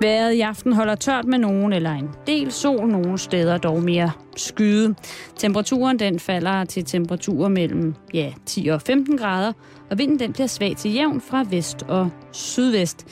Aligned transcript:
Været 0.00 0.32
i 0.32 0.40
aften 0.40 0.72
holder 0.72 0.94
tørt 0.94 1.24
med 1.24 1.38
nogen 1.38 1.72
eller 1.72 1.90
en 1.90 2.08
del 2.26 2.52
sol, 2.52 2.88
nogle 2.88 3.18
steder 3.18 3.58
dog 3.58 3.82
mere 3.82 4.10
skyde. 4.36 4.94
Temperaturen 5.36 5.98
den 5.98 6.20
falder 6.20 6.64
til 6.64 6.84
temperaturer 6.84 7.48
mellem 7.48 7.94
ja, 8.14 8.32
10 8.46 8.66
og 8.66 8.82
15 8.82 9.18
grader, 9.18 9.52
og 9.90 9.98
vinden 9.98 10.18
den 10.18 10.32
bliver 10.32 10.46
svag 10.46 10.76
til 10.76 10.94
jævn 10.94 11.20
fra 11.20 11.44
vest 11.50 11.82
og 11.88 12.10
sydvest. 12.32 13.06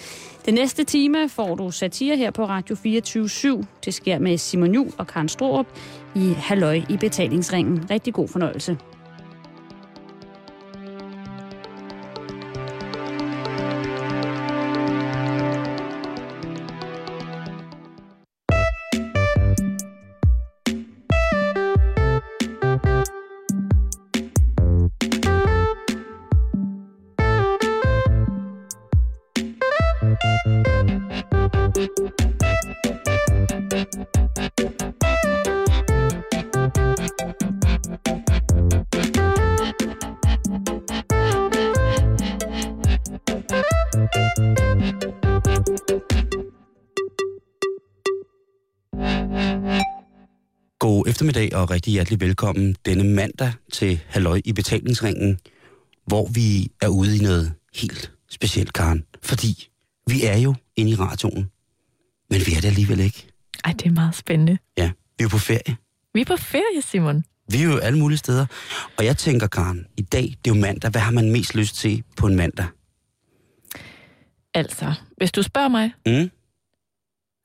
Den 0.47 0.55
næste 0.55 0.85
time 0.85 1.29
får 1.29 1.55
du 1.55 1.71
satire 1.71 2.17
her 2.17 2.31
på 2.31 2.45
Radio 2.45 2.77
24 2.77 3.25
/7. 3.25 3.65
Det 3.85 3.95
sker 3.95 4.19
med 4.19 4.39
Simon 4.39 4.75
Jul 4.75 4.91
og 4.99 5.07
Karen 5.07 5.29
Strohrup 5.29 5.67
i 6.15 6.33
Halløj 6.37 6.81
i 6.89 6.97
betalingsringen. 6.97 7.91
Rigtig 7.91 8.15
god 8.15 8.29
fornøjelse. 8.29 8.79
Eftermiddag 51.25 51.55
og 51.57 51.71
rigtig 51.71 51.93
hjertelig 51.93 52.21
velkommen 52.21 52.77
denne 52.87 53.05
mandag 53.05 53.53
til 53.73 54.01
Halløj 54.07 54.41
i 54.45 54.53
betalingsringen, 54.53 55.39
hvor 56.07 56.29
vi 56.35 56.71
er 56.81 56.89
ude 56.89 57.17
i 57.17 57.21
noget 57.21 57.53
helt 57.75 58.13
specielt, 58.31 58.73
Karen. 58.73 59.05
Fordi 59.23 59.69
vi 60.07 60.25
er 60.25 60.37
jo 60.37 60.55
inde 60.77 60.91
i 60.91 60.95
radioen, 60.95 61.51
men 62.31 62.41
vi 62.47 62.53
er 62.57 62.61
det 62.61 62.65
alligevel 62.65 63.01
ikke. 63.01 63.27
Ej, 63.65 63.73
det 63.73 63.87
er 63.87 63.91
meget 63.91 64.15
spændende. 64.15 64.59
Ja, 64.77 64.87
vi 64.87 65.23
er 65.23 65.25
jo 65.25 65.29
på 65.29 65.39
ferie. 65.39 65.77
Vi 66.15 66.21
er 66.21 66.25
på 66.25 66.37
ferie, 66.37 66.83
Simon. 66.83 67.25
Vi 67.51 67.59
er 67.59 67.65
jo 67.65 67.77
alle 67.79 67.99
mulige 67.99 68.19
steder. 68.19 68.47
Og 68.99 69.05
jeg 69.05 69.17
tænker, 69.17 69.47
Karen, 69.47 69.87
i 69.97 70.03
dag, 70.03 70.23
det 70.45 70.51
er 70.51 70.55
jo 70.55 70.61
mandag. 70.61 70.91
Hvad 70.91 71.01
har 71.01 71.13
man 71.13 71.31
mest 71.33 71.55
lyst 71.55 71.77
til 71.77 72.03
på 72.17 72.27
en 72.27 72.37
mandag? 72.37 72.67
Altså, 74.55 74.95
hvis 75.17 75.33
du 75.33 75.43
spørger 75.43 75.69
mig, 75.69 75.93
Mm? 76.07 76.31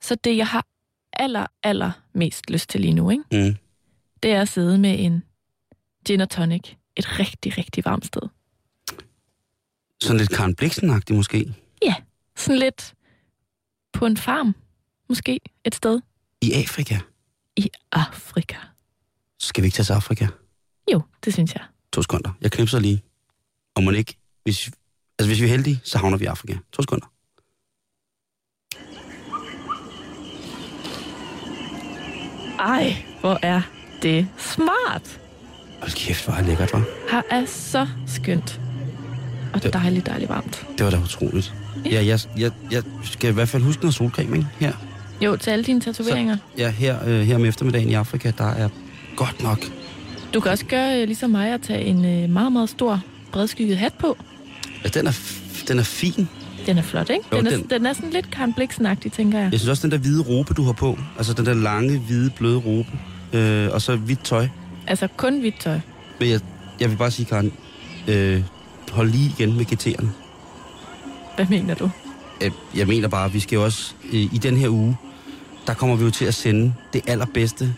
så 0.02 0.14
det, 0.14 0.36
jeg 0.36 0.46
har 0.46 0.66
aller, 1.12 1.46
aller 1.62 1.90
mest 2.14 2.50
lyst 2.50 2.68
til 2.70 2.80
lige 2.80 2.92
nu, 2.94 3.10
ikke? 3.10 3.24
Mm. 3.32 3.56
Det 4.22 4.30
er 4.30 4.40
at 4.40 4.48
sidde 4.48 4.78
med 4.78 4.96
en 4.98 5.22
gin 6.06 6.20
og 6.20 6.30
tonic 6.30 6.74
et 6.96 7.18
rigtig, 7.18 7.58
rigtig 7.58 7.84
varmt 7.84 8.06
sted. 8.06 8.22
Sådan 10.02 10.16
lidt 10.16 10.30
Karen 10.30 10.54
blixen 10.54 11.02
måske. 11.10 11.54
Ja, 11.84 11.94
sådan 12.36 12.58
lidt 12.58 12.94
på 13.92 14.06
en 14.06 14.16
farm, 14.16 14.54
måske 15.08 15.40
et 15.64 15.74
sted 15.74 16.00
I 16.42 16.52
Afrika. 16.52 16.98
i 17.56 17.70
Afrika. 17.92 18.56
Skal 19.38 19.62
vi 19.62 19.66
ikke 19.66 19.76
tage 19.76 19.84
til 19.84 19.92
Afrika? 19.92 20.26
Jo, 20.92 21.02
det 21.24 21.32
synes 21.34 21.54
jeg. 21.54 21.64
To 21.92 22.02
sekunder. 22.02 22.30
Jeg 22.40 22.52
knipser 22.52 22.78
lige. 22.78 23.02
Og 23.74 23.82
man 23.82 23.94
ikke... 23.94 24.16
Hvis, 24.42 24.70
altså, 25.18 25.28
hvis 25.28 25.40
vi 25.40 25.44
er 25.44 25.48
heldige, 25.50 25.80
så 25.84 25.98
havner 25.98 26.16
vi 26.16 26.24
i 26.24 26.26
Afrika. 26.26 26.58
To 26.72 26.82
sekunder. 26.82 27.06
Ej, 32.58 33.04
hvor 33.20 33.38
er 33.42 33.62
det 34.02 34.26
smart. 34.38 35.02
Hold 35.80 35.90
kæft, 35.92 36.24
hvor 36.24 36.34
er 36.34 36.42
lækkert, 36.42 36.72
var. 36.72 36.82
Her 37.10 37.22
er 37.30 37.44
så 37.46 37.86
skønt. 38.06 38.60
Og 39.52 39.62
Det- 39.62 39.72
dejligt, 39.72 40.06
dejligt 40.06 40.28
varmt. 40.30 40.66
Det 40.78 40.84
var 40.84 40.90
da 40.90 40.98
utroligt. 40.98 41.54
Ja. 41.84 41.90
Ja, 41.90 42.04
jeg, 42.06 42.20
jeg, 42.38 42.50
jeg 42.70 42.82
skal 43.04 43.30
i 43.30 43.32
hvert 43.32 43.48
fald 43.48 43.62
huske 43.62 43.82
noget 43.82 43.94
solcreme, 43.94 44.36
ikke? 44.36 44.48
Her. 44.60 44.72
Jo, 45.20 45.36
til 45.36 45.50
alle 45.50 45.64
dine 45.64 45.80
tatoveringer. 45.80 46.36
Ja, 46.58 46.70
her, 46.70 46.96
øh, 47.06 47.20
her 47.20 47.34
om 47.36 47.44
eftermiddagen 47.44 47.88
i 47.88 47.94
Afrika, 47.94 48.32
der 48.38 48.50
er 48.50 48.68
godt 49.16 49.42
nok... 49.42 49.58
Du 50.34 50.40
kan 50.40 50.50
også 50.52 50.64
gøre 50.66 51.00
øh, 51.00 51.06
ligesom 51.06 51.30
mig 51.30 51.48
at 51.54 51.60
tage 51.62 51.84
en 51.84 52.04
øh, 52.04 52.30
meget, 52.30 52.52
meget 52.52 52.70
stor 52.70 53.00
bredskygget 53.32 53.76
hat 53.78 53.92
på. 53.94 54.16
Ja, 54.84 54.88
den 54.88 55.06
er, 55.06 55.18
den 55.68 55.78
er 55.78 55.82
fin. 55.82 56.28
Den 56.66 56.78
er 56.78 56.82
flot, 56.82 57.10
ikke? 57.10 57.24
Jo, 57.32 57.36
den, 57.38 57.46
er, 57.46 57.50
den- 57.50 57.66
den... 57.70 57.86
er 57.86 57.92
sådan 57.92 58.10
lidt 58.10 58.30
Karen 58.30 58.54
tænker 59.12 59.38
jeg. 59.38 59.48
Jeg 59.52 59.60
synes 59.60 59.68
også, 59.70 59.82
den 59.82 59.90
der 59.90 59.98
hvide 59.98 60.22
robe, 60.22 60.54
du 60.54 60.62
har 60.62 60.72
på, 60.72 60.98
altså 61.18 61.32
den 61.32 61.46
der 61.46 61.54
lange, 61.54 61.98
hvide, 61.98 62.30
bløde 62.30 62.56
robe, 62.56 62.88
øh, 63.32 63.68
og 63.72 63.82
så 63.82 63.96
hvidt 63.96 64.24
tøj. 64.24 64.48
Altså 64.86 65.08
kun 65.16 65.40
hvidt 65.40 65.60
tøj. 65.60 65.80
Men 66.20 66.28
jeg, 66.28 66.40
jeg 66.80 66.90
vil 66.90 66.96
bare 66.96 67.10
sige, 67.10 67.26
Karen, 67.26 67.52
øh, 68.08 68.42
hold 68.92 69.10
lige 69.10 69.34
igen 69.38 69.56
med 69.56 69.64
GT'erne. 69.66 70.06
Hvad 71.36 71.46
mener 71.50 71.74
du? 71.74 71.90
Øh, 72.40 72.50
Jeg 72.76 72.86
mener 72.86 73.08
bare, 73.08 73.24
at 73.24 73.34
vi 73.34 73.40
skal 73.40 73.56
jo 73.56 73.64
også, 73.64 73.94
øh, 74.04 74.12
i 74.34 74.38
den 74.42 74.56
her 74.56 74.68
uge, 74.68 74.96
der 75.66 75.74
kommer 75.74 75.96
vi 75.96 76.04
jo 76.04 76.10
til 76.10 76.24
at 76.24 76.34
sende 76.34 76.74
det 76.92 77.02
allerbedste 77.06 77.74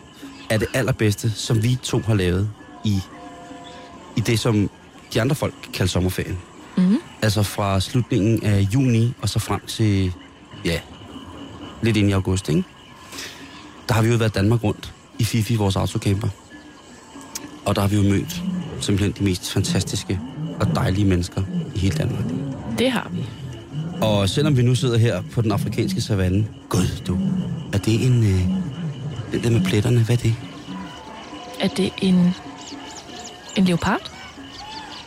af 0.51 0.59
det 0.59 0.69
allerbedste, 0.75 1.31
som 1.31 1.63
vi 1.63 1.79
to 1.83 1.99
har 2.07 2.15
lavet 2.15 2.51
i, 2.85 2.99
i 4.17 4.21
det, 4.21 4.39
som 4.39 4.71
de 5.15 5.21
andre 5.21 5.37
folk 5.37 5.55
kalder 5.75 5.89
sommerferien. 5.91 6.39
Mm. 6.77 6.97
Altså 7.23 7.43
fra 7.43 7.81
slutningen 7.81 8.45
af 8.45 8.61
juni 8.75 9.15
og 9.23 9.29
så 9.29 9.39
frem 9.39 9.61
til, 9.67 10.13
ja, 10.65 10.81
lidt 11.83 11.97
ind 11.97 12.09
i 12.09 12.13
august, 12.13 12.49
ikke? 12.49 12.65
Der 13.89 13.95
har 13.95 14.03
vi 14.03 14.09
jo 14.09 14.17
været 14.17 14.35
Danmark 14.35 14.65
rundt 14.65 14.93
i 15.19 15.25
Fifi, 15.25 15.55
vores 15.55 15.77
autocamper. 15.77 16.29
Og 17.65 17.75
der 17.75 17.81
har 17.81 17.89
vi 17.89 17.97
jo 17.97 18.03
mødt 18.03 18.43
simpelthen 18.81 19.15
de 19.19 19.25
mest 19.25 19.53
fantastiske 19.53 20.21
og 20.61 20.67
dejlige 20.75 21.05
mennesker 21.05 21.43
i 21.75 21.79
hele 21.79 21.97
Danmark. 21.97 22.25
Det 22.79 22.91
har 22.91 23.11
vi. 23.13 23.25
Og 24.01 24.29
selvom 24.29 24.57
vi 24.57 24.63
nu 24.63 24.75
sidder 24.75 24.99
her 24.99 25.23
på 25.33 25.43
den 25.43 25.53
afrikanske 25.53 26.01
savanne, 26.01 26.47
gud 26.69 27.03
du, 27.07 27.19
er 27.73 27.79
det 27.79 28.07
en, 28.07 28.23
øh, 28.23 28.41
den 29.33 29.43
der 29.43 29.51
med 29.51 29.65
pletterne, 29.65 30.05
hvad 30.05 30.17
er 30.17 30.21
det? 30.21 30.35
Er 31.61 31.69
det 31.69 31.93
en, 32.03 32.35
en 33.57 33.65
leopard? 33.65 34.11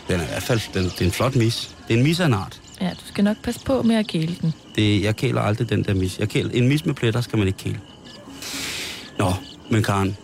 Den 0.08 0.20
er 0.20 0.24
i 0.24 0.28
hvert 0.28 0.44
fald, 0.44 0.74
den, 0.74 0.84
det 0.84 1.02
er 1.02 1.06
en 1.06 1.12
flot 1.12 1.36
mis. 1.36 1.76
Det 1.88 1.94
er 1.94 1.98
en 1.98 2.04
mis 2.04 2.20
af 2.20 2.26
en 2.26 2.34
art. 2.34 2.62
Ja, 2.82 2.90
du 2.90 3.06
skal 3.06 3.24
nok 3.24 3.38
passe 3.44 3.62
på 3.66 3.82
med 3.82 3.96
at 3.96 4.08
kæle 4.08 4.36
den. 4.42 4.54
Det, 4.76 5.04
jeg 5.04 5.16
kæler 5.16 5.42
aldrig 5.42 5.70
den 5.70 5.84
der 5.84 5.94
mis. 5.94 6.20
Jeg 6.20 6.30
kæler, 6.30 6.50
en 6.54 6.68
mis 6.68 6.86
med 6.86 6.94
pletter 6.94 7.22
skal 7.22 7.40
man 7.40 7.48
ikke 7.48 7.60
kæle. 7.60 7.80
Men 9.70 9.84
Karen, 9.84 10.18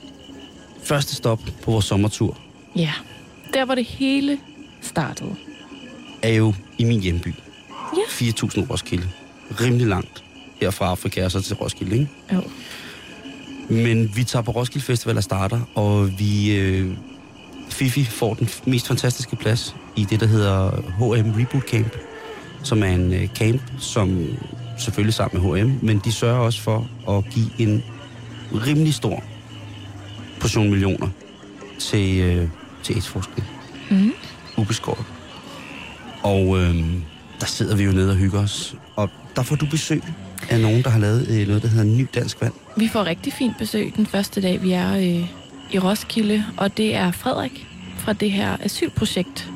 første 0.84 1.16
stop 1.16 1.40
på 1.64 1.72
vores 1.72 1.86
sommertur 1.86 2.38
Ja, 2.76 2.92
der 3.54 3.66
hvor 3.66 3.76
det 3.76 3.86
hele 3.86 4.38
startede. 4.82 5.36
er 6.22 6.34
jo 6.34 6.54
i 6.78 6.84
min 6.84 7.02
hjemby. 7.02 7.28
Ja. 7.98 8.02
4.000 8.28 8.70
Roskilde. 8.70 9.08
Rimelig 9.62 9.88
langt 9.88 10.24
her 10.62 10.70
fra 10.72 10.86
Afrika 10.86 11.26
og 11.26 11.32
så 11.32 11.42
til 11.42 11.56
Roskilde, 11.56 11.94
ikke? 11.94 12.10
Jo. 12.34 12.42
Men 13.70 14.16
vi 14.16 14.24
tager 14.24 14.44
på 14.44 14.52
Roskilde 14.52 14.86
Festival 14.86 15.18
og 15.18 15.24
starter, 15.24 15.60
og 15.76 16.20
vi... 16.20 16.56
Øh, 16.58 16.94
Fifi 17.70 18.06
får 18.06 18.34
den 18.34 18.50
mest 18.66 18.88
fantastiske 18.88 19.36
plads 19.36 19.76
i 19.96 20.04
det, 20.10 20.20
der 20.20 20.26
hedder 20.26 20.70
H&M 20.72 21.32
Reboot 21.42 21.64
Camp, 21.70 21.98
som 22.64 22.84
er 22.84 22.88
en 22.88 23.14
øh, 23.14 23.28
camp, 23.28 23.62
som 23.80 24.26
selvfølgelig 24.78 25.14
sammen 25.14 25.44
med 25.44 25.62
H&M, 25.64 25.80
men 25.82 26.02
de 26.06 26.12
sørger 26.12 26.40
også 26.40 26.62
for 26.62 26.88
at 27.10 27.26
give 27.34 27.50
en 27.60 27.84
rimelig 28.54 28.94
stor 28.94 29.24
portion 30.40 30.70
millioner 30.70 31.08
til, 31.80 32.20
øh, 32.20 32.48
til 32.84 32.94
AIDS-forskning. 32.94 33.48
Mm. 33.90 34.14
Ubeskåret. 34.58 35.06
Og 36.24 36.60
øh, 36.60 36.76
der 37.40 37.46
sidder 37.46 37.76
vi 37.76 37.84
jo 37.84 37.92
nede 37.92 38.12
og 38.12 38.18
hygger 38.18 38.40
os, 38.40 38.76
og 38.96 39.10
der 39.36 39.44
får 39.44 39.56
du 39.56 39.66
besøg 39.66 40.04
af 40.50 40.60
nogen, 40.60 40.84
der 40.84 40.90
har 40.90 41.00
lavet 41.00 41.28
øh, 41.30 41.48
noget, 41.48 41.62
der 41.62 41.68
hedder 41.68 41.84
Ny 41.84 42.08
Dansk 42.16 42.42
Vand. 42.42 42.54
Vi 42.78 42.88
får 42.88 43.06
rigtig 43.06 43.34
fint 43.34 43.58
besøg 43.58 43.94
den 43.96 44.06
første 44.06 44.42
dag, 44.42 44.64
vi 44.64 44.72
er 44.72 44.96
øh, 44.96 45.30
i 45.72 45.80
Roskilde, 45.80 46.46
og 46.58 46.78
det 46.78 46.96
er 46.96 47.12
Frederik 47.12 47.68
fra 47.98 48.14
det 48.14 48.32
her 48.32 48.58
asylprojekt 48.64 49.50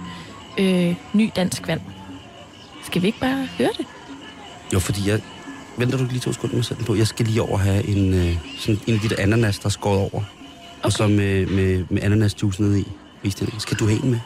øh, 0.58 0.96
Ny 1.14 1.30
Dansk 1.36 1.68
Vand. 1.68 1.81
Skal 2.86 3.02
vi 3.02 3.08
ikke 3.08 3.19
bare 3.19 3.48
høre 3.58 3.72
det? 3.78 3.86
Jo, 4.74 4.80
fordi 4.80 5.10
jeg... 5.10 5.22
Venter 5.77 5.98
du 5.98 6.06
lige 6.06 6.19
to 6.19 6.33
sekunder 6.33 6.56
med 6.56 6.60
at 6.60 6.66
sætte 6.66 6.80
den 6.80 6.88
på? 6.88 6.95
Jeg 6.95 7.07
skal 7.07 7.25
lige 7.25 7.42
over 7.42 7.57
have 7.57 7.88
en, 7.88 8.13
øh, 8.13 8.38
sådan 8.60 8.80
en 8.88 8.94
af 8.94 9.00
de 9.00 9.10
der 9.10 9.16
ananas, 9.19 9.60
der 9.60 9.66
er 9.66 9.69
skåret 9.69 10.00
over. 10.00 10.10
Okay. 10.10 10.24
Og 10.83 10.92
så 10.92 11.07
med, 11.07 11.45
med, 11.45 11.86
med 11.89 12.04
ananasjuice 12.04 12.62
nede 12.62 12.80
i. 12.80 12.88
Vis 13.24 13.36
den. 13.36 13.60
Skal 13.60 13.77
du 13.77 13.88
have 13.88 14.04
en 14.04 14.12
med? 14.12 14.19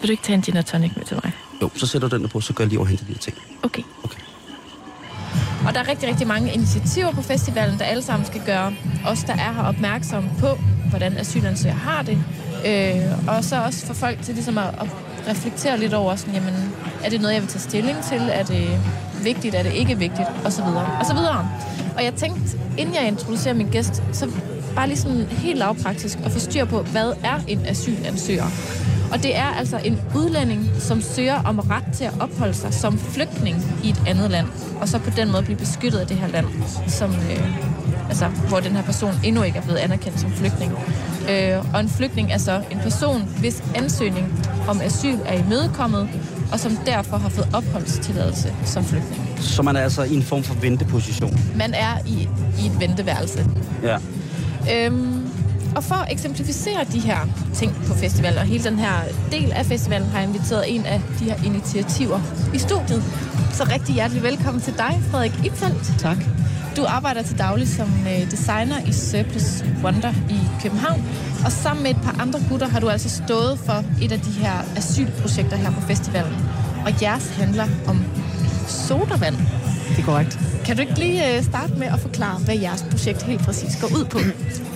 Vil 0.00 0.08
du 0.08 0.10
ikke 0.10 0.22
tage 0.22 0.34
en 0.34 0.42
gin 0.42 0.56
og 0.56 0.66
tonic 0.66 0.92
med 0.96 1.04
til 1.04 1.16
mig? 1.24 1.32
Jo, 1.62 1.70
så 1.76 1.86
sætter 1.86 2.08
du 2.08 2.16
den 2.16 2.22
der 2.22 2.28
på, 2.28 2.40
så 2.40 2.52
gør 2.52 2.64
jeg 2.64 2.68
lige 2.68 2.78
over 2.78 2.86
og 2.86 2.88
henter 2.88 3.04
de 3.04 3.12
her 3.12 3.18
ting. 3.18 3.36
Okay. 3.62 3.82
Okay. 4.04 4.20
Og 5.66 5.74
der 5.74 5.80
er 5.80 5.88
rigtig, 5.88 6.08
rigtig 6.08 6.26
mange 6.26 6.52
initiativer 6.52 7.12
på 7.12 7.22
festivalen, 7.22 7.78
der 7.78 7.84
alle 7.84 8.02
sammen 8.02 8.26
skal 8.26 8.40
gøre 8.46 8.74
os, 9.06 9.24
der 9.24 9.32
er 9.32 9.52
her 9.52 9.62
opmærksom 9.62 10.24
på, 10.40 10.58
hvordan 10.88 11.16
asylansøgere 11.16 11.78
har 11.78 12.02
det. 12.02 12.18
Øh, 12.66 13.28
og 13.28 13.44
så 13.44 13.62
også 13.64 13.86
for 13.86 13.94
folk 13.94 14.22
til 14.22 14.34
ligesom 14.34 14.58
at, 14.58 14.74
at 14.80 14.88
reflektere 15.28 15.78
lidt 15.78 15.94
over, 15.94 16.16
sådan, 16.16 16.34
jamen, 16.34 16.74
er 17.04 17.10
det 17.10 17.20
noget, 17.20 17.34
jeg 17.34 17.42
vil 17.42 17.50
tage 17.50 17.60
stilling 17.60 18.02
til? 18.02 18.30
Er 18.32 18.42
det 18.42 18.80
vigtigt? 19.22 19.54
Er 19.54 19.62
det 19.62 19.72
ikke 19.72 19.98
vigtigt? 19.98 20.28
Og 20.44 20.52
så 20.52 20.64
videre. 20.64 20.86
Og 21.00 21.06
så 21.06 21.14
videre. 21.14 21.50
Og 21.96 22.04
jeg 22.04 22.14
tænkte, 22.14 22.58
inden 22.78 22.94
jeg 22.94 23.08
introducerer 23.08 23.54
min 23.54 23.68
gæst, 23.68 24.02
så 24.12 24.30
bare 24.78 24.88
lige 24.88 24.98
sådan 24.98 25.26
helt 25.30 25.58
lavpraktisk 25.58 26.18
at 26.24 26.30
få 26.30 26.38
styr 26.38 26.64
på, 26.64 26.82
hvad 26.82 27.12
er 27.24 27.40
en 27.48 27.66
asylansøger? 27.66 28.44
Og 29.12 29.22
det 29.22 29.36
er 29.36 29.44
altså 29.46 29.80
en 29.84 30.00
udlænding, 30.16 30.70
som 30.78 31.00
søger 31.00 31.42
om 31.42 31.58
ret 31.58 31.84
til 31.94 32.04
at 32.04 32.12
opholde 32.20 32.54
sig 32.54 32.74
som 32.74 32.98
flygtning 32.98 33.56
i 33.84 33.88
et 33.88 34.02
andet 34.06 34.30
land, 34.30 34.46
og 34.80 34.88
så 34.88 34.98
på 34.98 35.10
den 35.16 35.32
måde 35.32 35.42
blive 35.42 35.58
beskyttet 35.58 35.98
af 35.98 36.06
det 36.06 36.16
her 36.16 36.28
land, 36.28 36.46
som, 36.86 37.10
øh, 37.10 38.08
altså, 38.08 38.26
hvor 38.48 38.60
den 38.60 38.72
her 38.72 38.82
person 38.82 39.14
endnu 39.24 39.42
ikke 39.42 39.58
er 39.58 39.62
blevet 39.62 39.78
anerkendt 39.78 40.20
som 40.20 40.32
flygtning. 40.32 40.72
Øh, 41.30 41.74
og 41.74 41.80
en 41.80 41.88
flygtning 41.88 42.32
er 42.32 42.38
så 42.38 42.62
en 42.70 42.78
person, 42.78 43.22
hvis 43.38 43.62
ansøgning 43.74 44.46
om 44.68 44.80
asyl 44.80 45.18
er 45.26 45.38
imødekommet, 45.44 46.08
og 46.52 46.60
som 46.60 46.76
derfor 46.86 47.16
har 47.16 47.28
fået 47.28 47.48
opholdstilladelse 47.54 48.54
som 48.64 48.84
flygtning. 48.84 49.38
Så 49.38 49.62
man 49.62 49.76
er 49.76 49.80
altså 49.80 50.02
i 50.02 50.14
en 50.14 50.22
form 50.22 50.42
for 50.42 50.54
venteposition. 50.54 51.38
Man 51.56 51.74
er 51.74 51.98
i, 52.06 52.28
i 52.62 52.66
et 52.66 52.80
venteværelse. 52.80 53.46
Ja. 53.82 53.98
Øhm, 54.72 55.28
og 55.76 55.84
for 55.84 55.94
at 55.94 56.12
eksemplificere 56.12 56.84
de 56.92 57.00
her 57.00 57.18
ting 57.54 57.72
på 57.86 57.94
festivalen, 57.94 58.38
og 58.38 58.44
hele 58.44 58.64
den 58.64 58.78
her 58.78 58.94
del 59.32 59.52
af 59.52 59.66
festivalen, 59.66 60.08
har 60.08 60.18
jeg 60.18 60.28
inviteret 60.28 60.74
en 60.74 60.86
af 60.86 61.00
de 61.18 61.24
her 61.24 61.44
initiativer 61.44 62.20
i 62.54 62.58
studiet. 62.58 63.02
Så 63.52 63.64
rigtig 63.64 63.94
hjertelig 63.94 64.22
velkommen 64.22 64.62
til 64.62 64.74
dig, 64.78 65.00
Frederik 65.10 65.44
Ipfeldt. 65.44 65.98
Tak. 65.98 66.16
Du 66.76 66.84
arbejder 66.88 67.22
til 67.22 67.38
daglig 67.38 67.68
som 67.68 67.88
øh, 68.06 68.30
designer 68.30 68.86
i 68.86 68.92
Surplus 68.92 69.64
Wonder 69.84 70.12
i 70.30 70.40
København. 70.62 71.04
Og 71.44 71.52
sammen 71.52 71.82
med 71.82 71.90
et 71.90 72.00
par 72.02 72.16
andre 72.20 72.40
gutter 72.48 72.68
har 72.68 72.80
du 72.80 72.88
altså 72.88 73.22
stået 73.24 73.58
for 73.58 73.84
et 74.02 74.12
af 74.12 74.20
de 74.20 74.30
her 74.30 74.52
asylprojekter 74.76 75.56
her 75.56 75.70
på 75.70 75.80
festivalen. 75.80 76.36
Og 76.86 77.02
jeres 77.02 77.36
handler 77.36 77.66
om 77.86 78.04
sodavand. 78.66 79.36
Det 79.88 79.98
er 79.98 80.04
korrekt. 80.04 80.47
Kan 80.68 80.76
du 80.76 80.82
ikke 80.82 80.98
lige 80.98 81.36
øh, 81.36 81.44
starte 81.44 81.74
med 81.74 81.86
at 81.86 82.00
forklare, 82.00 82.38
hvad 82.38 82.58
jeres 82.58 82.86
projekt 82.90 83.22
helt 83.22 83.40
præcis 83.40 83.80
går 83.80 83.86
ud 83.86 84.04
på? 84.04 84.18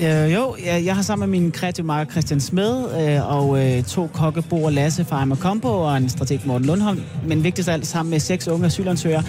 Øh, 0.03 0.33
jo, 0.33 0.56
jeg, 0.67 0.85
jeg 0.85 0.94
har 0.94 1.03
sammen 1.03 1.31
med 1.31 1.41
min 1.41 1.53
kreative 1.53 1.87
marker 1.87 2.11
Christian 2.11 2.41
Smed 2.41 3.00
øh, 3.00 3.37
og 3.37 3.67
øh, 3.67 3.85
to 3.85 4.06
kokke, 4.06 4.43
Bo 4.43 4.65
og 4.65 4.73
Lasse 4.73 5.05
fra 5.05 5.17
Ejmer 5.17 5.37
Combo 5.37 5.69
og 5.69 5.97
en 5.97 6.09
strateg 6.09 6.41
Morten 6.44 6.67
Lundholm, 6.67 7.03
men 7.27 7.44
vigtigst 7.44 7.69
af 7.69 7.73
alt 7.73 7.87
sammen 7.87 8.11
med 8.11 8.21
seks 8.21 8.49
unge 8.49 8.67
asylansøgere, 8.67 9.23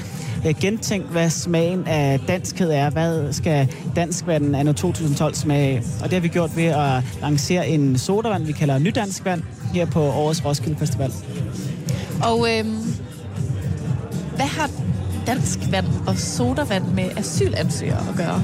øh, 0.48 0.56
gentænkt, 0.62 1.12
hvad 1.12 1.30
smagen 1.30 1.88
af 1.88 2.20
danskhed 2.28 2.72
er. 2.72 2.90
Hvad 2.90 3.34
skal 3.34 3.68
danskvanden 3.96 4.56
anno 4.56 4.74
2012 4.74 5.36
smage 5.36 5.76
af? 5.76 5.82
Og 6.02 6.04
det 6.04 6.14
har 6.14 6.20
vi 6.20 6.28
gjort 6.28 6.58
ved 6.58 6.66
at 6.66 7.04
lancere 7.22 7.68
en 7.68 7.98
sodavand, 7.98 8.46
vi 8.46 8.52
kalder 8.52 8.80
Nydanskvand, 8.80 9.42
her 9.74 9.86
på 9.86 10.02
årets 10.02 10.46
Roskilde 10.46 10.80
Festival. 10.80 11.12
Og 12.24 12.48
øh, 12.50 12.66
hvad 14.36 14.46
har 14.46 14.70
dansk 15.28 15.60
vand 15.72 15.88
og 16.08 16.18
sodavand 16.18 16.84
med 16.88 17.10
asylansøgere 17.18 18.10
at 18.10 18.16
gøre? 18.18 18.44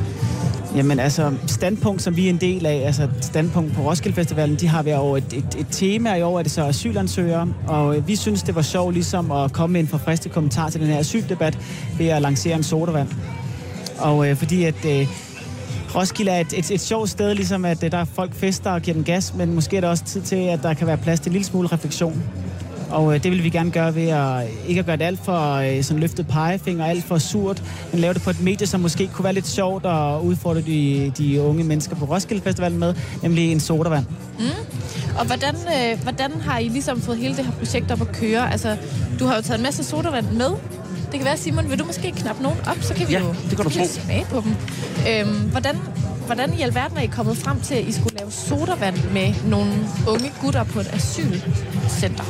Jamen 0.76 1.00
altså, 1.00 1.34
standpunkt, 1.48 2.02
som 2.02 2.16
vi 2.16 2.26
er 2.26 2.30
en 2.30 2.38
del 2.38 2.66
af, 2.66 2.82
altså 2.86 3.08
standpunkt 3.22 3.74
på 3.74 3.82
Roskilde 3.82 4.16
Festivalen, 4.16 4.56
de 4.56 4.68
har 4.68 4.84
været 4.84 4.98
over 4.98 5.18
et, 5.18 5.34
et, 5.34 5.56
et 5.58 5.68
tema, 5.72 6.16
i 6.16 6.22
år 6.22 6.40
er 6.40 6.44
det 6.44 6.52
så 6.52 6.66
asylansøgere, 6.66 7.48
og 7.68 7.98
øh, 7.98 8.08
vi 8.08 8.16
synes, 8.16 8.44
det 8.44 8.56
var 8.56 8.62
sjovt 8.62 8.94
ligesom 8.94 9.32
at 9.32 9.54
komme 9.54 9.74
med 9.74 9.82
en 9.82 9.88
forfriskende 9.88 10.34
kommentar 10.34 10.70
til 10.70 10.82
den 10.82 10.88
her 10.90 11.00
asyldebat 11.00 11.58
ved 11.98 12.08
at 12.08 12.22
lancere 12.22 12.56
en 12.56 12.64
sodavand. 12.64 13.08
Og 13.98 14.30
øh, 14.30 14.36
fordi 14.36 14.64
at 14.64 14.86
øh, 14.86 15.08
Roskilde 15.96 16.32
er 16.32 16.40
et, 16.40 16.54
et, 16.58 16.72
et 16.72 16.82
sjovt 16.82 17.10
sted, 17.10 17.36
ligesom 17.36 17.66
at 17.66 17.84
øh, 17.84 17.92
der 17.92 17.98
er 17.98 18.06
folk 18.06 18.34
fester 18.34 18.72
og 18.72 18.82
giver 18.82 18.96
den 18.96 19.04
gas, 19.04 19.34
men 19.34 19.54
måske 19.54 19.78
er 19.78 19.82
der 19.82 19.90
også 19.90 20.04
tid 20.04 20.22
til, 20.22 20.36
at 20.36 20.64
der 20.64 20.74
kan 20.74 20.88
være 20.88 20.98
plads 20.98 21.20
til 21.20 21.30
en 21.30 21.34
lille 21.34 21.46
smule 21.46 21.68
refleksion. 21.68 22.24
Og 22.90 23.16
øh, 23.16 23.24
det 23.24 23.32
vil 23.32 23.44
vi 23.44 23.50
gerne 23.50 23.72
gøre 23.72 23.96
ved 23.96 24.08
at 24.08 24.48
ikke 24.68 24.80
at 24.80 24.86
gøre 24.86 24.98
det 24.98 25.04
alt 25.04 25.20
for 25.24 25.54
øh, 25.56 25.84
sådan 25.84 26.00
løftet 26.00 26.28
pegefinger, 26.28 26.86
alt 26.86 27.04
for 27.04 27.18
surt, 27.18 27.64
men 27.92 28.02
lave 28.02 28.14
det 28.14 28.22
på 28.22 28.30
et 28.30 28.42
medie, 28.42 28.68
som 28.68 28.80
måske 28.80 29.08
kunne 29.14 29.24
være 29.24 29.34
lidt 29.34 29.48
sjovt 29.48 29.86
og 29.86 30.26
udfordre 30.26 30.62
de, 30.62 31.12
de 31.18 31.42
unge 31.42 31.64
mennesker 31.64 31.96
på 31.96 32.06
Roskilde 32.06 32.42
Festivalen 32.44 32.80
med, 32.80 32.94
nemlig 33.24 33.52
en 33.52 33.60
sodavand. 33.60 34.06
Mm. 34.40 34.46
Og 35.20 35.26
hvordan, 35.26 35.56
øh, 35.56 36.02
hvordan 36.04 36.32
har 36.42 36.60
I 36.60 36.68
ligesom 36.68 37.02
fået 37.02 37.18
hele 37.18 37.38
det 37.38 37.46
her 37.46 37.52
projekt 37.52 37.92
op 37.92 38.02
at 38.02 38.12
køre? 38.12 38.52
Altså, 38.52 38.78
du 39.20 39.26
har 39.26 39.36
jo 39.36 39.42
taget 39.42 39.58
en 39.58 39.64
masse 39.64 39.84
sodavand 39.84 40.26
med. 40.32 40.50
Det 41.12 41.18
kan 41.20 41.26
være, 41.26 41.38
Simon, 41.38 41.70
vil 41.70 41.80
du 41.80 41.86
måske 41.86 42.12
knappe 42.12 42.44
nogen 42.44 42.58
op, 42.68 42.78
så 42.82 42.94
kan 42.94 43.08
vi 43.08 43.14
Ja, 43.14 43.20
jo 43.20 43.28
det 43.50 43.56
kan 43.56 43.66
du 43.66 43.70
tro. 43.70 43.86
smage 43.86 44.26
på 44.30 44.42
dem. 44.42 44.56
Øhm, 45.10 45.50
hvordan, 45.52 45.76
hvordan 46.26 46.54
i 46.60 46.62
alverden 46.62 46.98
er 46.98 47.02
I 47.02 47.06
kommet 47.06 47.38
frem 47.38 47.60
til, 47.62 47.76
at 47.76 47.88
I 47.88 47.92
skulle 47.92 48.18
lave 48.20 48.32
sodavand 48.32 48.96
med 49.14 49.34
nogle 49.46 49.72
unge 50.08 50.32
gutter 50.42 50.64
på 50.64 50.80
et 50.80 50.90
asylcenter? 50.94 52.24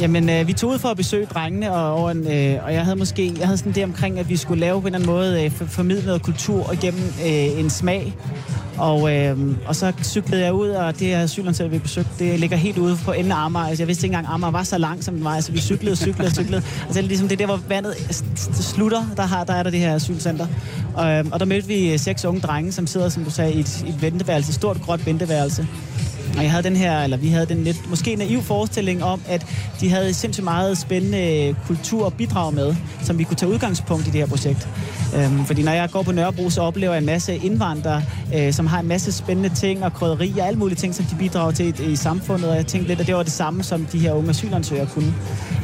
Jamen, 0.00 0.30
øh, 0.30 0.46
vi 0.46 0.52
tog 0.52 0.70
ud 0.70 0.78
for 0.78 0.88
at 0.88 0.96
besøge 0.96 1.26
drengene, 1.26 1.72
og, 1.72 1.94
over 1.94 2.10
en, 2.10 2.26
øh, 2.32 2.64
og 2.64 2.74
jeg 2.74 2.84
havde 2.84 2.96
måske 2.96 3.34
jeg 3.38 3.46
havde 3.46 3.58
sådan 3.58 3.72
det 3.72 3.84
omkring, 3.84 4.18
at 4.18 4.28
vi 4.28 4.36
skulle 4.36 4.60
lave 4.60 4.80
på 4.80 4.88
en 4.88 4.94
eller 4.94 4.98
anden 4.98 5.16
måde 5.16 5.44
øh, 5.44 5.50
formidle 5.50 6.06
noget 6.06 6.22
kultur 6.22 6.72
igennem 6.72 7.02
øh, 7.26 7.60
en 7.60 7.70
smag. 7.70 8.14
Og, 8.78 9.16
øh, 9.16 9.38
og 9.66 9.76
så 9.76 9.92
cyklede 10.02 10.44
jeg 10.44 10.52
ud, 10.52 10.68
og 10.68 10.98
det 10.98 11.06
her 11.06 11.22
asylcenter, 11.22 11.68
vi 11.68 11.78
besøgte, 11.78 12.10
det 12.18 12.40
ligger 12.40 12.56
helt 12.56 12.78
ude 12.78 12.98
på 13.04 13.12
enden 13.12 13.32
af 13.32 13.44
Amager. 13.44 13.66
Altså, 13.66 13.82
jeg 13.82 13.88
vidste 13.88 14.06
ikke 14.06 14.16
engang, 14.16 14.34
Amager 14.34 14.50
var 14.50 14.62
så 14.62 14.78
lang, 14.78 15.04
som 15.04 15.14
den 15.14 15.24
var. 15.24 15.34
Altså, 15.34 15.52
vi 15.52 15.60
cyklede, 15.60 15.96
cyklede, 15.96 16.34
cyklede. 16.34 16.62
Altså, 16.86 16.92
det 16.92 16.96
er 16.96 17.08
ligesom 17.08 17.28
det 17.28 17.40
er 17.40 17.46
der, 17.46 17.54
hvor 17.56 17.60
vandet 17.68 17.94
slutter, 18.52 19.02
der, 19.16 19.22
har, 19.22 19.44
der 19.44 19.54
er 19.54 19.62
der 19.62 19.70
det 19.70 19.80
her 19.80 19.94
asylcenter. 19.94 20.46
Og, 20.94 21.10
øh, 21.10 21.24
og 21.32 21.40
der 21.40 21.46
mødte 21.46 21.68
vi 21.68 21.92
øh, 21.92 21.98
seks 21.98 22.24
unge 22.24 22.40
drenge, 22.40 22.72
som 22.72 22.86
sidder, 22.86 23.08
som 23.08 23.24
du 23.24 23.30
sagde, 23.30 23.52
i 23.52 23.60
et, 23.60 23.84
i 23.86 23.88
et 23.88 24.02
venteværelse, 24.02 24.50
et 24.50 24.54
stort, 24.54 24.80
gråt 24.80 25.06
venteværelse. 25.06 25.66
Og 26.36 26.42
jeg 26.42 26.50
havde 26.50 26.62
den 26.62 26.76
her, 26.76 27.02
eller 27.02 27.16
vi 27.16 27.28
havde 27.28 27.46
den 27.46 27.64
lidt 27.64 27.90
måske 27.90 28.16
naiv 28.16 28.42
forestilling 28.42 29.04
om, 29.04 29.20
at 29.28 29.46
de 29.80 29.90
havde 29.90 30.14
sindssygt 30.14 30.44
meget 30.44 30.78
spændende 30.78 31.54
kultur 31.66 32.04
og 32.04 32.14
bidrag 32.14 32.54
med, 32.54 32.74
som 33.02 33.18
vi 33.18 33.24
kunne 33.24 33.36
tage 33.36 33.52
udgangspunkt 33.52 34.06
i 34.06 34.10
det 34.10 34.20
her 34.20 34.26
projekt. 34.26 34.68
Øhm, 35.16 35.44
fordi 35.44 35.62
når 35.62 35.72
jeg 35.72 35.90
går 35.90 36.02
på 36.02 36.12
Nørrebro, 36.12 36.50
så 36.50 36.60
oplever 36.60 36.92
jeg 36.92 37.00
en 37.00 37.06
masse 37.06 37.36
indvandrere, 37.36 38.02
øh, 38.34 38.52
som 38.52 38.66
har 38.66 38.80
en 38.80 38.88
masse 38.88 39.12
spændende 39.12 39.48
ting 39.54 39.84
og 39.84 39.92
krydderi 39.92 40.32
og 40.38 40.46
alle 40.46 40.58
mulige 40.58 40.76
ting, 40.76 40.94
som 40.94 41.04
de 41.04 41.16
bidrager 41.18 41.50
til 41.50 41.80
i, 41.80 41.92
i 41.92 41.96
samfundet. 41.96 42.50
Og 42.50 42.56
jeg 42.56 42.66
tænkte 42.66 42.88
lidt, 42.88 43.00
at 43.00 43.06
det 43.06 43.14
var 43.14 43.22
det 43.22 43.32
samme, 43.32 43.62
som 43.62 43.86
de 43.92 43.98
her 43.98 44.12
unge 44.12 44.30
asylansøgere 44.30 44.86
kunne. 44.86 45.14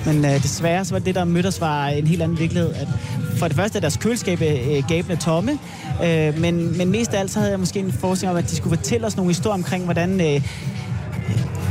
Men 0.06 0.24
øh, 0.24 0.42
desværre 0.42 0.84
så 0.84 0.94
var 0.94 0.98
det, 0.98 1.14
der 1.14 1.24
mødte 1.24 1.46
os, 1.46 1.60
var 1.60 1.86
en 1.86 2.06
helt 2.06 2.22
anden 2.22 2.38
virkelighed. 2.38 2.72
At 2.74 2.88
for 3.36 3.48
det 3.48 3.56
første 3.56 3.76
er 3.78 3.80
deres 3.80 3.96
køleskabe 3.96 4.44
øh, 4.44 4.82
gabende 4.88 5.16
tomme, 5.16 5.58
øh, 6.04 6.40
men, 6.40 6.78
men 6.78 6.90
mest 6.90 7.14
af 7.14 7.20
alt 7.20 7.30
så 7.30 7.38
havde 7.38 7.50
jeg 7.50 7.60
måske 7.60 7.78
en 7.78 7.92
forestilling 7.92 8.30
om, 8.30 8.44
at 8.44 8.50
de 8.50 8.56
skulle 8.56 8.76
fortælle 8.76 9.06
os 9.06 9.16
nogle 9.16 9.30
historier 9.30 9.54
omkring, 9.54 9.84
hvordan 9.84 10.20
øh, 10.20 10.42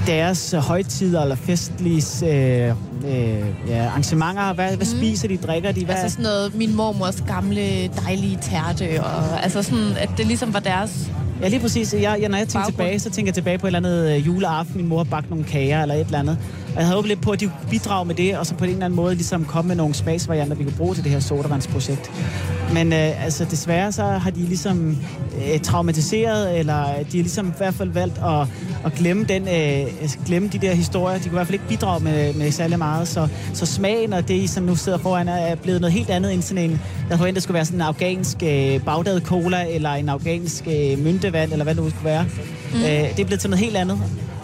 deres 0.08 0.54
øh, 0.54 0.60
højtider 0.60 1.22
eller 1.22 1.36
festlige 1.36 2.26
øh, 2.26 2.70
øh, 3.08 3.46
ja, 3.68 3.86
arrangementer, 3.86 4.54
hvad, 4.54 4.76
hvad 4.76 4.86
spiser 4.86 5.28
de, 5.28 5.38
drikker 5.38 5.72
de, 5.72 5.86
hvad... 5.86 5.96
Altså 5.96 6.10
sådan 6.10 6.24
noget, 6.24 6.56
min 6.56 6.76
mormors 6.76 7.24
gamle, 7.28 7.88
dejlige 7.88 8.40
tærte, 8.42 9.04
og 9.04 9.44
altså 9.44 9.64
sådan, 9.64 9.92
at 10.00 10.10
det 10.18 10.28
ligesom 10.28 10.54
var 10.54 10.60
deres... 10.60 11.12
Ja, 11.42 11.48
lige 11.48 11.60
præcis. 11.60 11.94
Jeg, 11.94 12.18
jeg, 12.22 12.30
når 12.30 12.38
jeg 12.38 12.48
tænker 12.48 12.60
Baggrund. 12.60 12.72
tilbage, 12.72 13.00
så 13.00 13.10
tænker 13.10 13.28
jeg 13.30 13.34
tilbage 13.34 13.58
på 13.58 13.68
et 13.68 13.76
eller 13.76 13.90
andet 13.90 14.16
øh, 14.16 14.28
juleaften. 14.28 14.78
Min 14.78 14.88
mor 14.88 14.98
har 14.98 15.04
bagt 15.04 15.30
nogle 15.30 15.46
kager 15.46 15.82
eller 15.82 15.96
et 15.96 16.06
eller 16.06 16.20
andet. 16.20 16.38
Og 16.68 16.76
jeg 16.76 16.86
havde 16.86 16.96
håbet 16.96 17.10
lidt 17.10 17.22
på, 17.22 17.32
at 17.32 17.40
de 17.40 17.46
kunne 17.46 17.70
bidrage 17.70 18.06
med 18.06 18.16
det, 18.16 18.38
og 18.38 18.46
så 18.46 18.56
på 18.56 18.64
en 18.64 18.70
eller 18.70 18.86
anden 18.86 18.96
måde 18.96 19.16
ligesom 19.16 19.46
komme 19.46 19.68
med 19.68 19.76
nogle 19.76 19.94
smagsvarianter, 19.94 20.56
vi 20.56 20.64
kunne 20.64 20.78
bruge 20.78 20.96
til 20.96 21.04
det 21.04 21.12
her 21.12 21.20
sodavandsprojekt. 21.20 22.12
Men 22.74 22.94
øh, 22.94 23.26
altså 23.26 23.46
desværre 23.46 23.92
så 23.92 24.04
har 24.04 24.30
de 24.30 24.40
ligesom 24.40 24.98
øh, 25.36 25.60
traumatiseret, 25.60 26.60
eller 26.60 26.84
de 26.86 27.18
har 27.18 27.24
ligesom 27.24 27.48
i 27.48 27.54
hvert 27.58 27.74
fald 27.74 27.90
valgt 27.90 28.18
at, 28.18 28.48
at 28.86 28.94
glemme, 28.94 29.24
den, 29.24 29.48
øh, 29.48 30.10
glemme 30.26 30.48
de 30.48 30.58
der 30.58 30.74
historier. 30.74 31.18
De 31.18 31.24
kunne 31.24 31.32
i 31.32 31.38
hvert 31.38 31.48
fald 31.48 31.54
ikke 31.54 31.68
bidrage 31.68 32.04
med, 32.04 32.34
med 32.34 32.52
særlig 32.52 32.78
meget. 32.78 33.08
Så, 33.08 33.28
så 33.54 33.66
smagen 33.66 34.14
og 34.14 34.28
det, 34.28 34.34
I 34.34 34.48
som 34.48 34.64
nu 34.64 34.76
sidder 34.76 34.98
foran, 34.98 35.28
er 35.28 35.56
blevet 35.56 35.82
noget 35.82 35.94
helt 35.94 36.10
andet 36.10 36.34
end 36.34 36.42
sådan 36.42 36.64
en, 36.64 36.82
jeg 37.10 37.18
forventede, 37.18 37.36
det 37.36 37.44
skulle 37.44 37.56
være 37.56 37.66
sådan 37.66 37.78
en 37.78 37.88
afghansk 37.88 38.38
øh, 38.44 38.84
Bagdad 38.84 39.22
Cola, 39.22 39.66
eller 39.70 39.90
en 39.90 40.10
afghansk 40.10 40.68
øh, 40.68 41.00
myntevand, 41.00 41.52
eller 41.52 41.64
hvad 41.64 41.76
det 41.76 41.84
nu 41.84 41.90
skulle 41.90 42.06
være. 42.06 42.26
Mm. 42.74 42.80
Øh, 42.80 42.86
det 42.86 43.20
er 43.20 43.26
blevet 43.26 43.40
til 43.40 43.50
noget 43.50 43.64
helt 43.66 43.78
andet. 43.78 44.00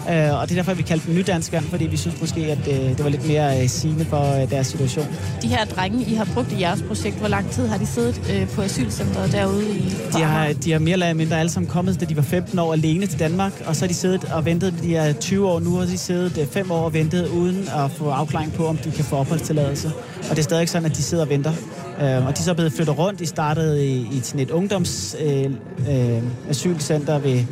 Øh, 0.09 0.39
og 0.39 0.49
det 0.49 0.51
er 0.51 0.55
derfor, 0.55 0.73
vi 0.73 0.83
kaldte 0.83 1.07
den 1.07 1.15
nydansk 1.15 1.51
vand, 1.51 1.65
fordi 1.65 1.85
vi 1.85 1.97
synes 1.97 2.21
måske, 2.21 2.41
at 2.41 2.67
øh, 2.67 2.75
det 2.75 3.03
var 3.03 3.09
lidt 3.09 3.27
mere 3.27 3.61
øh, 3.61 3.69
sigende 3.69 4.05
for 4.05 4.41
øh, 4.41 4.49
deres 4.49 4.67
situation. 4.67 5.05
De 5.41 5.47
her 5.47 5.65
drenge, 5.65 6.05
I 6.05 6.13
har 6.13 6.27
brugt 6.33 6.51
i 6.51 6.61
jeres 6.61 6.81
projekt, 6.81 7.15
hvor 7.15 7.27
lang 7.27 7.51
tid 7.51 7.67
har 7.67 7.77
de 7.77 7.85
siddet 7.85 8.21
øh, 8.33 8.49
på 8.49 8.61
asylcentret 8.61 9.31
derude 9.31 9.69
i 9.69 9.93
De 10.13 10.21
har, 10.21 10.53
de 10.53 10.71
har 10.71 10.79
mere 10.79 10.93
eller 10.93 11.13
mindre 11.13 11.39
alle 11.39 11.49
sammen 11.49 11.69
kommet, 11.69 11.99
da 11.99 12.05
de 12.05 12.15
var 12.15 12.21
15 12.21 12.59
år 12.59 12.73
alene 12.73 13.05
til 13.05 13.19
Danmark, 13.19 13.63
og 13.65 13.75
så 13.75 13.81
har 13.81 13.87
de 13.87 13.93
siddet 13.93 14.23
og 14.33 14.45
ventet, 14.45 14.73
de 14.83 14.95
er 14.95 15.13
20 15.13 15.47
år 15.49 15.59
nu, 15.59 15.79
og 15.79 15.85
de 15.85 15.91
har 15.91 15.97
siddet 15.97 16.47
5 16.51 16.71
år 16.71 16.83
og 16.85 16.93
ventet 16.93 17.27
uden 17.27 17.67
at 17.75 17.91
få 17.91 18.09
afklaring 18.09 18.53
på, 18.53 18.67
om 18.67 18.77
de 18.77 18.91
kan 18.91 19.05
få 19.05 19.15
opholdstilladelse. 19.15 19.91
Og 20.29 20.29
det 20.29 20.39
er 20.39 20.43
stadig 20.43 20.69
sådan, 20.69 20.85
at 20.85 20.97
de 20.97 21.03
sidder 21.03 21.23
og 21.23 21.29
venter. 21.29 21.53
Øh, 22.01 22.27
og 22.27 22.37
de 22.37 22.39
er 22.39 22.43
så 22.43 22.53
blevet 22.53 22.73
flyttet 22.73 22.97
rundt. 22.97 23.19
De 23.19 23.25
startede 23.25 23.87
i, 23.87 23.99
i 23.99 24.19
sådan 24.23 24.39
et 24.39 24.51
ungdoms 24.51 25.15
øh, 25.25 25.45
øh, 25.89 26.21
asylcenter 26.49 27.19
ved, 27.19 27.43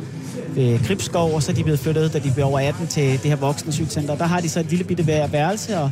ved 0.54 0.86
Gribskov, 0.86 1.34
og 1.34 1.42
så 1.42 1.52
er 1.52 1.56
de 1.56 1.62
blevet 1.62 1.80
flyttet, 1.80 2.12
da 2.12 2.18
de 2.18 2.32
blev 2.34 2.46
over 2.46 2.60
18 2.60 2.86
til 2.86 3.12
det 3.12 3.20
her 3.30 3.36
voksne 3.36 3.68
asylcenter. 3.68 4.16
Der 4.16 4.24
har 4.24 4.40
de 4.40 4.48
så 4.48 4.60
et 4.60 4.66
lille 4.70 4.84
bitte 4.84 5.06
vær- 5.06 5.26
værelse, 5.26 5.78
og, 5.78 5.90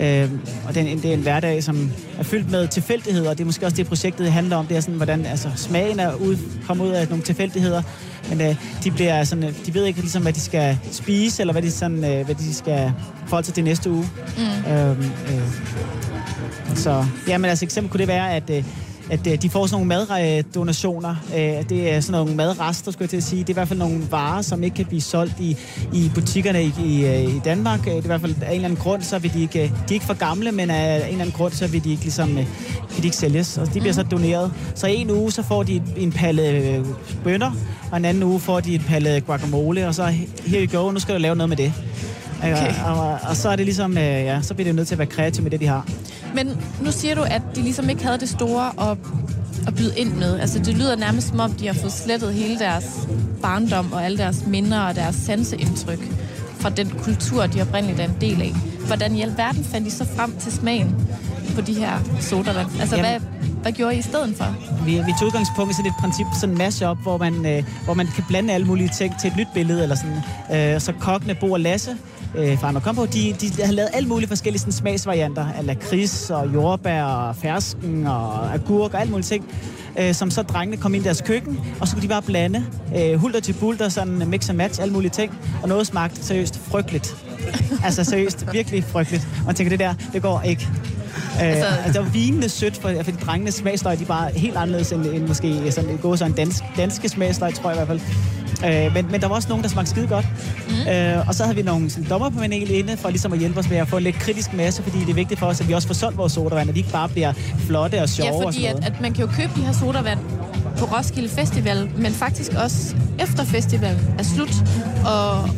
øh, 0.00 0.30
og 0.68 0.74
det, 0.74 0.82
er 0.82 0.86
en, 0.86 0.98
det 1.02 1.10
er 1.10 1.14
en 1.14 1.20
hverdag, 1.22 1.62
som 1.64 1.90
er 2.18 2.22
fyldt 2.22 2.50
med 2.50 2.68
tilfældigheder, 2.68 3.30
og 3.30 3.38
det 3.38 3.44
er 3.44 3.46
måske 3.46 3.66
også 3.66 3.76
det, 3.76 3.86
projektet 3.86 4.32
handler 4.32 4.56
om. 4.56 4.66
Det 4.66 4.76
er 4.76 4.80
sådan, 4.80 4.94
hvordan 4.94 5.26
altså, 5.26 5.50
smagen 5.56 6.00
er 6.00 6.14
ud, 6.14 6.36
kommer 6.66 6.84
ud 6.84 6.90
af 6.90 7.08
nogle 7.08 7.24
tilfældigheder, 7.24 7.82
men 8.28 8.40
øh, 8.40 8.56
de, 8.84 8.90
bliver 8.90 9.24
sådan, 9.24 9.44
øh, 9.44 9.52
de 9.66 9.74
ved 9.74 9.84
ikke 9.84 10.00
ligesom, 10.00 10.22
hvad 10.22 10.32
de 10.32 10.40
skal 10.40 10.78
spise, 10.92 11.42
eller 11.42 11.52
hvad 11.52 11.62
de, 11.62 11.70
sådan, 11.70 12.04
øh, 12.04 12.24
hvad 12.24 12.34
de 12.34 12.54
skal 12.54 12.92
forholde 13.26 13.46
sig 13.46 13.54
til 13.54 13.64
næste 13.64 13.90
uge. 13.90 14.08
Mm. 14.36 14.72
Øh, 14.72 14.90
øh, 14.90 15.42
så, 16.74 17.04
ja, 17.28 17.38
men 17.38 17.50
altså 17.50 17.64
eksempel 17.64 17.90
kunne 17.90 17.98
det 17.98 18.08
være, 18.08 18.34
at, 18.34 18.50
øh, 18.50 18.64
at 19.10 19.26
øh, 19.26 19.42
de 19.42 19.50
får 19.50 19.66
sådan 19.66 19.86
nogle 19.86 20.06
maddonationer. 20.08 21.16
Øh, 21.36 21.68
det 21.68 21.92
er 21.92 22.00
sådan 22.00 22.20
nogle 22.20 22.34
madrester, 22.36 22.90
skulle 22.92 23.02
jeg 23.02 23.10
til 23.10 23.16
at 23.16 23.22
sige. 23.22 23.40
Det 23.40 23.48
er 23.48 23.52
i 23.52 23.54
hvert 23.54 23.68
fald 23.68 23.78
nogle 23.78 24.00
varer, 24.10 24.42
som 24.42 24.62
ikke 24.62 24.76
kan 24.76 24.86
blive 24.86 25.00
solgt 25.00 25.40
i, 25.40 25.56
i 25.92 26.10
butikkerne 26.14 26.64
i, 26.64 26.72
i, 26.84 27.06
øh, 27.06 27.36
i 27.36 27.40
Danmark. 27.44 27.84
Det 27.84 27.92
er 27.92 27.96
i 27.96 28.06
hvert 28.06 28.20
fald 28.20 28.34
af 28.42 28.48
en 28.48 28.54
eller 28.54 28.64
anden 28.68 28.80
grund, 28.82 29.02
så 29.02 29.18
vil 29.18 29.34
de 29.34 29.42
ikke... 29.42 29.58
De 29.58 29.68
er 29.88 29.92
ikke 29.92 30.06
for 30.06 30.14
gamle, 30.14 30.52
men 30.52 30.70
af 30.70 30.96
en 30.96 31.02
eller 31.02 31.20
anden 31.20 31.30
grund, 31.36 31.52
så 31.52 31.66
vil 31.66 31.84
de 31.84 31.90
ikke, 31.90 32.02
ligesom, 32.02 32.36
vil 32.36 32.46
de 32.98 33.04
ikke 33.04 33.16
sælges. 33.16 33.58
Og 33.58 33.74
de 33.74 33.80
bliver 33.80 33.92
så 33.94 34.02
Mhm. 34.02 34.10
doneret. 34.10 34.52
Så 34.74 34.86
en 34.86 35.10
uge, 35.10 35.32
så 35.32 35.42
får 35.42 35.62
de 35.62 35.82
en 35.96 36.12
palle 36.12 36.84
bønder, 37.24 37.50
og 37.90 37.96
en 37.96 38.04
anden 38.04 38.22
uge 38.22 38.40
får 38.40 38.60
de 38.60 38.74
en 38.74 38.84
palle 38.88 39.20
guacamole, 39.20 39.88
og 39.88 39.94
så 39.94 40.04
here 40.46 40.64
you 40.66 40.80
go, 40.82 40.90
nu 40.90 40.98
skal 41.00 41.14
du 41.14 41.20
lave 41.20 41.36
noget 41.36 41.48
med 41.48 41.56
det. 41.56 41.72
Okay. 42.38 42.74
Og, 42.84 43.10
og, 43.10 43.18
og 43.28 43.36
så 43.36 43.48
er 43.48 43.56
det 43.56 43.64
ligesom, 43.64 43.98
øh, 43.98 44.04
ja, 44.04 44.42
så 44.42 44.54
bliver 44.54 44.64
det 44.64 44.70
jo 44.70 44.76
nødt 44.76 44.88
til 44.88 44.94
at 44.94 44.98
være 44.98 45.08
kreativ 45.08 45.42
med 45.42 45.50
det, 45.50 45.60
de 45.60 45.66
har. 45.66 45.86
Men 46.34 46.60
nu 46.80 46.90
siger 46.92 47.14
du, 47.14 47.22
at 47.22 47.42
de 47.56 47.62
ligesom 47.62 47.90
ikke 47.90 48.04
havde 48.04 48.18
det 48.18 48.28
store 48.28 48.90
at, 48.90 48.98
at 49.66 49.74
byde 49.74 49.92
ind 49.96 50.12
med. 50.12 50.40
Altså, 50.40 50.58
det 50.58 50.76
lyder 50.76 50.96
nærmest 50.96 51.28
som 51.28 51.40
om, 51.40 51.52
de 51.52 51.66
har 51.66 51.74
fået 51.74 51.92
slettet 51.92 52.34
hele 52.34 52.58
deres 52.58 52.84
barndom 53.42 53.92
og 53.92 54.04
alle 54.04 54.18
deres 54.18 54.46
minder 54.46 54.80
og 54.80 54.94
deres 54.94 55.14
sanseindtryk 55.16 56.08
fra 56.60 56.70
den 56.70 56.90
kultur, 57.02 57.46
de 57.46 57.62
oprindeligt 57.62 58.00
er 58.00 58.04
en 58.04 58.16
del 58.20 58.42
af. 58.42 58.52
Hvordan 58.86 59.14
i 59.14 59.22
alverden 59.22 59.64
fandt 59.64 59.86
de 59.86 59.90
så 59.90 60.06
frem 60.16 60.36
til 60.40 60.52
smagen 60.52 60.96
på 61.54 61.60
de 61.60 61.74
her 61.74 61.92
sodavand? 62.20 62.68
Altså, 62.80 62.96
Jamen- 62.96 63.10
hvad, 63.10 63.20
hvad 63.62 63.72
gjorde 63.72 63.94
I 63.94 63.98
i 63.98 64.02
stedet 64.02 64.36
for? 64.36 64.54
Vi, 64.84 64.92
vi 64.92 65.12
tog 65.18 65.26
udgangspunkt 65.26 65.72
i 65.72 65.74
sådan 65.74 65.90
et 65.90 65.96
princip, 66.00 66.26
sådan 66.40 66.54
en 66.54 66.58
mashup, 66.58 66.98
hvor 67.02 67.18
man, 67.18 67.46
øh, 67.46 67.64
hvor 67.84 67.94
man 67.94 68.06
kan 68.06 68.24
blande 68.28 68.52
alle 68.54 68.66
mulige 68.66 68.90
ting 68.98 69.14
til 69.20 69.28
et 69.30 69.36
nyt 69.36 69.48
billede, 69.54 69.82
eller 69.82 69.96
sådan. 69.96 70.74
Øh, 70.74 70.80
så 70.80 70.92
kokkene, 70.92 71.34
Bo 71.34 71.52
og 71.52 71.60
Lasse, 71.60 71.96
øh, 72.34 72.58
fra 72.58 72.68
Anna 72.68 72.80
Combo, 72.80 73.04
de, 73.04 73.34
de 73.40 73.62
har 73.62 73.72
lavet 73.72 73.90
alle 73.92 74.08
mulige 74.08 74.28
forskellige 74.28 74.60
sådan, 74.60 74.72
smagsvarianter 74.72 75.46
af 75.58 75.66
lakrids 75.66 76.30
og 76.30 76.54
jordbær 76.54 77.04
og 77.04 77.36
fersken 77.36 78.06
og 78.06 78.54
agurk 78.54 78.94
og 78.94 79.00
alle 79.00 79.10
mulige 79.10 79.26
ting, 79.26 79.44
øh, 79.98 80.14
som 80.14 80.30
så 80.30 80.42
drengene 80.42 80.76
kom 80.76 80.94
ind 80.94 81.02
i 81.02 81.04
deres 81.04 81.20
køkken, 81.20 81.60
og 81.80 81.88
så 81.88 81.94
kunne 81.94 82.02
de 82.02 82.08
bare 82.08 82.22
blande 82.22 82.64
øh, 82.96 83.14
hulter 83.14 83.40
til 83.40 83.52
bulter, 83.52 83.88
sådan 83.88 84.28
mix 84.28 84.48
and 84.48 84.56
match, 84.56 84.82
alle 84.82 84.92
mulige 84.92 85.10
ting, 85.10 85.38
og 85.62 85.68
noget 85.68 85.86
smagte 85.86 86.24
seriøst 86.24 86.58
frygteligt. 86.58 87.16
altså 87.84 88.04
seriøst, 88.04 88.46
virkelig 88.52 88.84
frygteligt. 88.84 89.28
Og 89.38 89.46
man 89.46 89.54
tænker, 89.54 89.70
det 89.70 89.78
der, 89.78 89.94
det 90.12 90.22
går 90.22 90.40
ikke. 90.40 90.68
Altså, 91.38 91.66
Altså- 91.66 91.82
altså, 91.84 92.02
vinende 92.02 92.48
sødt, 92.48 92.76
for, 92.76 92.92
for 93.02 93.10
de 93.10 93.16
drengenes 93.26 93.54
smagsløg, 93.54 93.98
de 93.98 94.02
er 94.02 94.06
bare 94.06 94.30
helt 94.36 94.56
anderledes 94.56 94.92
end, 94.92 95.06
end 95.06 95.26
måske 95.28 95.72
sådan, 95.72 95.96
gå 96.02 96.16
sådan 96.16 96.32
en 96.32 96.36
dansk, 96.36 96.62
danske 96.76 97.08
smagsløg, 97.08 97.54
tror 97.54 97.70
jeg 97.70 97.82
i 97.82 97.84
hvert 97.84 97.98
fald. 97.98 98.00
Øh, 98.86 98.94
men, 98.94 99.06
men 99.10 99.20
der 99.20 99.28
var 99.28 99.34
også 99.34 99.48
nogen, 99.48 99.62
der 99.62 99.68
smagte 99.70 99.90
skide 99.90 100.06
godt. 100.06 100.26
Mm. 100.68 100.88
Øh, 100.90 101.28
og 101.28 101.34
så 101.34 101.42
havde 101.44 101.56
vi 101.56 101.62
nogle 101.62 101.90
sådan, 101.90 102.08
dommerpanel 102.10 102.70
inde 102.70 102.96
for 102.96 103.08
ligesom 103.08 103.32
at 103.32 103.38
hjælpe 103.38 103.58
os 103.60 103.68
med 103.70 103.76
at 103.76 103.88
få 103.88 103.96
en 103.96 104.02
lidt 104.02 104.16
kritisk 104.18 104.52
masse, 104.52 104.82
fordi 104.82 104.98
det 104.98 105.08
er 105.08 105.14
vigtigt 105.14 105.40
for 105.40 105.46
os, 105.46 105.60
at 105.60 105.68
vi 105.68 105.72
også 105.72 105.88
får 105.88 105.94
solgt 105.94 106.18
vores 106.18 106.32
sodavand, 106.32 106.68
og 106.68 106.74
de 106.74 106.80
ikke 106.80 106.92
bare 106.92 107.08
bliver 107.08 107.32
flotte 107.58 108.02
og 108.02 108.08
sjove 108.08 108.28
Ja, 108.28 108.34
og 108.34 108.42
fordi 108.42 108.62
sådan 108.66 108.82
at, 108.82 108.92
at 108.94 109.00
man 109.00 109.12
kan 109.12 109.24
jo 109.24 109.30
købe 109.32 109.52
de 109.56 109.60
her 109.60 109.72
sodavand 109.72 110.18
på 110.78 110.84
Roskilde 110.84 111.28
Festival, 111.28 111.90
men 111.96 112.12
faktisk 112.12 112.52
også 112.64 112.94
efter 113.20 113.44
festivalen 113.44 114.14
er 114.18 114.22
slut, 114.22 114.54
og, 115.06 115.48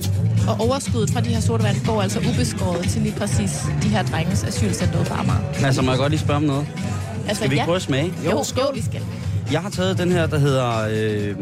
og 0.48 0.60
overskuddet 0.60 1.10
fra 1.10 1.20
de 1.20 1.28
her 1.28 1.40
sodavand 1.40 1.76
går 1.86 2.02
altså 2.02 2.18
ubeskåret 2.18 2.88
til 2.88 3.02
lige 3.02 3.14
præcis 3.18 3.50
de 3.82 3.88
her 3.88 4.02
drenges 4.02 4.44
asylcenter 4.44 5.04
på 5.04 5.14
Amager. 5.14 5.64
Altså, 5.64 5.82
må 5.82 5.90
jeg 5.90 5.98
godt 5.98 6.10
lige 6.10 6.20
spørge 6.20 6.36
om 6.36 6.42
noget? 6.42 6.66
Altså, 7.28 7.34
Skal 7.34 7.50
vi 7.50 7.54
ikke 7.54 7.64
prøve 7.64 7.76
at 7.76 7.82
smage? 7.82 8.12
Jo, 8.24 8.30
jo, 8.30 8.44
jo, 8.56 8.62
vi 8.74 8.82
skal. 8.82 9.00
Jeg 9.52 9.60
har 9.60 9.70
taget 9.70 9.98
den 9.98 10.12
her, 10.12 10.26
der 10.26 10.38
hedder 10.38 10.88
øh, 10.90 11.36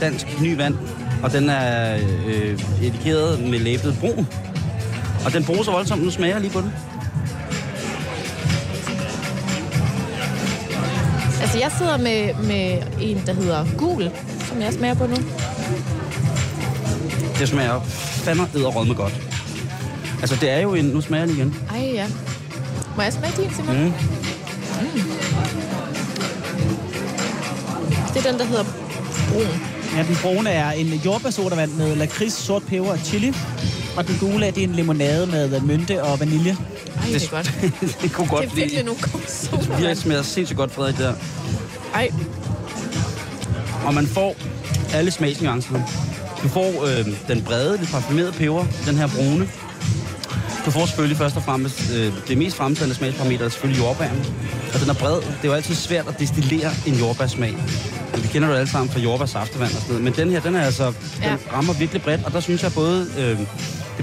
Dansk 0.00 0.26
Ny 0.40 0.56
Vand, 0.56 0.74
og 1.22 1.32
den 1.32 1.48
er 1.48 1.96
øh, 2.26 2.58
etikeret 2.82 3.40
med 3.40 3.58
lablet 3.58 3.96
brun. 4.00 4.26
Og 5.26 5.32
den 5.32 5.44
bruger 5.44 5.62
så 5.62 5.70
voldsomt, 5.70 6.02
nu 6.04 6.10
smager 6.10 6.34
jeg 6.34 6.40
lige 6.40 6.52
på 6.52 6.60
den. 6.60 6.72
Altså, 11.42 11.58
jeg 11.58 11.72
sidder 11.78 11.96
med, 11.96 12.34
med 12.34 12.82
en, 13.00 13.22
der 13.26 13.32
hedder 13.32 13.66
Gul, 13.78 14.10
som 14.48 14.60
jeg 14.60 14.72
smager 14.72 14.94
på 14.94 15.06
nu. 15.06 15.16
Det 17.38 17.48
smager 17.48 17.80
fandme 18.24 18.48
edderråd 18.54 18.86
med 18.86 18.94
godt. 18.94 19.20
Altså, 20.20 20.36
det 20.40 20.50
er 20.50 20.60
jo 20.60 20.74
en... 20.74 20.84
Nu 20.84 21.00
smager 21.00 21.24
jeg 21.24 21.28
lige 21.34 21.38
igen. 21.38 21.54
Ej, 21.70 21.90
ja. 21.94 22.06
Må 22.96 23.02
jeg 23.02 23.12
smage 23.12 23.42
din, 23.42 23.54
Simon? 23.54 23.84
Mm. 23.84 23.92
Det 28.14 28.26
er 28.26 28.30
den, 28.30 28.40
der 28.40 28.44
hedder 28.46 28.64
brun. 29.32 29.46
Ja, 29.96 30.02
den 30.02 30.16
brune 30.22 30.50
er 30.50 30.70
en 30.70 30.86
jordbærsodavand 31.04 31.72
med 31.72 31.96
lakrids, 31.96 32.32
sort 32.32 32.62
peber 32.62 32.90
og 32.90 32.98
chili. 32.98 33.34
Og 33.96 34.06
den 34.08 34.16
gule 34.20 34.46
det 34.46 34.58
er 34.58 34.62
en 34.62 34.72
limonade 34.72 35.26
med 35.26 35.60
mynte 35.60 36.02
og 36.02 36.20
vanilje. 36.20 36.50
Ej, 36.96 37.06
det 37.06 37.24
er 37.24 37.30
godt. 37.30 37.52
det 38.02 38.12
kunne 38.12 38.28
godt 38.28 38.44
Det 38.44 38.50
er 38.50 38.54
virkelig 38.54 38.84
nogle 38.84 39.00
gode 39.12 39.88
Det 39.88 39.98
smager 39.98 40.22
sindssygt 40.22 40.56
godt, 40.56 40.72
Frederik, 40.72 40.98
der. 40.98 41.14
Ej, 41.94 42.10
Og 43.86 43.94
man 43.94 44.06
får 44.06 44.36
alle 44.94 45.10
smagsnuancerne. 45.10 45.86
Du 46.44 46.48
får 46.48 46.86
øh, 46.86 47.06
den 47.28 47.42
brede, 47.42 47.78
lidt 47.78 47.90
parfumerede 47.90 48.32
peber, 48.32 48.64
den 48.86 48.96
her 48.96 49.08
brune. 49.16 49.48
Du 50.66 50.70
får 50.70 50.86
selvfølgelig 50.86 51.16
først 51.18 51.36
og 51.36 51.42
fremmest 51.42 51.92
øh, 51.96 52.12
det 52.28 52.38
mest 52.38 52.56
fremtrædende 52.56 52.94
smagsparameter 52.96 53.44
er 53.44 53.48
selvfølgelig 53.48 53.82
jordbæren. 53.82 54.24
Og 54.74 54.80
den 54.80 54.90
er 54.90 54.94
bred. 54.94 55.16
Det 55.16 55.26
er 55.42 55.48
jo 55.48 55.52
altid 55.52 55.74
svært 55.74 56.08
at 56.08 56.18
destillere 56.18 56.70
en 56.86 56.94
jordbærsmag. 56.94 57.54
Men 58.12 58.22
vi 58.22 58.28
kender 58.28 58.48
det 58.48 58.56
alle 58.56 58.70
sammen 58.70 58.90
fra 58.92 59.00
jordbærsaftevand 59.00 59.70
og 59.70 59.80
sådan 59.80 59.88
noget. 59.88 60.04
Men 60.04 60.12
den 60.12 60.30
her, 60.30 60.40
den 60.40 60.54
er 60.56 60.62
altså, 60.62 60.86
den 60.86 60.94
Ja. 61.22 61.36
rammer 61.52 61.72
virkelig 61.72 62.02
bredt. 62.02 62.20
Og 62.24 62.32
der 62.32 62.40
synes 62.40 62.62
jeg 62.62 62.72
både 62.72 63.06
øh, 63.18 63.38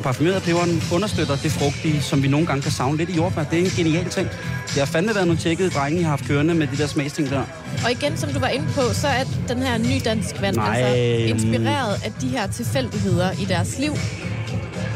det 0.01 0.05
parfumerede 0.05 0.41
peberen 0.41 0.83
understøtter 0.93 1.35
det 1.35 1.51
frugtige, 1.51 2.01
som 2.01 2.23
vi 2.23 2.27
nogle 2.27 2.47
gange 2.47 2.61
kan 2.61 2.71
savne 2.71 2.97
lidt 2.97 3.09
i 3.09 3.15
jordbær. 3.15 3.43
Det 3.43 3.59
er 3.59 3.63
en 3.63 3.69
genial 3.69 4.09
ting. 4.09 4.29
Det 4.67 4.77
har 4.77 4.85
fandme 4.85 5.15
været 5.15 5.27
nogle 5.27 5.41
tjekkede 5.41 5.69
drenge, 5.69 5.99
I 5.99 6.03
har 6.03 6.09
haft 6.09 6.25
kørende 6.27 6.53
med 6.53 6.67
de 6.67 6.77
der 6.77 6.87
smagsting 6.87 7.29
der. 7.29 7.43
Og 7.85 7.91
igen, 7.91 8.17
som 8.17 8.29
du 8.33 8.39
var 8.39 8.47
inde 8.47 8.65
på, 8.75 8.81
så 8.93 9.07
er 9.07 9.23
den 9.47 9.63
her 9.63 9.77
ny 9.77 10.01
dansk 10.05 10.41
vand 10.41 10.55
Nej, 10.55 10.81
altså 10.81 10.95
mm. 10.95 11.35
inspireret 11.35 11.93
af 12.05 12.11
de 12.21 12.27
her 12.27 12.47
tilfældigheder 12.47 13.31
i 13.31 13.45
deres 13.45 13.79
liv. 13.79 13.91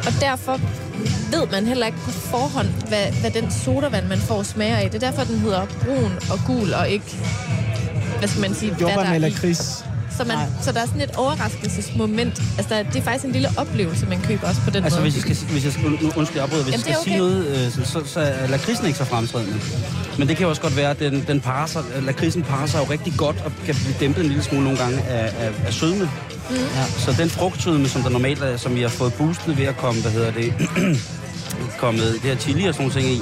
Og 0.07 0.13
derfor 0.21 0.59
ved 1.31 1.51
man 1.51 1.65
heller 1.65 1.85
ikke 1.85 1.97
på 1.97 2.11
forhånd, 2.11 2.67
hvad, 2.87 3.11
hvad 3.21 3.31
den 3.31 3.51
sodavand, 3.51 4.07
man 4.07 4.17
får, 4.17 4.43
smager 4.43 4.77
af. 4.77 4.91
Det 4.91 5.03
er 5.03 5.11
derfor, 5.11 5.23
den 5.23 5.39
hedder 5.39 5.65
brun 5.65 6.11
og 6.31 6.39
gul, 6.47 6.73
og 6.73 6.89
ikke, 6.89 7.15
hvad 8.19 8.27
skal 8.27 8.41
man 8.41 8.53
sige, 8.53 8.71
hvad 8.71 8.79
Jordbær 8.79 8.95
der 8.95 9.03
med 9.03 9.11
er 9.11 9.27
i. 9.27 9.31
lakrids. 9.31 9.84
Så, 10.17 10.23
man, 10.23 10.37
Nej. 10.37 10.45
så 10.61 10.71
der 10.71 10.81
er 10.81 10.85
sådan 10.85 11.01
et 11.01 11.15
overraskelsesmoment. 11.15 12.41
Altså, 12.57 12.75
der, 12.75 12.83
det 12.83 12.95
er 12.95 13.01
faktisk 13.01 13.25
en 13.25 13.31
lille 13.31 13.49
oplevelse, 13.57 14.05
man 14.05 14.21
køber 14.21 14.47
også 14.47 14.61
på 14.61 14.69
den 14.69 14.83
Altså, 14.83 14.99
måde. 14.99 15.11
hvis 15.11 15.27
jeg 15.27 15.35
skal, 15.35 15.51
hvis 15.51 15.63
jeg 15.65 15.73
skal, 15.73 15.85
nu, 15.85 16.11
undskyld, 16.15 16.41
afbryder, 16.41 16.63
hvis 16.63 16.73
Jamen, 16.73 16.87
jeg 16.87 16.97
skal 17.01 17.13
er 17.13 17.17
sige 17.17 17.17
noget, 17.17 17.65
øh, 17.79 17.85
så, 17.85 18.01
så, 18.05 18.19
er 18.19 18.47
lakridsen 18.47 18.85
ikke 18.85 18.97
så 18.97 19.05
fremtrædende. 19.05 19.53
Men 20.19 20.27
det 20.27 20.37
kan 20.37 20.43
jo 20.43 20.49
også 20.49 20.61
godt 20.61 20.75
være, 20.77 20.89
at 20.89 20.99
den, 20.99 21.23
den 21.27 21.41
parer 21.41 21.67
sig, 21.67 21.83
lakridsen 22.01 22.43
parer 22.43 22.65
sig 22.65 22.79
jo 22.79 22.91
rigtig 22.91 23.13
godt 23.17 23.41
og 23.45 23.51
kan 23.65 23.75
blive 23.75 23.95
dæmpet 23.99 24.21
en 24.21 24.27
lille 24.27 24.43
smule 24.43 24.63
nogle 24.63 24.79
gange 24.79 25.01
af, 25.01 25.45
af, 25.45 25.51
af 25.65 25.73
sødme. 25.73 26.09
Mm. 26.49 26.55
Ja. 26.55 26.85
Så 26.97 27.15
den 27.17 27.29
frugtsødme, 27.29 27.87
som 27.89 28.01
der 28.01 28.09
normalt 28.09 28.43
er, 28.43 28.57
som 28.57 28.75
vi 28.75 28.81
har 28.81 28.89
fået 28.89 29.13
boostet 29.13 29.57
ved 29.57 29.65
at 29.65 29.77
komme, 29.77 30.01
hvad 30.01 30.11
hedder 30.11 30.31
det, 30.31 30.53
kommet 31.79 32.13
det 32.13 32.21
her 32.21 32.35
chili 32.35 32.65
og 32.65 32.73
sådan 32.73 32.87
nogle 32.87 33.01
ting 33.01 33.13
i, 33.13 33.21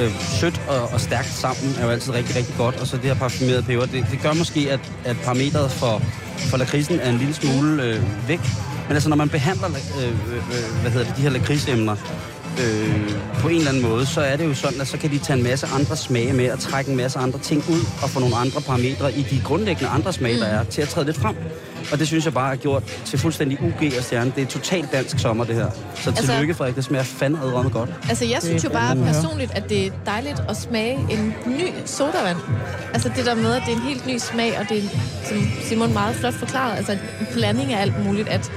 øh, 0.00 0.12
sødt 0.40 0.60
og, 0.68 0.82
og 0.92 1.00
stærkt 1.00 1.28
sammen, 1.28 1.74
er 1.78 1.84
jo 1.84 1.90
altid 1.90 2.12
rigtig, 2.12 2.36
rigtig 2.36 2.54
godt. 2.58 2.80
Og 2.80 2.86
så 2.86 2.96
det 2.96 3.04
her 3.04 3.14
parfumerede 3.14 3.62
peber, 3.62 3.86
det, 3.86 4.06
det 4.10 4.20
gør 4.22 4.32
måske, 4.32 4.60
at, 4.70 4.80
at 5.04 5.16
parametret 5.24 5.70
for, 5.70 6.02
for 6.50 6.56
lakridsen 6.56 7.00
er 7.00 7.10
en 7.10 7.18
lille 7.18 7.34
smule 7.34 7.82
øh, 7.82 8.28
væk. 8.28 8.40
Men 8.86 8.94
altså, 8.94 9.08
når 9.08 9.16
man 9.16 9.28
behandler 9.28 9.68
øh, 9.68 10.04
øh, 10.04 10.36
øh, 10.36 10.80
hvad 10.80 10.90
hedder 10.90 11.06
det, 11.06 11.16
de 11.16 11.22
her 11.22 11.30
lakridsemner 11.30 11.96
øh, 12.60 13.10
på 13.40 13.48
en 13.48 13.56
eller 13.56 13.68
anden 13.68 13.82
måde, 13.82 14.06
så 14.06 14.20
er 14.20 14.36
det 14.36 14.44
jo 14.44 14.54
sådan, 14.54 14.80
at 14.80 14.88
så 14.88 14.98
kan 14.98 15.10
de 15.10 15.18
tage 15.18 15.36
en 15.36 15.42
masse 15.44 15.66
andre 15.66 15.96
smage 15.96 16.32
med 16.32 16.50
og 16.50 16.58
trække 16.58 16.90
en 16.90 16.96
masse 16.96 17.18
andre 17.18 17.38
ting 17.38 17.64
ud 17.70 17.80
og 18.02 18.10
få 18.10 18.20
nogle 18.20 18.36
andre 18.36 18.60
parametre 18.60 19.12
i 19.12 19.22
de 19.22 19.40
grundlæggende 19.44 19.88
andre 19.90 20.12
smage, 20.12 20.38
der 20.40 20.46
er, 20.46 20.64
til 20.64 20.82
at 20.82 20.88
træde 20.88 21.06
lidt 21.06 21.16
frem. 21.16 21.36
Og 21.92 21.98
det 21.98 22.06
synes 22.06 22.24
jeg 22.24 22.34
bare 22.34 22.52
er 22.52 22.56
gjort 22.56 22.82
til 23.04 23.18
fuldstændig 23.18 23.58
UG 23.62 23.92
og 23.98 24.04
stjerne. 24.04 24.32
Det 24.36 24.42
er 24.42 24.46
totalt 24.46 24.92
dansk 24.92 25.18
sommer, 25.18 25.44
det 25.44 25.54
her. 25.54 25.70
Så 25.94 26.10
Altså- 26.10 26.26
tillykke, 26.26 26.54
Frederik. 26.54 26.76
Det 26.76 26.84
smager 26.84 27.04
fandme 27.04 27.38
adrømme 27.42 27.70
godt. 27.70 27.90
Altså, 28.08 28.24
jeg 28.24 28.38
synes 28.42 28.64
jo 28.64 28.70
bare 28.70 28.96
personligt, 28.96 29.52
at 29.54 29.68
det 29.68 29.86
er 29.86 29.90
dejligt 30.06 30.42
at 30.48 30.56
smage 30.56 30.98
en 31.10 31.34
ny 31.46 31.64
sodavand. 31.86 32.36
Altså 32.94 33.10
det 33.16 33.26
der 33.26 33.34
med, 33.34 33.54
at 33.54 33.62
det 33.66 33.72
er 33.72 33.76
en 33.76 33.82
helt 33.82 34.06
ny 34.06 34.18
smag, 34.18 34.58
og 34.58 34.66
det 34.68 34.78
er, 34.78 34.88
som 35.28 35.38
Simon 35.62 35.92
meget 35.92 36.16
flot 36.16 36.34
forklarede, 36.34 36.76
altså 36.76 36.92
en 36.92 36.98
blanding 37.32 37.72
af 37.72 37.82
alt 37.82 38.04
muligt, 38.06 38.28
at 38.28 38.52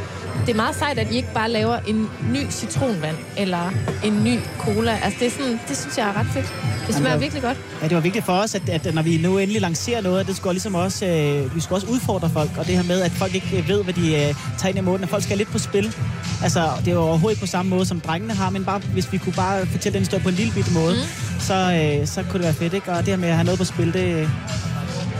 det 0.45 0.51
er 0.51 0.55
meget 0.55 0.75
sejt, 0.75 0.99
at 0.99 1.11
I 1.11 1.15
ikke 1.15 1.33
bare 1.33 1.49
laver 1.49 1.77
en 1.87 2.09
ny 2.31 2.39
citronvand, 2.49 3.15
eller 3.37 3.71
en 4.03 4.23
ny 4.23 4.39
cola. 4.59 4.99
Altså 5.03 5.19
det 5.19 5.27
er 5.27 5.31
sådan, 5.31 5.59
det 5.67 5.77
synes 5.77 5.97
jeg 5.97 6.09
er 6.09 6.19
ret 6.19 6.27
fedt. 6.33 6.53
Det 6.87 6.95
smager 6.95 7.09
Jamen, 7.09 7.21
virkelig 7.21 7.43
godt. 7.43 7.57
Ja, 7.81 7.87
det 7.87 7.95
var 7.95 8.01
vigtigt 8.01 8.25
for 8.25 8.33
os, 8.33 8.55
at, 8.55 8.69
at 8.69 8.95
når 8.95 9.01
vi 9.01 9.17
nu 9.17 9.37
endelig 9.37 9.61
lancerer 9.61 10.01
noget, 10.01 10.27
det 10.27 10.35
skulle 10.35 10.53
ligesom 10.53 10.75
også, 10.75 11.05
øh, 11.05 11.55
vi 11.55 11.61
skulle 11.61 11.77
også 11.77 11.87
udfordre 11.87 12.29
folk, 12.29 12.49
og 12.57 12.67
det 12.67 12.75
her 12.75 12.83
med, 12.83 13.01
at 13.01 13.11
folk 13.11 13.35
ikke 13.35 13.57
øh, 13.57 13.67
ved, 13.67 13.83
hvad 13.83 13.93
de 13.93 14.15
øh, 14.15 14.35
tager 14.57 14.67
ind 14.67 14.77
i 14.77 14.81
munden, 14.81 15.03
at 15.03 15.09
folk 15.09 15.23
skal 15.23 15.37
lidt 15.37 15.51
på 15.51 15.59
spil. 15.59 15.95
Altså, 16.43 16.69
det 16.79 16.87
er 16.87 16.91
jo 16.91 17.01
overhovedet 17.01 17.35
ikke 17.35 17.41
på 17.41 17.47
samme 17.47 17.69
måde, 17.69 17.85
som 17.85 17.99
drengene 17.99 18.33
har, 18.33 18.49
men 18.49 18.65
bare, 18.65 18.79
hvis 18.93 19.11
vi 19.11 19.17
kunne 19.17 19.33
bare 19.33 19.65
fortælle 19.65 19.93
den 19.93 20.01
historie 20.01 20.23
på 20.23 20.29
en 20.29 20.35
lille 20.35 20.53
bitte 20.53 20.73
måde, 20.73 20.95
mm. 20.95 21.39
så, 21.39 21.53
øh, 21.53 22.07
så 22.07 22.23
kunne 22.23 22.33
det 22.33 22.43
være 22.43 22.53
fedt, 22.53 22.73
ikke? 22.73 22.91
Og 22.91 22.97
det 22.97 23.07
her 23.07 23.17
med 23.17 23.29
at 23.29 23.35
have 23.35 23.45
noget 23.45 23.59
på 23.59 23.65
spil, 23.65 23.93
det, 23.93 24.29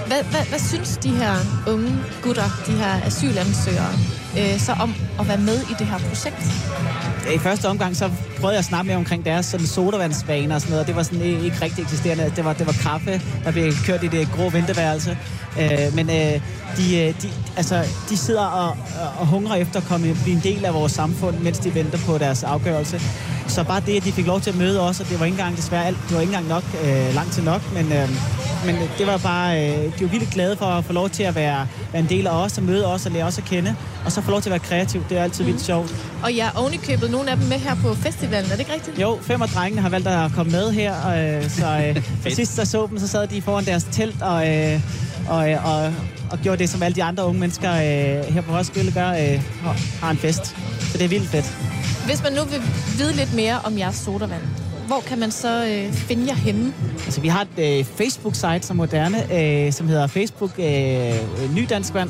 hvad, 0.07 0.24
hvad, 0.31 0.45
hvad 0.50 0.59
synes 0.59 0.97
de 0.97 1.09
her 1.09 1.33
unge 1.67 1.91
gutter, 2.24 2.63
de 2.67 2.71
her 2.71 3.05
asylansøgere, 3.05 3.93
øh, 4.39 4.59
så 4.59 4.71
om 4.71 4.93
at 5.19 5.27
være 5.27 5.38
med 5.38 5.57
i 5.57 5.74
det 5.79 5.88
her 5.88 6.00
projekt? 6.00 6.43
i 7.33 7.38
første 7.38 7.65
omgang, 7.65 7.95
så 7.95 8.12
prøvede 8.39 8.53
jeg 8.53 8.59
at 8.59 8.65
snakke 8.65 8.88
med 8.88 8.95
omkring 8.95 9.25
deres 9.25 9.45
sådan 9.45 9.67
sodavandsvaner 9.67 10.55
og 10.55 10.62
sådan 10.62 10.71
noget, 10.71 10.81
og 10.81 10.88
det 10.88 10.95
var 10.95 11.03
sådan 11.03 11.21
ikke, 11.21 11.62
rigtig 11.62 11.81
eksisterende. 11.81 12.31
Det 12.35 12.45
var, 12.45 12.53
det 12.53 12.67
var 12.67 12.74
kaffe, 12.74 13.21
der 13.43 13.51
blev 13.51 13.74
kørt 13.85 14.03
i 14.03 14.07
det 14.07 14.27
grå 14.35 14.50
venteværelse. 14.50 15.17
Øh, 15.59 15.95
men 15.95 16.09
øh, 16.09 16.41
de, 16.77 16.97
øh, 17.01 17.21
de, 17.21 17.29
altså, 17.57 17.83
de 18.09 18.17
sidder 18.17 18.45
og, 18.45 18.77
og 19.19 19.27
hungrer 19.27 19.55
efter 19.55 19.79
at 19.79 19.85
komme, 19.85 20.15
blive 20.24 20.35
en 20.35 20.43
del 20.43 20.65
af 20.65 20.74
vores 20.74 20.91
samfund, 20.91 21.39
mens 21.39 21.59
de 21.59 21.75
venter 21.75 21.97
på 21.97 22.17
deres 22.17 22.43
afgørelse. 22.43 23.01
Så 23.47 23.63
bare 23.63 23.81
det, 23.85 23.97
at 23.97 24.03
de 24.03 24.11
fik 24.11 24.27
lov 24.27 24.41
til 24.41 24.49
at 24.49 24.57
møde 24.57 24.81
os, 24.81 24.99
og 24.99 25.09
det 25.09 25.19
var 25.19 25.25
ikke 25.25 25.33
engang 25.35 25.57
desværre 25.57 25.85
alt, 25.85 25.97
det 26.07 26.15
var 26.15 26.21
ikke 26.21 26.31
engang 26.33 26.47
nok, 26.47 26.63
øh, 26.83 27.15
langt 27.15 27.33
til 27.33 27.43
nok, 27.43 27.61
men, 27.73 27.91
øh, 27.91 28.09
men 28.65 28.75
det 28.97 29.07
var 29.07 29.17
bare, 29.17 29.69
øh, 29.69 29.83
de 29.83 30.01
var 30.01 30.07
virkelig 30.07 30.27
glade 30.33 30.57
for 30.57 30.65
at 30.65 30.85
få 30.85 30.93
lov 30.93 31.09
til 31.09 31.23
at 31.23 31.35
være, 31.35 31.67
være 31.91 32.01
en 32.01 32.09
del 32.09 32.27
af 32.27 32.43
os, 32.43 32.57
og 32.57 32.63
møde 32.63 32.85
os 32.87 33.05
og 33.05 33.11
lære 33.11 33.23
os 33.23 33.37
at 33.37 33.45
kende, 33.45 33.75
og 34.05 34.11
så 34.11 34.21
få 34.21 34.31
lov 34.31 34.41
til 34.41 34.49
at 34.49 34.51
være 34.51 34.59
kreativ. 34.59 35.03
Det 35.09 35.17
er 35.17 35.23
altid 35.23 35.43
vildt 35.43 35.61
sjovt. 35.61 35.95
Og 36.23 36.37
jeg 36.37 36.45
har 36.45 36.59
ovenikøbet 36.59 37.11
nogle 37.11 37.31
af 37.31 37.37
dem 37.37 37.45
med 37.45 37.57
her 37.57 37.75
på 37.75 37.93
festivalen, 37.93 38.51
er 38.51 38.55
det 38.55 38.59
ikke 38.59 38.73
rigtigt? 38.73 38.99
Jo, 38.99 39.17
fem 39.21 39.41
af 39.41 39.49
drengene 39.49 39.81
har 39.81 39.89
valgt 39.89 40.07
at 40.07 40.31
komme 40.35 40.51
med 40.51 40.71
her, 40.71 40.93
øh, 41.09 41.49
så 41.49 41.93
øh, 42.25 42.31
sidst 42.35 42.57
der 42.57 42.63
så 42.63 42.87
dem, 42.89 42.99
så 42.99 43.07
sad 43.07 43.27
de 43.27 43.41
foran 43.41 43.65
deres 43.65 43.87
telt 43.91 44.21
og, 44.21 44.49
øh, 44.49 44.79
og, 45.29 45.51
øh, 45.51 45.65
og, 45.65 45.93
og 46.32 46.39
gjorde 46.39 46.58
det, 46.58 46.70
som 46.70 46.84
alle 46.84 46.96
de 46.96 47.03
andre 47.03 47.25
unge 47.25 47.39
mennesker 47.39 47.72
øh, 47.72 48.34
her 48.34 48.41
på 48.41 48.58
Roskilde 48.58 48.91
gør, 48.91 49.10
øh, 49.10 49.41
har 50.01 50.12
en 50.12 50.17
fest. 50.17 50.46
Så 50.91 50.98
det 50.98 51.01
er 51.01 51.08
vildt 51.08 51.29
fedt. 51.29 51.46
Hvis 52.05 52.24
man 52.24 52.34
nu 52.34 52.41
vil 52.44 52.62
vide 52.98 53.15
lidt 53.15 53.34
mere 53.34 53.60
om 53.63 53.77
jeres 53.77 53.96
sodavand, 53.96 54.41
hvor 54.88 55.00
kan 55.08 55.20
man 55.20 55.32
så 55.32 55.65
øh, 55.65 55.94
finde 55.94 56.27
jer 56.27 56.34
henne? 56.36 56.74
Altså, 57.05 57.22
vi 57.22 57.27
har 57.27 57.41
et 57.58 57.79
øh, 57.79 57.86
Facebook-site 57.86 58.62
som 58.62 58.75
moderne, 58.75 59.34
øh, 59.34 59.74
som 59.74 59.88
hedder 59.88 60.08
Facebook 60.08 60.51
øh, 60.60 61.55
Ny 61.55 61.65
Dansk 61.70 61.94
Vand. 61.94 62.10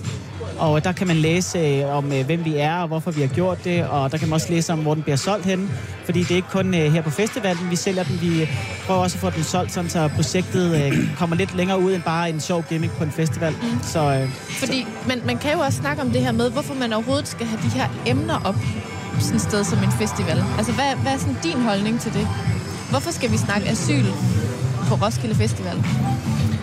Og 0.59 0.83
der 0.83 0.91
kan 0.91 1.07
man 1.07 1.15
læse 1.15 1.59
øh, 1.59 1.95
om, 1.97 2.11
øh, 2.11 2.25
hvem 2.25 2.45
vi 2.45 2.55
er 2.57 2.75
og 2.75 2.87
hvorfor 2.87 3.11
vi 3.11 3.21
har 3.21 3.27
gjort 3.27 3.63
det. 3.63 3.87
Og 3.87 4.11
der 4.11 4.17
kan 4.17 4.27
man 4.27 4.33
også 4.33 4.47
læse 4.49 4.73
om, 4.73 4.79
hvor 4.79 4.93
den 4.93 5.03
bliver 5.03 5.15
solgt 5.15 5.45
henne. 5.45 5.67
Fordi 6.05 6.19
det 6.19 6.31
er 6.31 6.35
ikke 6.35 6.47
kun 6.51 6.73
øh, 6.73 6.93
her 6.93 7.01
på 7.01 7.09
festivalen, 7.09 7.71
vi 7.71 7.75
sælger 7.75 8.03
den. 8.03 8.21
Vi 8.21 8.49
prøver 8.87 8.99
også 8.99 9.15
at 9.15 9.21
få 9.21 9.29
den 9.29 9.43
solgt, 9.43 9.71
sådan, 9.71 9.89
så 9.89 10.09
projektet 10.15 10.85
øh, 10.85 11.17
kommer 11.17 11.35
lidt 11.35 11.55
længere 11.55 11.79
ud 11.79 11.93
end 11.93 12.03
bare 12.03 12.29
en 12.29 12.39
sjov 12.39 12.65
gimmick 12.69 12.93
på 12.97 13.03
en 13.03 13.11
festival. 13.11 13.51
Mm. 13.51 13.79
Så, 13.83 14.13
øh, 14.13 14.29
Fordi 14.33 14.87
man, 15.07 15.21
man 15.25 15.37
kan 15.37 15.53
jo 15.53 15.59
også 15.59 15.79
snakke 15.79 16.01
om 16.01 16.09
det 16.09 16.21
her 16.21 16.31
med, 16.31 16.51
hvorfor 16.51 16.73
man 16.73 16.93
overhovedet 16.93 17.27
skal 17.27 17.45
have 17.45 17.61
de 17.61 17.69
her 17.69 17.87
emner 18.05 18.41
op 18.45 18.55
sådan 19.19 19.35
et 19.35 19.41
sted 19.41 19.63
som 19.63 19.83
en 19.83 19.91
festival. 19.91 20.43
Altså, 20.57 20.73
hvad, 20.73 20.95
hvad 21.01 21.11
er 21.11 21.17
sådan 21.17 21.37
din 21.43 21.61
holdning 21.61 21.99
til 21.99 22.13
det? 22.13 22.27
Hvorfor 22.89 23.11
skal 23.11 23.31
vi 23.31 23.37
snakke 23.37 23.67
asyl 23.69 24.05
på 24.87 24.95
Roskilde 24.95 25.35
Festival? 25.35 25.83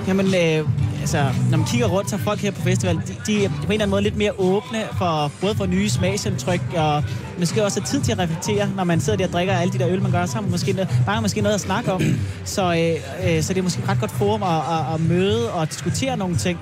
Jamen, 0.09 0.27
øh, 0.27 0.69
altså, 1.03 1.31
når 1.51 1.59
man 1.59 1.67
kigger 1.67 1.87
rundt, 1.87 2.11
så 2.11 2.17
er 2.17 2.21
folk 2.21 2.41
her 2.41 2.51
på 2.51 2.61
festival, 2.61 2.97
de, 2.97 3.17
de 3.27 3.45
er 3.45 3.49
på 3.49 3.55
en 3.55 3.63
eller 3.63 3.73
anden 3.73 3.91
måde 3.91 4.03
lidt 4.03 4.17
mere 4.17 4.33
åbne 4.39 4.83
for 4.99 5.33
både 5.41 5.55
for 5.55 5.67
nye 5.67 5.89
smagsindtryk, 5.89 6.61
og 6.77 7.05
måske 7.39 7.65
også 7.65 7.81
have 7.81 7.87
tid 7.87 8.01
til 8.01 8.13
at 8.13 8.19
reflektere, 8.19 8.69
når 8.77 8.85
man 8.85 9.01
sidder 9.01 9.17
der 9.17 9.27
og 9.27 9.33
drikker 9.33 9.55
alle 9.55 9.73
de 9.73 9.79
der 9.79 9.89
øl, 9.89 10.03
man 10.03 10.13
gør, 10.13 10.27
så 10.27 10.35
har 10.35 10.41
man 10.41 10.51
måske, 10.51 10.73
noget, 10.73 10.89
bare 11.07 11.23
måske 11.23 11.41
noget 11.41 11.55
at 11.55 11.61
snakke 11.61 11.93
om. 11.93 12.03
Så, 12.45 12.63
øh, 12.63 13.37
øh, 13.37 13.43
så 13.43 13.53
det 13.53 13.59
er 13.59 13.63
måske 13.63 13.83
et 13.83 13.89
ret 13.89 14.01
godt 14.01 14.11
forum 14.11 14.43
at, 14.43 14.49
at, 14.49 14.95
at 14.95 15.01
møde 15.01 15.53
og 15.53 15.71
diskutere 15.71 16.17
nogle 16.17 16.37
ting. 16.37 16.59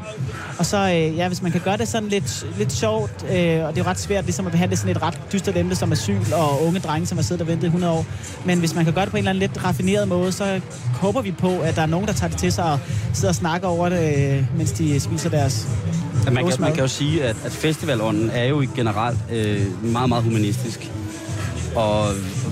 Og 0.59 0.67
så, 0.67 0.77
øh, 0.77 1.17
ja, 1.17 1.29
hvis 1.29 1.43
man 1.43 1.53
kan 1.53 1.61
gøre 1.61 1.77
det 1.77 1.89
sådan 1.89 2.09
lidt, 2.09 2.47
lidt 2.59 2.73
sjovt, 2.73 3.25
øh, 3.25 3.65
og 3.65 3.75
det 3.75 3.81
er 3.81 3.85
jo 3.85 3.85
ret 3.85 3.99
svært 3.99 4.25
ligesom 4.25 4.47
at 4.47 4.53
behandle 4.53 4.77
sådan 4.77 4.97
et 4.97 5.03
ret 5.03 5.21
dystert 5.33 5.57
emne 5.57 5.75
som 5.75 5.93
asyl 5.93 6.33
og 6.33 6.67
unge 6.67 6.81
drenge, 6.81 7.07
som 7.07 7.19
har 7.19 7.23
siddet 7.23 7.43
og 7.43 7.49
ventet 7.49 7.65
100 7.65 7.93
år. 7.93 8.07
Men 8.45 8.59
hvis 8.59 8.75
man 8.75 8.85
kan 8.85 8.95
gøre 8.95 9.05
det 9.05 9.11
på 9.11 9.17
en 9.17 9.19
eller 9.19 9.31
anden 9.31 9.41
lidt 9.41 9.65
raffineret 9.65 10.09
måde, 10.09 10.33
så 10.33 10.61
håber 10.95 11.21
vi 11.23 11.33
på, 11.33 11.61
at 11.61 11.77
der 11.77 11.83
er 11.83 11.87
nogen, 11.87 12.07
der 12.07 12.13
tager 12.13 12.31
det 12.31 12.39
til 12.39 12.53
sig 12.53 12.65
og 12.65 12.79
sidder 13.13 13.29
og 13.29 13.35
snakker 13.35 13.69
over 13.69 13.89
det, 13.89 14.15
øh, 14.17 14.30
øh, 14.31 14.45
mens 14.57 14.73
de 14.73 15.01
spiser 15.01 15.31
deres 15.31 15.69
At 16.27 16.33
man, 16.33 16.49
kan, 16.49 16.61
man 16.61 16.73
kan 16.73 16.83
jo 16.83 16.89
sige, 16.89 17.25
at, 17.25 17.37
at 17.45 17.53
festivalånden 17.53 18.31
er 18.31 18.45
jo 18.45 18.67
generelt 18.77 19.19
øh, 19.33 19.85
meget, 19.85 20.09
meget 20.09 20.25
humanistisk. 20.25 20.91
Og 21.77 22.07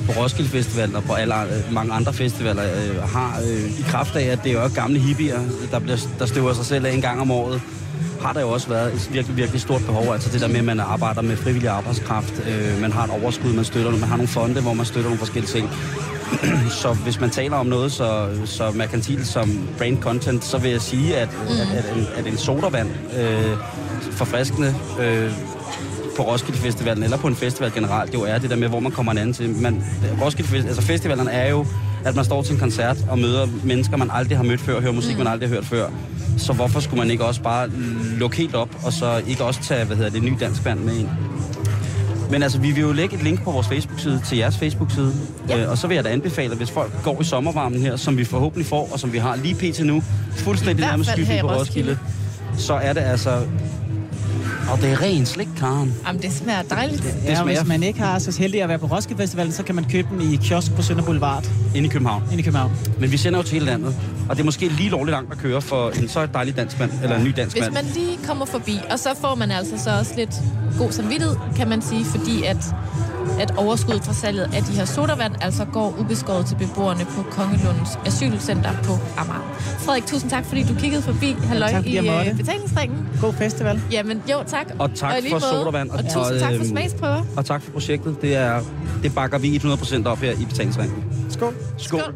på 0.06 0.12
Roskilde 0.20 0.50
Festival 0.50 0.96
og 0.96 1.02
på 1.02 1.12
alle, 1.12 1.42
øh, 1.42 1.72
mange 1.72 1.92
andre 1.92 2.12
festivaler 2.12 2.62
øh, 2.64 3.02
har 3.02 3.40
øh, 3.40 3.80
i 3.80 3.82
kraft 3.82 4.16
af, 4.16 4.24
at 4.24 4.40
det 4.44 4.52
er 4.52 4.62
jo 4.62 4.70
gamle 4.74 4.98
hippier, 4.98 5.40
der, 5.70 5.78
bliver, 5.78 5.96
der 6.18 6.26
støver 6.26 6.52
sig 6.52 6.64
selv 6.64 6.86
af 6.86 6.92
en 6.92 7.00
gang 7.00 7.20
om 7.20 7.30
året, 7.30 7.60
har 8.20 8.32
der 8.32 8.40
jo 8.40 8.48
også 8.48 8.68
været 8.68 8.94
et 8.94 9.08
virkelig, 9.12 9.36
virkelig 9.36 9.60
stort 9.60 9.82
behov. 9.86 10.12
Altså 10.12 10.32
det 10.32 10.40
der 10.40 10.48
med, 10.48 10.56
at 10.56 10.64
man 10.64 10.80
arbejder 10.80 11.22
med 11.22 11.36
frivillig 11.36 11.68
arbejdskraft, 11.68 12.42
øh, 12.48 12.80
man 12.80 12.92
har 12.92 13.04
et 13.04 13.10
overskud, 13.22 13.52
man 13.52 13.64
støtter, 13.64 13.90
man 13.90 14.02
har 14.02 14.16
nogle 14.16 14.28
fonde, 14.28 14.60
hvor 14.60 14.72
man 14.72 14.86
støtter 14.86 15.10
nogle 15.10 15.18
forskellige 15.18 15.52
ting. 15.52 15.70
så 16.82 16.92
hvis 16.92 17.20
man 17.20 17.30
taler 17.30 17.56
om 17.56 17.66
noget 17.66 17.92
så, 17.92 18.28
så 18.44 18.70
merkantilt 18.70 19.26
som 19.26 19.68
brand 19.78 20.02
content, 20.02 20.44
så 20.44 20.58
vil 20.58 20.70
jeg 20.70 20.80
sige, 20.80 21.16
at, 21.16 21.28
mm. 21.32 21.46
at, 21.46 21.84
at, 21.84 21.96
en, 21.96 22.06
at 22.16 22.26
en 22.26 22.36
sodavand, 22.36 22.88
øh, 23.18 23.56
forfriskende, 24.10 24.74
øh, 25.00 25.32
på 26.16 26.22
Roskilde 26.22 26.58
Festivalen, 26.58 27.02
eller 27.02 27.16
på 27.16 27.26
en 27.26 27.36
festival 27.36 27.72
generelt, 27.72 28.14
jo 28.14 28.22
er 28.22 28.38
det 28.38 28.50
der 28.50 28.56
med, 28.56 28.68
hvor 28.68 28.80
man 28.80 28.92
kommer 28.92 29.12
en 29.12 29.18
anden 29.18 29.32
til. 29.32 29.50
Man, 29.50 29.84
Roskilde 30.22 30.48
Festival, 30.48 30.66
altså 30.66 30.82
festivalerne 30.82 31.30
er 31.30 31.50
jo, 31.50 31.66
at 32.04 32.16
man 32.16 32.24
står 32.24 32.42
til 32.42 32.52
en 32.52 32.60
koncert 32.60 32.96
og 33.10 33.18
møder 33.18 33.46
mennesker, 33.64 33.96
man 33.96 34.10
aldrig 34.12 34.38
har 34.38 34.44
mødt 34.44 34.60
før, 34.60 34.80
hører 34.80 34.92
musik, 34.92 35.16
mm. 35.16 35.18
man 35.18 35.32
aldrig 35.32 35.48
har 35.48 35.54
hørt 35.56 35.64
før. 35.64 35.88
Så 36.36 36.52
hvorfor 36.52 36.80
skulle 36.80 36.98
man 36.98 37.10
ikke 37.10 37.24
også 37.24 37.42
bare 37.42 37.70
lukke 38.18 38.36
helt 38.36 38.54
op, 38.54 38.68
og 38.84 38.92
så 38.92 39.22
ikke 39.26 39.44
også 39.44 39.60
tage, 39.62 39.84
hvad 39.84 39.96
hedder 39.96 40.10
det, 40.10 40.22
ny 40.22 40.32
dansk 40.40 40.64
band 40.64 40.80
med 40.80 40.96
ind? 40.96 41.08
Men 42.30 42.42
altså, 42.42 42.58
vi 42.58 42.70
vil 42.70 42.80
jo 42.80 42.92
lægge 42.92 43.16
et 43.16 43.22
link 43.22 43.42
på 43.42 43.50
vores 43.50 43.68
Facebook-side 43.68 44.20
til 44.26 44.38
jeres 44.38 44.58
Facebook-side. 44.58 45.12
Ja. 45.48 45.62
Øh, 45.62 45.70
og 45.70 45.78
så 45.78 45.86
vil 45.86 45.94
jeg 45.94 46.04
da 46.04 46.08
anbefale, 46.08 46.50
at 46.50 46.56
hvis 46.56 46.70
folk 46.70 46.92
går 47.02 47.20
i 47.20 47.24
sommervarmen 47.24 47.80
her, 47.80 47.96
som 47.96 48.18
vi 48.18 48.24
forhåbentlig 48.24 48.66
får, 48.66 48.88
og 48.92 49.00
som 49.00 49.12
vi 49.12 49.18
har 49.18 49.36
lige 49.36 49.54
pt. 49.54 49.84
nu, 49.84 50.02
fuldstændig 50.36 50.86
nærmest 50.86 51.10
i 51.18 51.24
på 51.40 51.48
Roskilde. 51.48 51.58
Roskilde, 51.60 51.98
så 52.56 52.74
er 52.74 52.92
det 52.92 53.00
altså... 53.00 53.42
Og 54.72 54.78
det 54.80 54.92
er 54.92 55.02
ren 55.02 55.26
slik, 55.26 55.48
Karen. 55.56 55.94
Jamen, 56.06 56.22
det 56.22 56.32
smager 56.32 56.62
dejligt. 56.62 57.02
Det 57.02 57.14
Ja, 57.24 57.30
og 57.30 57.36
smager 57.36 57.58
hvis 57.60 57.68
man 57.68 57.82
ikke 57.82 58.00
har 58.00 58.18
så 58.18 58.38
heldig 58.40 58.62
at 58.62 58.68
være 58.68 58.78
på 58.78 58.86
Roskilde 58.86 59.20
Festivalen, 59.22 59.52
så 59.52 59.62
kan 59.62 59.74
man 59.74 59.84
købe 59.90 60.08
den 60.10 60.32
i 60.32 60.36
kiosk 60.36 60.74
på 60.74 60.82
Sønder 60.82 61.02
Boulevard 61.04 61.44
inde 61.74 61.86
i 61.88 61.90
København. 61.90 62.22
inde 62.30 62.38
i 62.38 62.42
København. 62.42 62.72
Men 63.00 63.12
vi 63.12 63.16
sender 63.16 63.38
jo 63.38 63.42
til 63.42 63.52
hele 63.52 63.66
landet. 63.66 63.96
Og 64.28 64.36
det 64.36 64.40
er 64.42 64.44
måske 64.44 64.68
lige 64.68 64.88
lovligt 64.90 65.12
langt 65.14 65.32
at 65.32 65.38
køre 65.38 65.62
for 65.62 65.90
en 65.90 66.08
så 66.08 66.26
dejlig 66.26 66.56
dansk 66.56 66.78
mand, 66.78 66.90
eller 67.02 67.16
en 67.16 67.24
ny 67.24 67.32
dansk 67.36 67.56
Hvis 67.56 67.64
mand. 67.64 67.74
man 67.74 67.84
lige 67.94 68.18
kommer 68.26 68.46
forbi, 68.46 68.80
og 68.90 68.98
så 68.98 69.08
får 69.20 69.34
man 69.34 69.50
altså 69.50 69.78
så 69.84 69.90
også 69.98 70.12
lidt 70.16 70.34
god 70.78 70.92
samvittighed, 70.92 71.36
kan 71.56 71.68
man 71.68 71.82
sige, 71.82 72.04
fordi 72.04 72.42
at, 72.44 72.74
at 73.40 73.50
overskuddet 73.56 74.04
fra 74.04 74.12
salget 74.12 74.42
af 74.54 74.62
de 74.62 74.72
her 74.72 74.84
sodavand 74.84 75.34
altså 75.40 75.64
går 75.64 75.94
ubeskåret 76.00 76.46
til 76.46 76.54
beboerne 76.56 77.04
på 77.04 77.22
Kongelunds 77.22 77.98
Asylcenter 78.06 78.72
på 78.84 78.92
Amager. 79.16 79.54
Frederik, 79.58 80.06
tusind 80.06 80.30
tak, 80.30 80.44
fordi 80.44 80.62
du 80.62 80.74
kiggede 80.74 81.02
forbi 81.02 81.32
halløj 81.32 81.68
tak, 81.70 81.76
fordi 81.82 81.96
i 81.96 82.00
måtte. 82.10 82.30
øh, 82.30 82.36
betalingsringen. 82.36 83.08
God 83.20 83.32
festival. 83.32 83.80
Jamen, 83.92 84.22
jo, 84.30 84.38
tak. 84.46 84.66
Og 84.78 84.90
tak 84.94 85.22
lige 85.22 85.30
for 85.30 85.38
sodavand. 85.38 85.90
Og, 85.90 85.96
Og- 85.98 86.04
tusind 86.04 86.20
og, 86.20 86.40
tak 86.40 86.50
for 86.50 86.58
øhm, 86.58 86.68
smagsprøver. 86.68 87.22
Og 87.36 87.44
tak 87.46 87.62
for 87.62 87.70
projektet. 87.70 88.22
Det, 88.22 88.36
er, 88.36 88.60
det 89.02 89.14
bakker 89.14 89.38
vi 89.38 89.56
100% 89.56 90.06
op 90.06 90.18
her 90.18 90.32
i 90.32 90.44
betalingsringen. 90.44 91.04
Skål. 91.30 91.54
Skål. 91.78 92.00
Skål. 92.00 92.14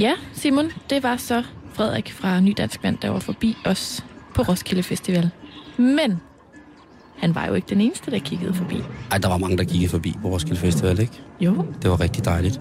Ja, 0.00 0.12
Simon, 0.34 0.70
det 0.90 1.02
var 1.02 1.16
så 1.16 1.42
Frederik 1.74 2.12
fra 2.12 2.40
Ny 2.40 2.54
Dansk 2.56 2.82
Vand, 2.82 2.98
der 3.02 3.10
var 3.10 3.18
forbi 3.18 3.56
os 3.64 4.04
på 4.34 4.42
Roskilde 4.42 4.82
Festival. 4.82 5.30
Men 5.76 6.20
han 7.18 7.34
var 7.34 7.46
jo 7.46 7.54
ikke 7.54 7.66
den 7.68 7.80
eneste, 7.80 8.10
der 8.10 8.18
kiggede 8.18 8.54
forbi. 8.54 8.76
Ej, 9.10 9.18
der 9.18 9.28
var 9.28 9.38
mange, 9.38 9.56
der 9.58 9.64
kiggede 9.64 9.90
forbi 9.90 10.14
på 10.22 10.28
Roskilde 10.28 10.60
Festival, 10.60 11.00
ikke? 11.00 11.12
Jo, 11.40 11.64
Det 11.82 11.90
var 11.90 12.00
rigtig 12.00 12.24
dejligt. 12.24 12.60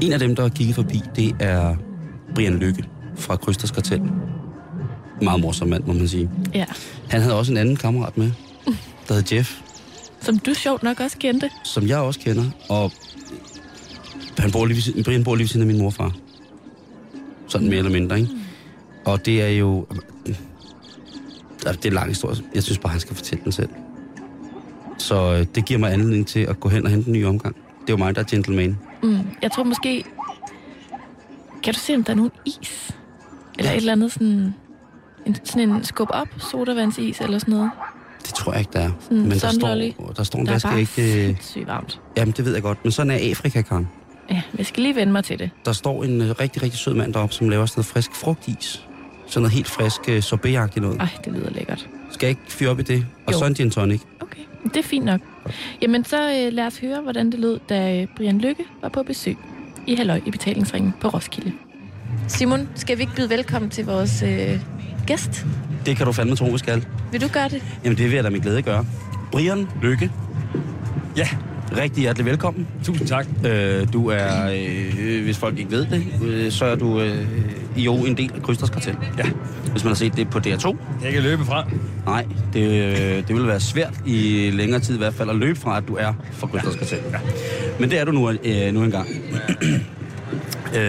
En 0.00 0.12
af 0.12 0.18
dem, 0.18 0.36
der 0.36 0.48
kiggede 0.48 0.74
forbi, 0.74 1.00
det 1.16 1.36
er 1.40 1.76
Brian 2.34 2.54
Lykke 2.58 2.84
fra 3.16 3.36
Krysters 3.36 3.70
Kartel. 3.70 4.02
Meget 5.22 5.40
morsom 5.40 5.68
mand, 5.68 5.84
må 5.84 5.92
man 5.92 6.08
sige. 6.08 6.30
ja. 6.54 6.64
Han 7.10 7.20
havde 7.20 7.38
også 7.38 7.52
en 7.52 7.58
anden 7.58 7.76
kammerat 7.76 8.18
med, 8.18 8.30
der 9.08 9.14
hed 9.14 9.22
Jeff, 9.32 9.60
Som 10.20 10.38
du 10.38 10.54
sjovt 10.54 10.82
nok 10.82 11.00
også 11.00 11.18
kendte. 11.18 11.50
som 11.64 11.86
jeg 11.86 11.98
også 11.98 12.20
kender. 12.20 12.44
Og 12.68 12.92
han 14.38 14.50
bor 14.52 14.66
lige 14.66 14.92
ved, 14.96 15.04
Brian 15.04 15.24
bor 15.24 15.34
lige 15.34 15.42
ved 15.42 15.48
siden 15.48 15.60
af 15.62 15.66
min 15.74 15.78
morfar. 15.82 16.12
Sådan 17.48 17.68
mere 17.68 17.78
eller 17.78 17.90
mindre, 17.92 18.20
ikke? 18.20 18.30
Og 19.04 19.26
det 19.26 19.42
er 19.42 19.48
jo... 19.48 19.86
Altså, 21.66 21.76
Det 21.80 21.84
er 21.84 21.90
en 21.90 21.94
lang 21.94 22.08
historie. 22.08 22.36
Jeg 22.54 22.62
synes 22.62 22.78
bare, 22.78 22.90
han 22.90 23.00
skal 23.00 23.16
fortælle 23.16 23.44
den 23.44 23.52
selv. 23.52 23.68
Så 24.98 25.32
øh, 25.32 25.46
det 25.54 25.64
giver 25.64 25.80
mig 25.80 25.92
anledning 25.92 26.26
til 26.26 26.40
at 26.40 26.60
gå 26.60 26.68
hen 26.68 26.84
og 26.84 26.90
hente 26.90 27.06
en 27.06 27.12
ny 27.12 27.26
omgang. 27.26 27.54
Det 27.54 27.88
er 27.88 27.92
jo 27.92 27.96
mig, 27.96 28.14
der 28.14 28.20
er 28.20 28.26
gentleman. 28.26 28.78
Mm. 29.02 29.18
Jeg 29.42 29.52
tror 29.52 29.62
måske... 29.64 30.04
Kan 31.62 31.74
du 31.74 31.80
se, 31.80 31.94
om 31.94 32.04
der 32.04 32.10
er 32.12 32.16
nogen 32.16 32.30
is? 32.46 32.96
Eller 33.58 33.70
et 33.70 33.76
eller 33.76 33.92
andet 33.92 34.12
sådan... 34.12 34.54
En, 35.26 35.36
sådan 35.44 35.70
en 35.70 35.84
skub 35.84 36.08
op 36.10 36.28
sodavandsis 36.50 37.20
eller 37.20 37.38
sådan 37.38 37.54
noget. 37.54 37.70
Det 38.22 38.34
tror 38.34 38.52
jeg 38.52 38.60
ikke, 38.60 38.70
der 38.72 38.78
er. 38.80 38.90
Sådan 39.00 39.18
Men 39.18 39.30
der 39.30 39.50
står, 39.50 40.12
der 40.16 40.22
står 40.22 40.38
en 40.38 40.46
Der 40.46 40.52
er 40.52 40.54
vaske 40.54 40.68
bare 40.68 40.80
ikke... 40.80 41.18
Øh, 41.20 41.26
sindssygt 41.26 41.66
varmt. 41.66 42.00
jamen, 42.16 42.34
det 42.36 42.44
ved 42.44 42.52
jeg 42.52 42.62
godt. 42.62 42.78
Men 42.84 42.92
sådan 42.92 43.10
er 43.10 43.30
Afrika, 43.30 43.62
Karen. 43.62 43.88
Ja, 44.30 44.42
jeg 44.58 44.66
skal 44.66 44.82
lige 44.82 44.94
vende 44.94 45.12
mig 45.12 45.24
til 45.24 45.38
det. 45.38 45.50
Der 45.64 45.72
står 45.72 46.04
en 46.04 46.20
øh, 46.20 46.30
rigtig, 46.40 46.62
rigtig 46.62 46.78
sød 46.80 46.94
mand 46.94 47.12
deroppe, 47.14 47.34
som 47.34 47.48
laver 47.48 47.66
sådan 47.66 47.78
noget 47.78 47.86
frisk 47.86 48.14
frugtis. 48.14 48.86
Sådan 49.32 49.42
noget 49.42 49.52
helt 49.54 49.68
frisk 49.68 50.00
øh, 50.08 50.22
sorbetagtigt 50.22 50.82
noget. 50.82 51.00
Ej, 51.00 51.08
det 51.24 51.32
lyder 51.32 51.50
lækkert. 51.50 51.88
Skal 52.10 52.26
jeg 52.26 52.30
ikke 52.30 52.42
fyre 52.48 52.70
op 52.70 52.80
i 52.80 52.82
det? 52.82 53.06
Og 53.26 53.32
Jo. 53.32 53.38
så 53.38 53.46
en 53.46 53.54
gin 53.54 53.70
tonic. 53.70 54.00
Okay, 54.20 54.40
det 54.64 54.76
er 54.76 54.82
fint 54.82 55.04
nok. 55.04 55.20
Jamen, 55.82 56.04
så 56.04 56.30
øh, 56.46 56.52
lad 56.52 56.66
os 56.66 56.78
høre, 56.78 57.00
hvordan 57.00 57.32
det 57.32 57.40
lød, 57.40 57.60
da 57.68 58.00
øh, 58.00 58.06
Brian 58.16 58.38
Lykke 58.38 58.64
var 58.82 58.88
på 58.88 59.02
besøg 59.02 59.36
i 59.86 59.94
Halløj 59.94 60.20
i 60.26 60.30
betalingsringen 60.30 60.94
på 61.00 61.08
Roskilde. 61.08 61.52
Simon, 62.28 62.68
skal 62.74 62.96
vi 62.98 63.02
ikke 63.02 63.14
byde 63.16 63.30
velkommen 63.30 63.70
til 63.70 63.84
vores 63.86 64.22
øh, 64.22 64.60
gæst? 65.06 65.46
Det 65.86 65.96
kan 65.96 66.06
du 66.06 66.12
fandme 66.12 66.36
tro, 66.36 66.46
vi 66.46 66.58
skal. 66.58 66.84
Vil 67.12 67.20
du 67.20 67.28
gøre 67.28 67.48
det? 67.48 67.62
Jamen, 67.84 67.98
det 67.98 68.04
vil 68.06 68.14
jeg 68.14 68.24
da 68.24 68.30
med 68.30 68.40
glæde 68.40 68.62
gøre. 68.62 68.86
Brian 69.32 69.68
Lykke. 69.82 70.10
Ja, 71.16 71.28
rigtig 71.76 72.00
hjertelig 72.00 72.26
velkommen. 72.26 72.68
Tusind 72.84 73.08
tak. 73.08 73.26
Øh, 73.46 73.92
du 73.92 74.08
er, 74.08 74.50
øh, 74.52 75.24
hvis 75.24 75.38
folk 75.38 75.58
ikke 75.58 75.70
ved 75.70 75.86
det, 75.86 76.04
øh, 76.24 76.52
så 76.52 76.64
er 76.64 76.74
du 76.76 77.00
øh, 77.00 77.26
jo 77.76 77.94
en 77.94 78.16
del 78.16 78.32
af 78.34 78.42
Krysters 78.42 78.70
Kartel. 78.70 78.96
Ja. 79.18 79.24
Hvis 79.70 79.84
man 79.84 79.90
har 79.90 79.94
set 79.94 80.16
det 80.16 80.30
på 80.30 80.38
DR2. 80.38 80.46
Jeg 80.46 80.76
kan 81.00 81.08
ikke 81.08 81.20
løbe 81.20 81.44
fra. 81.44 81.70
Nej, 82.06 82.26
det, 82.52 82.60
øh, 82.60 83.28
det 83.28 83.36
vil 83.36 83.46
være 83.46 83.60
svært 83.60 83.94
i 84.06 84.50
længere 84.52 84.80
tid 84.80 84.94
i 84.94 84.98
hvert 84.98 85.14
fald 85.14 85.30
at 85.30 85.36
løbe 85.36 85.60
fra, 85.60 85.76
at 85.76 85.88
du 85.88 85.96
er 85.96 86.12
fra 86.32 86.46
Krysters 86.46 86.74
Kartel. 86.74 86.98
Ja. 87.12 87.18
Men 87.80 87.90
det 87.90 87.98
er 87.98 88.04
du 88.04 88.12
nu, 88.12 88.30
øh, 88.30 88.74
nu 88.74 88.82
engang. 88.82 89.08
Øh, 90.74 90.80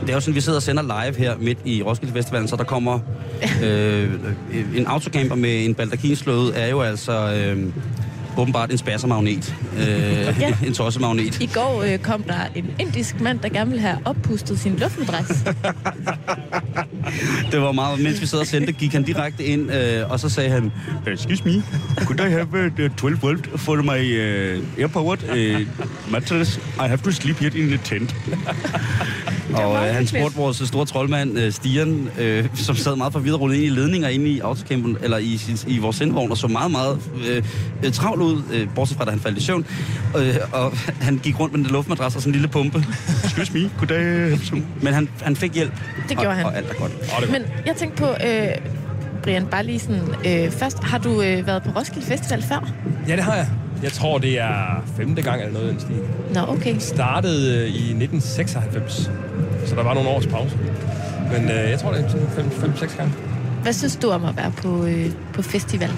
det 0.00 0.10
er 0.10 0.12
jo 0.12 0.20
sådan, 0.20 0.34
vi 0.34 0.40
sidder 0.40 0.58
og 0.58 0.62
sender 0.62 0.82
live 0.82 1.16
her 1.16 1.36
midt 1.38 1.58
i 1.64 1.82
Roskilde 1.82 2.12
Festivalen, 2.12 2.48
så 2.48 2.56
der 2.56 2.64
kommer 2.64 2.98
øh, 3.64 4.10
en 4.76 4.86
autocamper 4.86 5.34
med 5.34 5.64
en 5.64 5.74
baldakinslåde, 5.74 6.54
er 6.54 6.68
jo 6.68 6.80
altså 6.80 7.34
øh, 7.34 7.64
åbenbart 8.40 8.70
en 8.70 8.78
spassermagnet. 8.78 9.54
Øh, 9.78 9.86
Ja. 10.40 10.54
en 10.66 10.74
tossemagnet. 10.74 11.40
I 11.40 11.46
går 11.46 11.82
øh, 11.82 11.98
kom 11.98 12.22
der 12.22 12.34
en 12.54 12.66
indisk 12.78 13.20
mand, 13.20 13.38
der 13.40 13.48
gerne 13.48 13.70
ville 13.70 13.82
have 13.82 13.98
oppustet 14.04 14.58
sin 14.60 14.76
luftmadras. 14.76 15.28
Det 17.52 17.60
var 17.60 17.72
meget, 17.72 18.00
mens 18.02 18.20
vi 18.20 18.26
sad 18.26 18.38
og 18.38 18.46
sendte, 18.46 18.72
gik 18.72 18.92
han 18.92 19.02
direkte 19.02 19.44
ind, 19.44 19.72
øh, 19.72 20.10
og 20.10 20.20
så 20.20 20.28
sagde 20.28 20.50
han, 20.50 20.72
Excuse 21.06 21.42
me, 21.44 21.62
could 21.96 22.20
I 22.20 22.30
have 22.30 22.70
uh, 22.84 22.90
12 22.96 23.22
volt 23.22 23.48
for 23.60 23.76
my 23.76 23.88
uh, 23.88 24.64
airpowered 24.78 25.22
uh, 25.30 25.66
mattress? 26.12 26.56
I 26.56 26.88
have 26.88 26.98
to 26.98 27.10
sleep 27.10 27.36
here 27.36 27.58
in 27.58 27.72
a 27.72 27.76
tent. 27.84 28.14
Og 29.54 29.88
øh, 29.88 29.94
han 29.94 30.06
spurgte 30.06 30.36
vores 30.36 30.56
store 30.56 30.86
troldmand, 30.86 31.38
øh, 31.38 31.52
Stian, 31.52 32.08
øh, 32.18 32.48
som 32.54 32.76
sad 32.76 32.96
meget 32.96 33.12
forvirret 33.12 33.40
rundt 33.40 33.54
ind 33.54 33.64
i 33.64 33.68
ledninger 33.68 34.08
inde 34.08 34.26
i 34.26 34.40
autocampen, 34.40 34.96
eller 35.02 35.18
i, 35.18 35.36
sin, 35.36 35.58
i 35.68 35.78
vores 35.78 35.96
sendvogn, 35.96 36.30
og 36.30 36.36
så 36.36 36.48
meget, 36.48 36.70
meget 36.70 36.98
øh, 37.28 37.42
øh, 37.84 37.92
travlt 37.92 38.22
ud, 38.22 38.42
øh, 38.52 38.68
bortset 38.74 38.96
fra, 38.96 39.04
da 39.04 39.10
han 39.10 39.20
faldt 39.20 39.38
i 39.38 39.42
søvn. 39.42 39.66
Øh, 40.16 40.36
og 40.52 40.72
han 41.00 41.18
gik 41.18 41.40
rundt 41.40 41.54
med 41.54 41.64
en 41.64 41.70
luftmadras 41.70 42.16
og 42.16 42.22
sådan 42.22 42.30
en 42.30 42.32
lille 42.32 42.48
pumpe. 42.48 42.84
Excuse 43.24 43.52
me, 43.52 43.60
I 43.60 44.38
some? 44.44 44.66
Men 44.82 44.94
han, 44.94 45.08
han 45.22 45.36
fik 45.36 45.54
hjælp. 45.54 45.72
Det 46.08 46.18
gjorde 46.18 46.28
og, 46.28 46.34
han. 46.34 46.46
Og 46.46 46.56
alt 46.56 46.70
er 46.70 46.74
godt. 46.74 46.92
Oh, 46.92 47.22
det 47.22 47.30
Men 47.30 47.42
jeg 47.66 47.76
tænkte 47.76 48.02
på, 48.02 48.08
øh, 48.08 48.48
Brian, 49.22 49.46
bare 49.46 49.66
lige 49.66 49.78
sådan, 49.78 50.02
øh, 50.26 50.50
først, 50.50 50.84
har 50.84 50.98
du 50.98 51.22
øh, 51.22 51.46
været 51.46 51.62
på 51.62 51.70
Roskilde 51.76 52.06
Festival 52.06 52.42
før? 52.42 52.72
Ja, 53.08 53.16
det 53.16 53.24
har 53.24 53.34
jeg. 53.34 53.48
Jeg 53.82 53.92
tror, 53.92 54.18
det 54.18 54.40
er 54.40 54.84
femte 54.96 55.22
gang 55.22 55.40
eller 55.40 55.52
noget 55.52 55.66
i 55.66 55.70
den 55.70 55.80
stil. 55.80 55.96
Nå, 56.34 56.40
okay. 56.48 56.76
Startede 56.78 57.58
øh, 57.58 57.66
i 57.66 58.04
1996, 58.04 59.10
så 59.66 59.74
der 59.76 59.82
var 59.82 59.94
nogle 59.94 60.08
års 60.08 60.26
pause. 60.26 60.58
Men 61.32 61.50
øh, 61.50 61.70
jeg 61.70 61.78
tror, 61.78 61.92
det 61.92 62.04
er 62.04 62.08
sådan 62.08 62.26
5-6 62.26 62.96
gange. 62.96 63.12
Hvad 63.62 63.72
synes 63.72 63.96
du 63.96 64.10
om 64.10 64.24
at 64.24 64.36
være 64.36 64.52
på, 64.56 64.84
øh, 64.84 65.10
på 65.32 65.42
festival? 65.42 65.90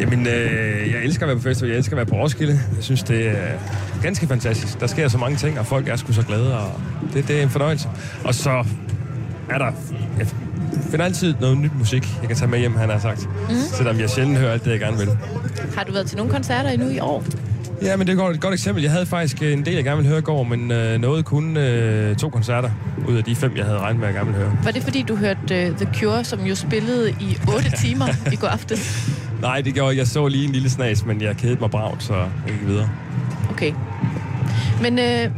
Jamen, 0.00 0.26
øh, 0.26 0.92
jeg 0.92 1.04
elsker 1.04 1.22
at 1.22 1.28
være 1.28 1.36
på 1.36 1.42
festival. 1.42 1.70
Jeg 1.70 1.78
elsker 1.78 1.92
at 1.92 1.96
være 1.96 2.06
på 2.06 2.14
Roskilde. 2.14 2.60
Jeg 2.76 2.84
synes, 2.84 3.02
det 3.02 3.28
er 3.28 3.58
ganske 4.02 4.26
fantastisk. 4.26 4.80
Der 4.80 4.86
sker 4.86 5.08
så 5.08 5.18
mange 5.18 5.36
ting, 5.36 5.58
og 5.58 5.66
folk 5.66 5.88
er 5.88 5.96
sgu 5.96 6.12
så 6.12 6.22
glade, 6.22 6.58
og 6.58 6.80
det, 7.14 7.28
det 7.28 7.38
er 7.38 7.42
en 7.42 7.50
fornøjelse. 7.50 7.88
Og 8.24 8.34
så 8.34 8.64
er 9.50 9.58
der... 9.58 9.72
Jeg 10.72 10.90
finder 10.90 11.04
altid 11.04 11.34
noget 11.40 11.58
nyt 11.58 11.78
musik, 11.78 12.08
jeg 12.20 12.28
kan 12.28 12.36
tage 12.36 12.50
med 12.50 12.58
hjem, 12.58 12.76
han 12.76 12.90
har 12.90 12.98
sagt. 12.98 13.28
Mm. 13.48 13.54
Selvom 13.54 14.00
jeg 14.00 14.10
sjældent 14.10 14.38
hører 14.38 14.52
alt 14.52 14.64
det, 14.64 14.70
jeg 14.70 14.80
gerne 14.80 14.98
vil. 14.98 15.08
Har 15.76 15.84
du 15.84 15.92
været 15.92 16.06
til 16.06 16.16
nogle 16.16 16.32
koncerter 16.32 16.70
endnu 16.70 16.88
i 16.88 16.98
år? 16.98 17.24
Ja, 17.82 17.96
men 17.96 18.06
det 18.06 18.18
er 18.18 18.28
et 18.28 18.40
godt, 18.40 18.54
eksempel. 18.54 18.82
Jeg 18.82 18.92
havde 18.92 19.06
faktisk 19.06 19.42
en 19.42 19.64
del, 19.64 19.74
jeg 19.74 19.84
gerne 19.84 19.96
ville 19.96 20.08
høre 20.08 20.18
i 20.18 20.22
går, 20.22 20.42
men 20.42 20.70
øh, 20.70 21.00
nåede 21.00 21.22
kun 21.22 21.56
øh, 21.56 22.16
to 22.16 22.28
koncerter 22.28 22.70
ud 23.08 23.16
af 23.16 23.24
de 23.24 23.36
fem, 23.36 23.56
jeg 23.56 23.64
havde 23.64 23.78
regnet 23.78 24.00
med, 24.00 24.08
at 24.08 24.14
jeg 24.14 24.20
gerne 24.20 24.32
ville 24.32 24.46
høre. 24.46 24.58
Var 24.64 24.70
det 24.70 24.82
fordi, 24.82 25.02
du 25.02 25.16
hørte 25.16 25.68
uh, 25.70 25.76
The 25.76 25.88
Cure, 25.94 26.24
som 26.24 26.40
jo 26.40 26.54
spillede 26.54 27.10
i 27.10 27.38
8 27.54 27.70
timer 27.82 28.06
i 28.32 28.36
går 28.36 28.48
aftes? 28.48 29.08
Nej, 29.40 29.60
det 29.60 29.74
gjorde 29.74 29.96
jeg. 29.96 30.06
så 30.06 30.28
lige 30.28 30.44
en 30.44 30.52
lille 30.52 30.70
snas, 30.70 31.04
men 31.06 31.22
jeg 31.22 31.36
kedede 31.36 31.60
mig 31.60 31.70
bragt, 31.70 32.02
så 32.02 32.14
jeg 32.14 32.28
gik 32.46 32.66
videre. 32.66 32.88
Okay. 33.50 33.72
Men 34.82 34.98
øh, 34.98 35.30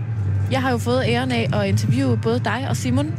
jeg 0.50 0.62
har 0.62 0.70
jo 0.70 0.78
fået 0.78 1.04
æren 1.06 1.32
af 1.32 1.48
at 1.52 1.68
interviewe 1.68 2.16
både 2.16 2.40
dig 2.44 2.66
og 2.68 2.76
Simon 2.76 3.14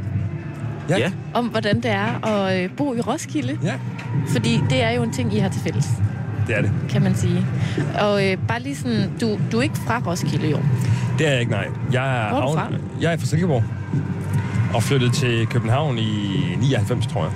Ja. 0.90 0.98
Ja. 0.98 1.12
om, 1.34 1.46
hvordan 1.46 1.76
det 1.76 1.92
er 1.92 2.26
at 2.28 2.64
øh, 2.64 2.70
bo 2.78 2.94
i 2.96 3.02
Roskilde. 3.02 3.58
Ja, 3.64 3.74
Fordi 4.28 4.62
det 4.70 4.84
er 4.84 4.92
jo 4.92 5.04
en 5.04 5.12
ting, 5.14 5.34
I 5.34 5.40
har 5.40 5.50
til 5.50 5.62
fælles, 5.62 5.88
det 6.48 6.58
er 6.58 6.62
det. 6.62 6.72
kan 6.90 7.02
man 7.02 7.16
sige. 7.16 7.46
Og 8.02 8.26
øh, 8.28 8.38
bare 8.48 8.60
lige 8.62 8.76
sådan, 8.76 9.12
du, 9.22 9.40
du 9.52 9.58
er 9.58 9.62
ikke 9.62 9.78
fra 9.78 10.02
Roskilde, 10.06 10.50
jo. 10.50 10.58
Det 11.18 11.28
er 11.28 11.32
jeg 11.32 11.40
ikke, 11.40 11.52
nej. 11.52 11.68
Jeg 11.92 12.26
er, 12.26 12.30
Hvor 12.30 12.38
er 12.42 12.46
du 12.48 12.54
fra? 12.54 12.68
jeg 13.02 13.14
er 13.14 13.18
fra 13.18 13.26
Silkeborg. 13.26 13.64
Og 14.74 14.84
flyttede 14.84 15.12
til 15.12 15.48
København 15.48 15.98
i 15.98 16.38
99, 16.60 17.08
tror 17.08 17.22
jeg. 17.24 17.32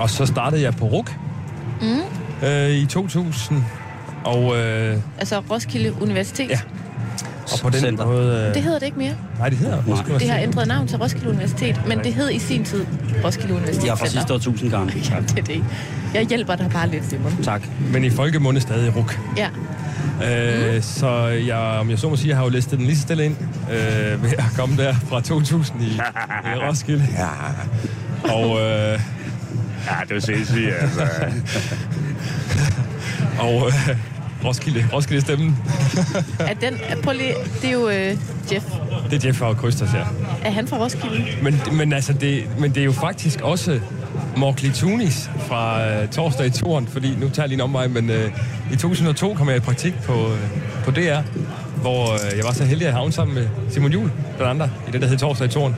Og 0.00 0.10
så 0.10 0.26
startede 0.26 0.62
jeg 0.62 0.74
på 0.76 0.84
RUK 0.84 1.16
Mm. 1.82 2.46
øh, 2.48 2.70
i 2.70 2.86
2000. 2.86 3.64
Og, 4.24 4.56
øh, 4.56 4.96
Altså 5.18 5.42
Roskilde 5.50 6.02
Universitet. 6.02 6.50
Ja. 6.50 6.58
Og 7.64 7.70
på 7.72 7.76
den 7.76 7.84
Center. 7.84 8.06
måde... 8.06 8.46
Øh, 8.48 8.54
Det 8.54 8.62
hedder 8.62 8.78
det 8.78 8.86
ikke 8.86 8.98
mere. 8.98 9.12
nej, 9.38 9.48
det 9.48 9.58
hedder 9.58 9.82
Roskilde 9.88 10.18
Det 10.18 10.30
har 10.30 10.38
ændret 10.38 10.68
navn 10.68 10.88
til 10.88 10.98
Roskilde 10.98 11.28
Universitet, 11.28 11.80
men 11.88 11.98
det 11.98 12.14
hed 12.14 12.30
i 12.30 12.38
sin 12.38 12.64
tid 12.64 12.84
Roskilde 13.24 13.54
Universitet. 13.54 13.84
Jeg 13.86 13.92
er 13.92 13.96
fra 13.96 14.06
sidste 14.06 14.34
år 14.34 14.38
tusind 14.38 14.70
gange. 14.70 14.92
Ja, 15.10 15.16
det 15.20 15.38
er 15.38 15.42
det. 15.42 15.64
Jeg 16.14 16.26
hjælper 16.26 16.56
dig 16.56 16.70
bare 16.72 16.88
lidt, 16.88 17.04
Simon. 17.10 17.42
Tak. 17.42 17.62
Men 17.92 18.04
i 18.04 18.10
folkemunde 18.10 18.60
stadig 18.60 18.96
RUK. 18.96 19.18
Ja. 19.36 19.48
Øh, 19.48 19.54
Mm. 20.76 20.82
Så 20.82 21.26
jeg, 21.26 21.56
om 21.56 21.90
jeg 21.90 21.98
så 21.98 22.08
må 22.08 22.16
sige, 22.16 22.28
jeg 22.28 22.36
har 22.36 22.44
jo 22.44 22.50
listet 22.50 22.78
den 22.78 22.86
lige 22.86 22.96
så 22.96 23.02
stille 23.02 23.24
ind 23.24 23.36
øh, 23.72 24.22
ved 24.22 24.30
at 24.38 24.44
komme 24.56 24.76
der 24.76 24.94
fra 25.08 25.20
2000 25.20 25.82
i, 25.82 25.86
i 25.86 25.98
Roskilde. 26.68 27.06
Ja. 27.18 27.28
Og, 28.34 28.60
øh, 28.60 29.00
Ja, 29.86 29.94
det 30.08 30.16
er 30.16 30.20
sindssygt, 30.20 30.70
altså. 30.80 31.02
og 33.46 33.66
øh, 33.68 33.96
Roskilde, 34.44 34.88
Roskilde 34.92 35.20
stemmen. 35.20 35.56
Er 36.38 36.54
den, 36.54 36.78
prøv 37.02 37.14
lige, 37.14 37.34
det 37.62 37.68
er 37.68 37.72
jo 37.72 37.88
øh, 37.88 38.16
Jeff. 38.52 38.64
Det 39.10 39.24
er 39.24 39.28
Jeff 39.28 39.38
Hauer 39.40 39.54
Krysters, 39.54 39.90
ja. 39.94 40.02
Er 40.44 40.50
han 40.50 40.68
fra 40.68 40.78
Roskilde? 40.78 41.24
Men, 41.42 41.60
men, 41.72 41.92
altså, 41.92 42.12
det, 42.12 42.44
men 42.58 42.70
det 42.70 42.80
er 42.80 42.84
jo 42.84 42.92
faktisk 42.92 43.40
også 43.40 43.80
Morkley 44.36 44.72
Tunis 44.72 45.30
fra 45.48 45.86
øh, 45.88 46.08
torsdag 46.08 46.46
i 46.46 46.50
toren, 46.50 46.86
fordi 46.86 47.14
nu 47.20 47.28
tager 47.28 47.42
jeg 47.42 47.48
lige 47.48 47.56
en 47.56 47.60
omvej, 47.60 47.88
men 47.88 48.10
øh, 48.10 48.32
i 48.72 48.76
2002 48.76 49.34
kom 49.34 49.48
jeg 49.48 49.56
i 49.56 49.60
praktik 49.60 49.94
på, 50.02 50.12
øh, 50.12 50.38
på 50.84 50.90
DR, 50.90 51.20
hvor 51.80 52.12
øh, 52.12 52.36
jeg 52.36 52.44
var 52.44 52.52
så 52.52 52.64
heldig 52.64 52.86
at 52.86 52.92
havne 52.92 53.12
sammen 53.12 53.34
med 53.34 53.48
Simon 53.70 53.92
Juhl, 53.92 54.10
blandt 54.36 54.50
andre, 54.50 54.70
i 54.88 54.90
det, 54.90 55.00
der 55.00 55.08
hed 55.08 55.16
torsdag 55.18 55.46
i 55.46 55.50
toren. 55.50 55.76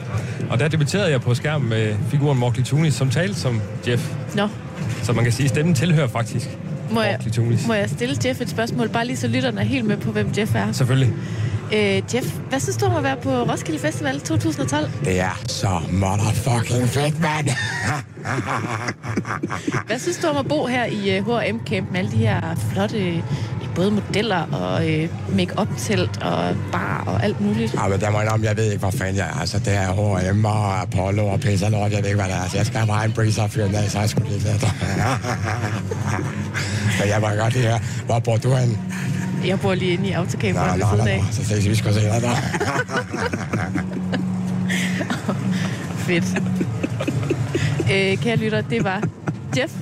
Og 0.50 0.58
der 0.58 0.68
debuterede 0.68 1.10
jeg 1.10 1.20
på 1.20 1.34
skærmen 1.34 1.68
med 1.68 1.94
figuren 2.10 2.38
Morkley 2.38 2.64
Tunis, 2.64 2.94
som 2.94 3.10
talte 3.10 3.40
som 3.40 3.60
Jeff. 3.88 4.12
Nå, 4.34 4.48
Så 5.02 5.12
man 5.12 5.24
kan 5.24 5.32
sige, 5.32 5.44
at 5.44 5.50
stemmen 5.50 5.74
tilhører 5.74 6.08
faktisk 6.08 6.48
må 6.92 7.02
jeg, 7.02 7.18
må 7.66 7.74
jeg 7.74 7.90
stille 7.90 8.16
Jeff 8.24 8.40
et 8.40 8.50
spørgsmål, 8.50 8.88
bare 8.88 9.06
lige 9.06 9.16
så 9.16 9.28
lytterne 9.28 9.60
er 9.60 9.64
helt 9.64 9.84
med 9.84 9.96
på, 9.96 10.12
hvem 10.12 10.32
Jeff 10.38 10.54
er. 10.54 10.72
Selvfølgelig. 10.72 11.14
Øh, 11.74 12.02
Jeff, 12.14 12.26
hvad 12.48 12.60
synes 12.60 12.76
du 12.76 12.84
om 12.86 12.96
at 12.96 13.02
være 13.02 13.16
på 13.16 13.30
Roskilde 13.30 13.78
Festival 13.78 14.20
2012? 14.20 14.90
Det 15.04 15.20
er 15.20 15.40
så 15.48 15.80
motherfucking 15.92 16.88
fedt, 16.88 17.20
mand. 17.20 17.48
Hvad 19.86 19.98
synes 19.98 20.18
du 20.18 20.26
om 20.26 20.36
at 20.36 20.48
bo 20.48 20.66
her 20.66 20.84
i 20.84 21.20
H&M 21.20 21.58
Camp 21.66 21.90
med 21.90 21.98
alle 21.98 22.10
de 22.10 22.16
her 22.16 22.56
flotte 22.72 23.22
både 23.74 23.90
modeller 23.90 24.46
og 24.52 24.90
øh, 24.90 25.08
make-up-telt 25.36 26.22
og 26.22 26.56
bar 26.72 27.04
og 27.06 27.24
alt 27.24 27.40
muligt? 27.40 27.74
Ja, 27.74 27.88
men 27.88 28.00
der 28.00 28.10
må 28.10 28.18
jeg 28.18 28.24
indrømme, 28.26 28.46
jeg 28.46 28.56
ved 28.56 28.64
ikke, 28.64 28.78
hvor 28.78 28.90
fanden 28.90 29.16
jeg 29.16 29.26
er. 29.26 29.40
Altså, 29.40 29.58
det 29.58 29.74
er 29.74 30.32
H&M 30.32 30.44
og 30.44 30.80
Apollo 30.80 31.26
og 31.26 31.40
pisse 31.40 31.66
og 31.66 31.70
lort. 31.72 31.92
Jeg 31.92 31.98
ved 31.98 32.10
ikke, 32.10 32.22
hvad 32.22 32.30
det 32.34 32.44
er. 32.44 32.48
Så 32.48 32.56
jeg 32.56 32.66
skal 32.66 32.86
bare 32.86 32.96
have 32.96 33.04
en 33.04 33.12
breezer 33.12 33.46
den 33.46 33.74
af, 33.74 33.90
så 33.90 33.98
jeg 34.00 34.08
sgu 34.08 34.22
lidt 34.28 34.44
let. 34.44 34.60
så 36.98 37.04
jeg 37.04 37.20
må 37.20 37.28
godt 37.28 37.54
lige 37.54 37.66
høre, 37.66 37.80
hvor 38.06 38.18
bor 38.18 38.36
du 38.36 38.54
hen? 38.54 38.78
Jeg 39.46 39.60
bor 39.60 39.74
lige 39.74 39.92
inde 39.92 40.08
i 40.08 40.12
autocamperen 40.12 40.80
ved 40.80 40.86
siden 40.94 41.08
af. 41.08 41.24
Så 41.32 41.44
ses 41.44 41.68
vi 41.68 41.74
sgu 41.74 41.92
senere, 41.92 42.20
der. 42.20 42.36
Fedt. 46.06 46.24
øh, 47.92 48.18
kære 48.18 48.36
lytter, 48.36 48.60
det 48.60 48.84
var 48.84 49.02
Jeff, 49.56 49.72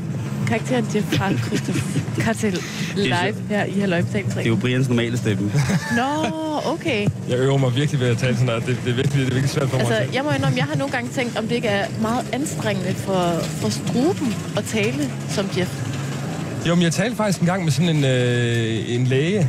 karakteren 0.49 0.87
Jeff 0.95 1.07
fra 1.17 1.33
Christoph 1.33 1.79
Kartel 2.21 2.59
live 2.97 3.35
her 3.49 3.65
i 3.65 3.81
Halløj 3.81 4.01
Det 4.01 4.37
er 4.37 4.43
jo 4.43 4.57
Brians 4.57 4.89
normale 4.89 5.17
stemme. 5.17 5.53
Nå, 5.97 6.31
okay. 6.67 7.09
Jeg 7.29 7.39
øver 7.39 7.59
mig 7.59 7.75
virkelig 7.77 8.01
ved 8.01 8.09
at 8.09 8.19
tale 8.19 8.37
sådan 8.37 8.49
her. 8.49 8.55
Det, 8.55 8.67
det, 8.67 8.91
er, 8.91 8.95
virkelig, 8.95 9.13
det 9.13 9.21
er 9.21 9.35
virkelig 9.35 9.51
svært 9.51 9.69
for 9.69 9.79
mig. 9.79 9.87
Altså, 9.87 10.15
jeg 10.15 10.25
må 10.25 10.31
indrømme, 10.31 10.59
jeg 10.59 10.65
har 10.65 10.77
nogle 10.77 10.93
gange 10.93 11.11
tænkt, 11.11 11.39
om 11.39 11.49
det 11.49 11.55
ikke 11.55 11.69
er 11.69 11.87
meget 12.01 12.27
anstrengende 12.33 12.95
for, 12.95 13.41
for 13.43 13.69
struben 13.69 14.35
at 14.57 14.65
tale 14.65 15.11
som 15.29 15.47
Jeff. 15.59 15.71
Jo, 16.69 16.75
men 16.75 16.83
jeg 16.83 16.93
talte 16.93 17.17
faktisk 17.17 17.41
en 17.41 17.47
gang 17.47 17.65
med 17.65 17.73
sådan 17.73 17.97
en, 17.97 18.05
øh, 18.05 18.95
en 18.95 19.05
læge, 19.05 19.49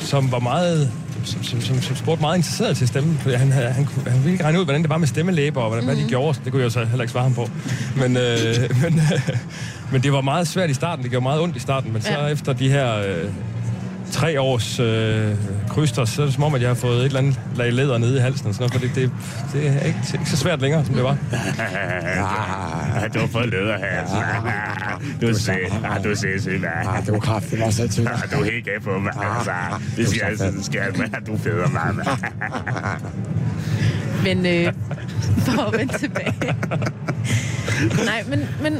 som 0.00 0.32
var 0.32 0.38
meget... 0.38 0.90
Som, 1.24 1.42
som, 1.42 1.60
som, 1.60 1.82
som 1.82 1.96
spurgte 1.96 2.20
meget 2.20 2.36
interesseret 2.36 2.76
til 2.76 2.88
stemmen. 2.88 3.16
Han, 3.36 3.52
han, 3.52 3.84
kunne- 3.86 4.10
han 4.10 4.18
ville 4.20 4.32
ikke 4.32 4.44
regne 4.44 4.60
ud, 4.60 4.64
hvordan 4.64 4.82
det 4.82 4.90
var 4.90 4.98
med 4.98 5.06
stemmelæber, 5.08 5.60
og 5.60 5.68
hvordan, 5.68 5.84
mm. 5.84 5.94
hvad 5.94 6.04
de 6.04 6.08
gjorde. 6.08 6.38
Det 6.44 6.52
kunne 6.52 6.60
jeg 6.60 6.64
jo 6.64 6.70
så 6.70 6.84
heller 6.84 7.02
ikke 7.02 7.12
svare 7.12 7.22
ham 7.24 7.34
på. 7.34 7.50
Men, 7.96 8.16
øh, 8.16 8.34
men, 8.82 8.98
øh, 8.98 9.28
men 9.92 10.02
det 10.02 10.12
var 10.12 10.20
meget 10.20 10.48
svært 10.48 10.70
i 10.70 10.74
starten. 10.74 11.02
Det 11.02 11.10
gjorde 11.10 11.22
meget 11.22 11.40
ondt 11.40 11.56
i 11.56 11.60
starten. 11.60 11.92
Men 11.92 12.02
så 12.02 12.10
Ja. 12.12 12.26
efter 12.26 12.52
de 12.52 12.68
her 12.68 12.96
øh, 12.98 13.24
tre 14.12 14.40
års 14.40 14.80
øh, 14.80 15.34
krydster, 15.68 16.04
så 16.04 16.22
er 16.22 16.26
det 16.26 16.34
som 16.34 16.44
om, 16.44 16.54
at 16.54 16.60
jeg 16.60 16.70
har 16.70 16.74
fået 16.74 16.98
et 16.98 17.04
eller 17.04 17.18
andet 17.18 17.40
lag 17.56 17.72
læder 17.72 17.98
nede 17.98 18.16
i 18.16 18.20
halsen 18.20 18.46
og 18.46 18.54
sådan 18.54 18.70
noget, 18.70 18.92
fordi 18.94 19.00
det, 19.00 19.10
det 19.52 19.66
er 19.68 19.86
ikke, 19.86 19.98
ikke 20.14 20.30
så 20.30 20.36
svært 20.36 20.60
længere, 20.60 20.84
som 20.84 20.94
det 20.94 21.04
var. 21.04 21.16
du 23.14 23.18
har 23.18 23.26
fået 23.26 23.48
læder 23.48 23.78
her. 23.78 24.02
Du 25.20 25.34
ser, 25.34 25.56
ah, 25.84 26.04
du 26.04 26.14
ser 26.14 26.40
syg, 26.40 26.64
Ah, 26.86 27.06
du 27.06 27.14
er 27.14 27.20
kraftig 27.20 27.64
også 27.64 27.88
til. 27.88 28.04
Du 28.04 28.40
er 28.40 28.44
helt 28.44 28.64
gav 28.64 28.80
på 28.80 28.98
mig. 28.98 29.12
Altså, 29.36 29.52
det 29.96 30.08
skal 30.08 30.20
jeg 30.28 30.38
sådan 30.38 30.62
skal 30.62 30.80
jeg, 30.80 31.26
du 31.26 31.34
er 31.34 31.38
federe, 31.38 31.68
mand. 31.68 31.96
Men 34.24 34.46
øh, 34.46 34.72
for 35.46 35.62
at 35.62 35.78
vende 35.78 35.98
tilbage. 35.98 36.34
Nej, 38.04 38.24
men, 38.28 38.48
men 38.62 38.78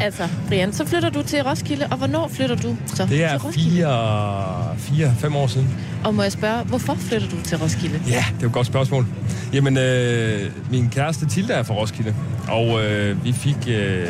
altså, 0.00 0.28
Brian, 0.48 0.72
så 0.72 0.86
flytter 0.86 1.10
du 1.10 1.22
til 1.22 1.42
Roskilde, 1.42 1.86
og 1.90 1.96
hvornår 1.96 2.28
flytter 2.28 2.56
du 2.56 2.76
så 2.86 3.06
Det 3.06 3.24
er 3.24 3.38
fire, 3.38 4.76
fire, 4.78 5.14
fem 5.18 5.36
år 5.36 5.46
siden. 5.46 5.68
Og 6.04 6.14
må 6.14 6.22
jeg 6.22 6.32
spørge, 6.32 6.64
hvorfor 6.64 6.94
flytter 6.94 7.28
du 7.28 7.36
til 7.44 7.58
Roskilde? 7.58 8.00
Ja, 8.08 8.24
det 8.34 8.42
er 8.42 8.46
et 8.46 8.52
godt 8.52 8.66
spørgsmål. 8.66 9.06
Jamen, 9.52 9.78
øh, 9.78 10.50
min 10.70 10.88
kæreste 10.90 11.28
Tilda 11.28 11.52
er 11.54 11.62
fra 11.62 11.74
Roskilde, 11.74 12.14
og 12.48 12.84
øh, 12.84 13.24
vi 13.24 13.32
fik 13.32 13.56
øh, 13.68 14.06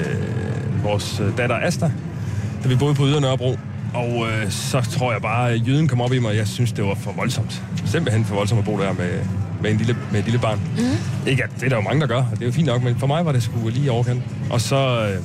vores 0.85 1.23
datter 1.37 1.57
Asta, 1.57 1.91
da 2.63 2.69
vi 2.69 2.77
boede 2.77 2.95
på 2.95 3.07
Ydre 3.07 3.21
Nørrebro. 3.21 3.57
Og 3.95 4.27
øh, 4.29 4.51
så 4.51 4.81
tror 4.81 5.13
jeg 5.13 5.23
bare, 5.23 5.51
at 5.51 5.69
jøden 5.69 5.89
kom 5.89 6.01
op 6.01 6.13
i 6.13 6.19
mig, 6.19 6.31
og 6.31 6.37
jeg 6.37 6.49
synes, 6.49 6.73
det 6.73 6.85
var 6.85 6.95
for 6.95 7.13
voldsomt. 7.13 7.63
Simpelthen 7.85 8.25
for 8.25 8.35
voldsomt 8.35 8.59
at 8.59 8.65
bo 8.65 8.79
der 8.79 8.93
med, 8.93 9.11
med, 9.63 9.71
en 9.71 9.77
lille, 9.77 9.97
med 10.11 10.19
et 10.19 10.25
lille 10.25 10.41
barn. 10.41 10.61
Mm. 10.77 11.29
Ikke 11.31 11.45
at 11.45 11.51
det 11.57 11.63
er 11.63 11.69
der 11.69 11.77
jo 11.77 11.83
mange, 11.83 12.01
der 12.01 12.07
gør, 12.07 12.17
og 12.17 12.31
det 12.33 12.43
er 12.43 12.47
jo 12.47 12.53
fint 12.53 12.67
nok, 12.67 12.83
men 12.83 12.97
for 12.99 13.07
mig 13.07 13.25
var 13.27 13.33
det 13.33 13.43
sgu 13.43 13.69
lige 13.69 13.87
i 13.87 13.89
overkant. 13.89 14.23
Og 14.51 14.61
så, 14.61 15.09
øh, 15.09 15.23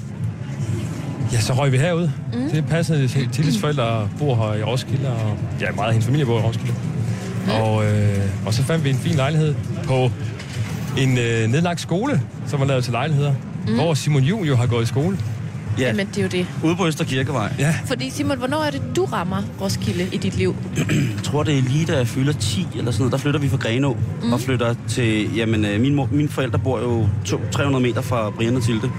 ja, 1.31 1.39
så 1.39 1.53
røg 1.53 1.71
vi 1.71 1.77
herud. 1.77 2.09
Mm. 2.33 2.49
Det 2.51 2.65
passede 2.69 3.07
til. 3.07 3.29
Tilles 3.29 3.57
forældre 3.59 4.09
bor 4.19 4.35
her 4.35 4.53
i 4.53 4.63
Roskilde, 4.63 5.09
og 5.09 5.37
ja, 5.61 5.71
meget 5.71 5.87
af 5.87 5.93
hendes 5.93 6.05
familie 6.05 6.25
bor 6.25 6.39
i 6.39 6.41
Roskilde. 6.41 6.73
Mm. 7.45 7.51
Og, 7.51 7.85
øh, 7.85 8.17
og 8.45 8.53
så 8.53 8.63
fandt 8.63 8.83
vi 8.83 8.89
en 8.89 8.95
fin 8.97 9.15
lejlighed 9.15 9.55
på 9.83 10.11
en 10.97 11.17
øh, 11.17 11.47
nedlagt 11.47 11.81
skole, 11.81 12.21
som 12.47 12.59
var 12.59 12.65
lavet 12.65 12.83
til 12.83 12.91
lejligheder, 12.93 13.33
mm. 13.67 13.73
hvor 13.75 13.93
Simon 13.93 14.23
Juhl 14.23 14.47
jo 14.47 14.55
har 14.55 14.65
gået 14.67 14.83
i 14.83 14.85
skole. 14.85 15.17
Ja, 15.79 15.87
Jamen, 15.87 16.07
det 16.07 16.17
er 16.17 16.21
jo 16.21 16.27
det. 16.27 16.47
ude 16.63 16.75
på 16.75 16.87
Øster 16.87 17.05
Kirkevej. 17.05 17.53
Ja, 17.59 17.75
Fordi 17.85 18.09
Simon, 18.09 18.37
hvornår 18.37 18.63
er 18.63 18.71
det, 18.71 18.81
du 18.95 19.05
rammer 19.05 19.43
Roskilde 19.61 20.07
i 20.11 20.17
dit 20.17 20.37
liv? 20.37 20.55
Jeg 20.77 21.23
tror, 21.23 21.43
det 21.43 21.57
er 21.57 21.61
lige 21.61 21.85
da 21.85 21.97
jeg 21.97 22.07
fylder 22.07 22.33
10 22.33 22.67
eller 22.75 22.91
sådan 22.91 23.01
noget. 23.01 23.11
Der 23.11 23.17
flytter 23.17 23.39
vi 23.39 23.49
fra 23.49 23.57
Grenå 23.57 23.97
mm. 24.23 24.33
og 24.33 24.39
flytter 24.39 24.75
til... 24.87 25.35
Jamen, 25.35 25.65
øh, 25.65 25.81
min 25.81 25.95
mor, 25.95 26.09
mine 26.11 26.29
forældre 26.29 26.59
bor 26.59 26.79
jo 26.79 27.07
to, 27.25 27.39
300 27.51 27.81
meter 27.83 28.01
fra 28.01 28.29
Brian 28.29 28.55
og 28.55 28.63
Tilde. 28.63 28.91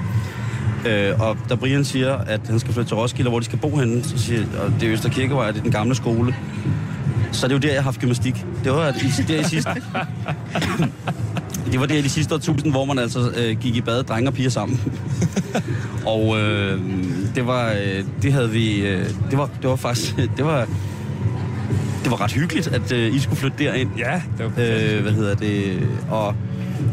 Øh, 0.87 1.21
og 1.21 1.37
da 1.49 1.55
Brian 1.55 1.85
siger, 1.85 2.14
at 2.14 2.41
han 2.47 2.59
skal 2.59 2.75
flytte 2.75 2.91
til 2.91 2.97
Roskilde, 2.97 3.31
hvor 3.31 3.38
de 3.38 3.45
skal 3.45 3.59
bo 3.59 3.77
henne, 3.77 4.05
så 4.05 4.19
siger 4.19 4.41
og 4.64 4.73
det 4.81 4.88
er 4.88 4.93
Øster 4.93 5.09
Kirkevej, 5.09 5.51
det 5.51 5.59
er 5.59 5.62
den 5.62 5.73
gamle 5.73 5.95
skole. 5.95 6.35
Så 7.33 7.49
det 7.49 7.53
er 7.53 7.57
jo 7.57 7.61
der, 7.61 7.69
jeg 7.69 7.77
har 7.77 7.83
haft 7.83 8.01
gymnastik. 8.01 8.45
Det 8.64 8.73
var 8.73 8.88
i, 8.88 9.23
der 9.29 9.41
i 9.41 9.45
sidste... 9.45 9.71
det 11.73 11.81
var 11.81 11.87
der 11.87 11.95
i 11.95 12.03
de 12.03 12.09
sidste 12.09 12.35
årtusind, 12.35 12.73
hvor 12.73 12.85
man 12.85 12.99
altså 12.99 13.33
øh, 13.37 13.59
gik 13.59 13.77
i 13.77 13.81
bad, 13.81 14.05
drenge 14.05 14.31
og 14.31 14.35
piger 14.35 14.51
sammen. 14.51 14.81
og 16.07 16.38
øh, 16.38 16.81
det 17.35 17.47
var... 17.47 17.73
Øh, 17.73 18.05
det 18.23 18.33
havde 18.33 18.51
vi... 18.51 18.81
Øh, 18.81 19.07
det 19.31 19.38
var, 19.38 19.51
det 19.62 19.71
var 19.71 19.77
faktisk... 19.77 20.17
Det 20.37 20.45
var, 20.45 20.67
det 22.03 22.11
var 22.11 22.21
ret 22.21 22.33
hyggeligt, 22.33 22.69
at 22.69 22.93
øh, 22.93 23.14
I 23.14 23.19
skulle 23.19 23.38
flytte 23.38 23.64
derind. 23.64 23.91
ja 23.99 24.23
det 24.38 24.45
var 24.45 24.53
Øh, 24.59 25.03
hvad 25.03 25.12
hedder 25.12 25.35
det? 25.35 25.88
Og 26.11 26.35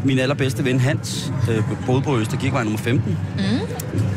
min 0.04 0.18
allerbedste 0.18 0.64
ven 0.64 0.80
Hans 0.80 1.32
øh, 1.50 1.62
boede 1.86 2.02
på 2.02 2.18
Øster 2.18 2.36
Kirkevej 2.36 2.62
nummer 2.62 2.78
15. 2.78 3.18
Mm. 3.36 3.42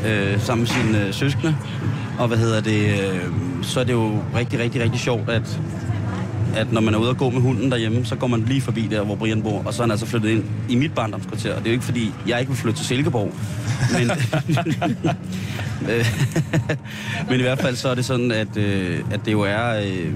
Øh, 0.07 0.41
sammen 0.41 0.61
med 0.61 0.67
sine 0.67 1.07
øh, 1.07 1.13
søskende. 1.13 1.55
Og 2.19 2.27
hvad 2.27 2.37
hedder 2.37 2.61
det? 2.61 2.89
Øh, 2.89 3.19
så 3.61 3.79
er 3.79 3.83
det 3.83 3.93
jo 3.93 4.19
rigtig, 4.35 4.59
rigtig, 4.59 4.81
rigtig 4.81 4.99
sjovt, 4.99 5.29
at, 5.29 5.59
at 6.55 6.71
når 6.73 6.81
man 6.81 6.93
er 6.93 6.97
ude 6.97 7.09
og 7.09 7.17
gå 7.17 7.29
med 7.29 7.41
hunden 7.41 7.71
derhjemme, 7.71 8.05
så 8.05 8.15
går 8.15 8.27
man 8.27 8.43
lige 8.47 8.61
forbi 8.61 8.87
der, 8.91 9.01
hvor 9.03 9.15
Brian 9.15 9.41
bor. 9.41 9.63
Og 9.65 9.73
så 9.73 9.81
er 9.81 9.83
han 9.83 9.91
altså 9.91 10.05
flyttet 10.05 10.29
ind 10.29 10.43
i 10.69 10.75
mit 10.75 10.93
barndomskvarter. 10.93 11.55
Og 11.55 11.59
det 11.59 11.65
er 11.65 11.71
jo 11.71 11.73
ikke, 11.73 11.85
fordi 11.85 12.13
jeg 12.27 12.39
ikke 12.39 12.49
vil 12.49 12.57
flytte 12.57 12.79
til 12.79 12.85
Silkeborg. 12.85 13.33
Men, 13.97 14.11
Øh, 15.89 16.05
men 17.29 17.39
i 17.39 17.43
hvert 17.43 17.59
fald 17.59 17.75
så 17.75 17.89
er 17.89 17.95
det 17.95 18.05
sådan, 18.05 18.31
at, 18.31 18.57
øh, 18.57 18.99
at 19.11 19.19
det 19.25 19.31
jo 19.31 19.41
er 19.41 19.79
øh, 19.79 20.13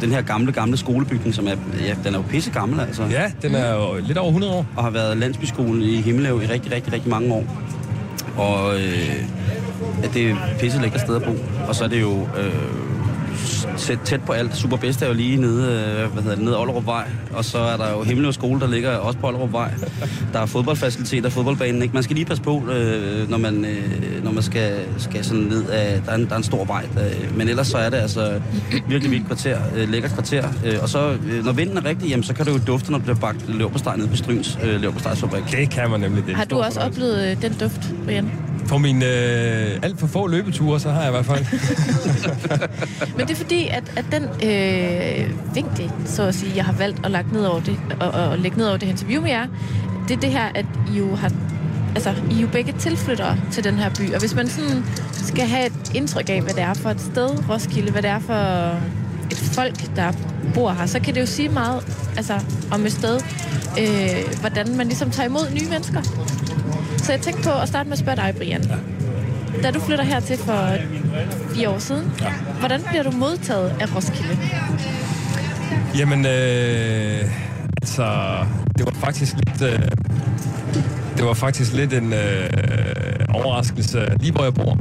den 0.00 0.10
her 0.10 0.22
gamle, 0.22 0.52
gamle 0.52 0.76
skolebygning, 0.76 1.34
som 1.34 1.46
er, 1.46 1.54
ja, 1.86 1.94
den 2.04 2.14
er 2.14 2.18
jo 2.18 2.24
pisse 2.30 2.50
gammel, 2.50 2.80
altså. 2.80 3.02
Ja, 3.10 3.32
den 3.42 3.54
er 3.54 3.74
jo 3.74 4.06
lidt 4.06 4.18
over 4.18 4.28
100 4.28 4.52
år. 4.52 4.66
Og 4.76 4.84
har 4.84 4.90
været 4.90 5.16
landsbyskolen 5.16 5.82
i 5.82 6.00
Himmeløv 6.00 6.42
i 6.42 6.46
rigtig, 6.46 6.72
rigtig, 6.72 6.92
rigtig 6.92 7.10
mange 7.10 7.32
år. 7.32 7.44
Og 8.38 8.80
øh, 8.80 9.24
at 10.02 10.14
det 10.14 10.30
er 10.30 10.36
pisse 10.60 10.80
lækkert 10.80 11.00
sted 11.00 11.16
at 11.16 11.22
bo. 11.22 11.36
Og 11.68 11.74
så 11.74 11.84
er 11.84 11.88
det 11.88 12.00
jo 12.00 12.28
øh, 12.38 12.87
tæt, 13.78 13.98
tæt 14.04 14.20
på 14.26 14.32
alt. 14.32 14.56
Super 14.56 14.76
Bedst 14.76 15.02
er 15.02 15.06
jo 15.06 15.12
lige 15.12 15.36
nede, 15.36 15.62
øh, 15.62 16.12
hvad 16.12 16.22
hedder 16.22 16.36
det, 16.36 16.44
nede 16.44 16.54
ad 16.54 16.60
Ollerup 16.60 16.86
Vej. 16.86 17.08
Og 17.32 17.44
så 17.44 17.58
er 17.58 17.76
der 17.76 17.90
jo 17.90 18.02
Himmeløv 18.02 18.32
Skole, 18.32 18.60
der 18.60 18.68
ligger 18.68 18.96
også 18.96 19.18
på 19.18 19.26
Ollerup 19.26 19.52
Vej. 19.52 19.70
Der 20.32 20.40
er 20.40 20.46
fodboldfaciliteter, 20.46 21.30
fodboldbanen. 21.30 21.82
Ikke? 21.82 21.94
Man 21.94 22.02
skal 22.02 22.16
lige 22.16 22.26
passe 22.26 22.42
på, 22.42 22.62
øh, 22.72 23.30
når 23.30 23.38
man, 23.38 23.64
øh, 23.64 24.24
når 24.24 24.32
man 24.32 24.42
skal, 24.42 24.78
skal 24.98 25.24
sådan 25.24 25.42
ned 25.42 25.68
af... 25.68 26.02
Der 26.06 26.12
er, 26.12 26.16
en, 26.16 26.26
der 26.26 26.32
er 26.32 26.36
en 26.36 26.42
stor 26.42 26.64
vej. 26.64 26.86
Der, 26.94 27.10
men 27.36 27.48
ellers 27.48 27.66
så 27.66 27.78
er 27.78 27.90
det 27.90 27.96
altså 27.96 28.40
virkelig 28.88 29.10
vildt 29.10 29.26
kvarter, 29.26 29.58
øh, 29.76 29.88
lækkert 29.88 30.12
kvarter. 30.12 30.48
Øh, 30.64 30.78
og 30.82 30.88
så, 30.88 31.16
øh, 31.30 31.44
når 31.44 31.52
vinden 31.52 31.76
er 31.76 31.84
rigtig, 31.84 32.08
jamen, 32.08 32.22
så 32.22 32.34
kan 32.34 32.46
det 32.46 32.52
jo 32.52 32.60
dufte, 32.66 32.90
når 32.90 32.98
det 32.98 33.04
bliver 33.04 33.18
bagt 33.18 33.56
leverpostej 33.56 33.96
nede 33.96 34.08
på 34.08 34.16
Stryns 34.16 34.58
øh. 34.64 34.82
Det 35.50 35.70
kan 35.70 35.90
man 35.90 36.00
nemlig. 36.00 36.26
Det 36.26 36.36
Har 36.36 36.44
du 36.44 36.58
også 36.58 36.80
oplevet 36.80 37.30
øh, 37.30 37.42
den 37.42 37.52
duft, 37.60 37.94
Brian? 38.04 38.30
På 38.68 38.78
mine 38.78 39.04
øh, 39.04 39.78
alt 39.82 40.00
for 40.00 40.06
få 40.06 40.26
løbeture, 40.26 40.80
så 40.80 40.90
har 40.90 41.00
jeg 41.00 41.08
i 41.08 41.12
hvert 41.12 41.26
fald. 41.26 41.44
Men 43.16 43.26
det 43.26 43.30
er 43.30 43.36
fordi, 43.36 43.68
at, 43.68 43.92
at 43.96 44.04
den 44.12 44.22
øh, 44.22 45.54
vinkel, 45.54 45.90
så 46.06 46.22
at 46.22 46.34
sige, 46.34 46.52
jeg 46.56 46.64
har 46.64 46.72
valgt 46.72 47.06
at, 47.06 47.10
lægge 47.10 47.32
ned 47.32 47.44
over 47.44 47.60
det, 47.60 47.78
og, 48.00 48.10
og 48.10 48.38
lægge 48.38 48.56
ned 48.56 48.66
over 48.66 48.76
det 48.76 48.88
her 48.88 48.92
interview 48.92 49.22
med 49.22 49.30
jer, 49.30 49.46
det 50.08 50.16
er 50.16 50.20
det 50.20 50.30
her, 50.30 50.44
at 50.54 50.66
I 50.94 50.98
jo 50.98 51.14
har 51.14 51.32
altså, 51.94 52.14
I 52.30 52.36
er 52.36 52.40
jo 52.40 52.48
begge 52.48 52.72
tilflyttere 52.78 53.36
til 53.52 53.64
den 53.64 53.74
her 53.74 53.90
by, 53.98 54.14
og 54.14 54.20
hvis 54.20 54.34
man 54.34 54.48
sådan 54.48 54.84
skal 55.12 55.46
have 55.46 55.66
et 55.66 55.94
indtryk 55.94 56.30
af, 56.30 56.42
hvad 56.42 56.54
det 56.54 56.62
er 56.62 56.74
for 56.74 56.90
et 56.90 57.00
sted, 57.00 57.48
Roskilde, 57.50 57.92
hvad 57.92 58.02
det 58.02 58.10
er 58.10 58.18
for 58.18 58.34
et 59.30 59.38
folk, 59.38 59.96
der 59.96 60.12
bor 60.54 60.70
her, 60.70 60.86
så 60.86 61.00
kan 61.00 61.14
det 61.14 61.20
jo 61.20 61.26
sige 61.26 61.48
meget 61.48 61.82
altså, 62.16 62.40
om 62.70 62.86
et 62.86 62.92
sted, 62.92 63.20
øh, 63.80 64.40
hvordan 64.40 64.76
man 64.76 64.86
ligesom 64.86 65.10
tager 65.10 65.28
imod 65.28 65.50
nye 65.50 65.68
mennesker. 65.70 66.02
Så 66.98 67.12
jeg 67.12 67.20
tænkte 67.20 67.42
på 67.42 67.60
at 67.62 67.68
starte 67.68 67.88
med 67.88 67.92
at 67.92 67.98
spørge 67.98 68.16
dig, 68.16 68.34
Brian. 68.36 68.64
Da 69.62 69.70
du 69.70 69.80
flytter 69.80 70.04
hertil 70.04 70.38
for 70.38 70.76
fire 71.54 71.70
år 71.70 71.78
siden, 71.78 72.12
ja. 72.20 72.32
hvordan 72.58 72.80
bliver 72.88 73.02
du 73.02 73.10
modtaget 73.10 73.74
af 73.80 73.96
Roskilde? 73.96 74.38
Jamen, 75.98 76.26
øh, 76.26 77.24
altså, 77.82 78.36
det 78.78 78.86
var 78.86 78.92
faktisk 78.92 79.34
lidt... 79.36 79.62
Øh, 79.62 79.88
det 81.16 81.26
var 81.26 81.34
faktisk 81.34 81.72
lidt 81.72 81.92
en 81.92 82.12
øh, 82.12 82.50
overraskelse, 83.28 84.16
lige 84.20 84.32
hvor 84.32 84.42
jeg 84.42 84.54
bor. 84.54 84.78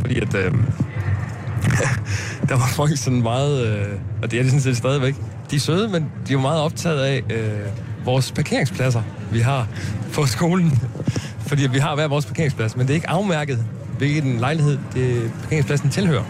Fordi 0.00 0.20
at... 0.20 0.34
Øh, 0.34 0.52
der 2.48 2.54
var 2.54 2.72
folk 2.76 2.96
sådan 2.96 3.22
meget... 3.22 3.66
Øh, 3.66 3.86
og 4.22 4.30
det 4.30 4.38
er 4.38 4.42
de 4.42 4.48
sådan 4.48 4.62
set 4.62 4.76
stadigvæk. 4.76 5.14
De 5.50 5.56
er 5.56 5.60
søde, 5.60 5.88
men 5.88 6.02
de 6.02 6.08
er 6.28 6.32
jo 6.32 6.40
meget 6.40 6.60
optaget 6.60 7.00
af 7.00 7.22
øh, 7.30 8.04
vores 8.04 8.32
parkeringspladser, 8.32 9.02
vi 9.32 9.40
har 9.40 9.68
på 10.12 10.26
skolen. 10.26 10.78
Fordi 11.50 11.66
vi 11.66 11.78
har 11.78 11.94
hver 11.94 12.08
vores 12.08 12.26
parkeringsplads, 12.26 12.76
men 12.76 12.86
det 12.86 12.90
er 12.90 12.94
ikke 12.94 13.10
afmærket, 13.10 13.64
hvilken 13.98 14.38
lejlighed 14.38 14.78
det 14.94 15.32
parkeringspladsen 15.40 15.90
tilhører. 15.90 16.24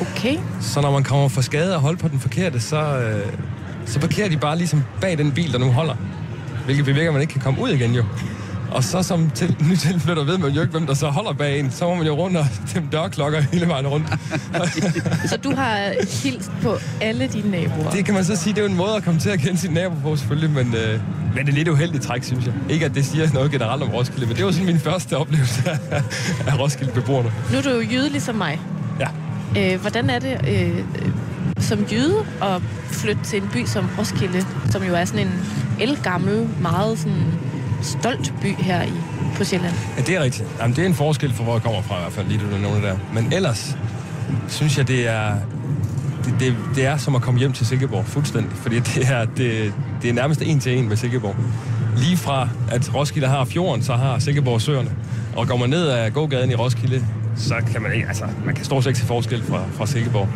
Okay. 0.00 0.38
Så 0.60 0.80
når 0.80 0.90
man 0.90 1.04
kommer 1.04 1.28
for 1.28 1.40
skade 1.40 1.74
og 1.74 1.80
holder 1.80 1.98
på 1.98 2.08
den 2.08 2.20
forkerte, 2.20 2.60
så, 2.60 2.98
øh, 2.98 3.32
så 3.86 4.00
parkerer 4.00 4.28
de 4.28 4.36
bare 4.36 4.58
ligesom 4.58 4.82
bag 5.00 5.18
den 5.18 5.32
bil, 5.32 5.52
der 5.52 5.58
nu 5.58 5.70
holder. 5.70 5.94
Hvilket 6.64 6.84
bevirker, 6.84 7.08
at 7.08 7.12
man 7.12 7.20
ikke 7.20 7.32
kan 7.32 7.42
komme 7.42 7.60
ud 7.60 7.70
igen 7.70 7.94
jo. 7.94 8.04
Og 8.74 8.84
så 8.84 9.02
som 9.02 9.30
til, 9.30 9.56
ny 9.70 9.74
tilflytter 9.74 10.24
ved 10.24 10.38
man 10.38 10.50
jo 10.50 10.60
ikke, 10.60 10.70
hvem 10.70 10.86
der 10.86 10.94
så 10.94 11.06
holder 11.06 11.32
bag 11.32 11.60
en. 11.60 11.70
Så 11.70 11.88
må 11.88 11.94
man 11.94 12.06
jo 12.06 12.14
rundt 12.14 12.36
og 12.36 12.46
dem 12.74 12.86
dørklokker 12.86 13.40
hele 13.40 13.68
vejen 13.68 13.86
rundt. 13.86 14.06
Så 15.30 15.36
du 15.36 15.54
har 15.54 15.92
hilst 16.22 16.50
på 16.62 16.76
alle 17.00 17.26
dine 17.26 17.50
naboer? 17.50 17.90
det 17.90 18.04
kan 18.04 18.14
man 18.14 18.24
så 18.24 18.36
sige, 18.36 18.52
det 18.54 18.58
er 18.58 18.64
jo 18.64 18.70
en 18.70 18.76
måde 18.76 18.96
at 18.96 19.02
komme 19.04 19.20
til 19.20 19.30
at 19.30 19.38
kende 19.38 19.58
sin 19.58 19.70
nabo 19.70 19.94
på 20.02 20.16
selvfølgelig, 20.16 20.50
men, 20.50 20.74
øh, 20.74 21.00
men 21.34 21.46
det 21.46 21.52
er 21.52 21.56
lidt 21.56 21.68
uheldigt 21.68 22.02
træk, 22.02 22.24
synes 22.24 22.46
jeg. 22.46 22.54
Ikke 22.68 22.84
at 22.84 22.94
det 22.94 23.06
siger 23.06 23.32
noget 23.32 23.50
generelt 23.50 23.82
om 23.82 23.88
Roskilde, 23.88 24.26
men 24.26 24.36
det 24.36 24.44
var 24.44 24.50
sådan 24.50 24.66
min 24.66 24.78
første 24.78 25.16
oplevelse 25.16 25.70
af, 25.90 26.02
af 26.46 26.58
Roskilde-beboerne. 26.58 27.32
Nu 27.52 27.58
er 27.58 27.62
du 27.62 27.70
jo 27.70 27.80
jøde 27.80 28.08
ligesom 28.08 28.34
mig. 28.34 28.60
Ja. 29.00 29.08
Øh, 29.74 29.80
hvordan 29.80 30.10
er 30.10 30.18
det 30.18 30.40
øh, 30.48 30.84
som 31.58 31.84
jøde 31.92 32.26
at 32.42 32.62
flytte 32.88 33.24
til 33.24 33.42
en 33.42 33.48
by 33.52 33.64
som 33.66 33.88
Roskilde, 33.98 34.46
som 34.70 34.82
jo 34.82 34.94
er 34.94 35.04
sådan 35.04 35.26
en 35.26 35.32
elgammel, 35.80 36.48
meget 36.60 36.98
sådan 36.98 37.24
stolt 37.82 38.34
by 38.42 38.54
her 38.58 38.82
i, 38.82 38.92
på 39.36 39.44
Sjælland? 39.44 39.74
Ja, 39.96 40.02
det 40.02 40.16
er 40.16 40.22
rigtigt. 40.22 40.48
Jamen, 40.60 40.76
det 40.76 40.82
er 40.82 40.86
en 40.86 40.94
forskel 40.94 41.34
for, 41.34 41.44
hvor 41.44 41.52
jeg 41.52 41.62
kommer 41.62 41.82
fra 41.82 41.98
i 41.98 42.00
hvert 42.00 42.12
fald, 42.12 42.26
lige 42.28 42.40
du 42.40 42.56
nævner 42.56 42.80
der. 42.80 42.96
Men 43.12 43.32
ellers 43.32 43.76
synes 44.48 44.78
jeg, 44.78 44.88
det 44.88 45.08
er, 45.08 45.34
det, 46.24 46.34
det, 46.40 46.56
det 46.74 46.86
er 46.86 46.96
som 46.96 47.14
at 47.14 47.22
komme 47.22 47.40
hjem 47.40 47.52
til 47.52 47.66
Silkeborg, 47.66 48.04
fuldstændig. 48.06 48.52
Fordi 48.56 48.78
det 48.78 49.06
er, 49.10 49.24
det, 49.24 49.72
det 50.02 50.10
er 50.10 50.14
nærmest 50.14 50.42
en 50.42 50.60
til 50.60 50.78
en 50.78 50.88
med 50.88 50.96
Silkeborg. 50.96 51.36
Lige 51.96 52.16
fra, 52.16 52.48
at 52.70 52.94
Roskilde 52.94 53.28
har 53.28 53.44
fjorden, 53.44 53.82
så 53.82 53.92
har 53.92 54.18
Silkeborg 54.18 54.60
søerne. 54.60 54.90
Og 55.36 55.48
går 55.48 55.56
man 55.56 55.70
ned 55.70 55.88
ad 55.88 56.10
gågaden 56.10 56.50
i 56.50 56.54
Roskilde, 56.54 57.06
så 57.36 57.54
kan 57.72 57.82
man 57.82 57.92
ikke, 57.92 58.06
altså, 58.08 58.24
man 58.44 58.54
kan 58.54 58.64
stort 58.64 58.84
set 58.84 58.90
ikke 58.90 59.00
se 59.00 59.06
forskel 59.06 59.42
fra, 59.42 59.62
fra 59.72 59.86
Silkeborg. 59.86 60.28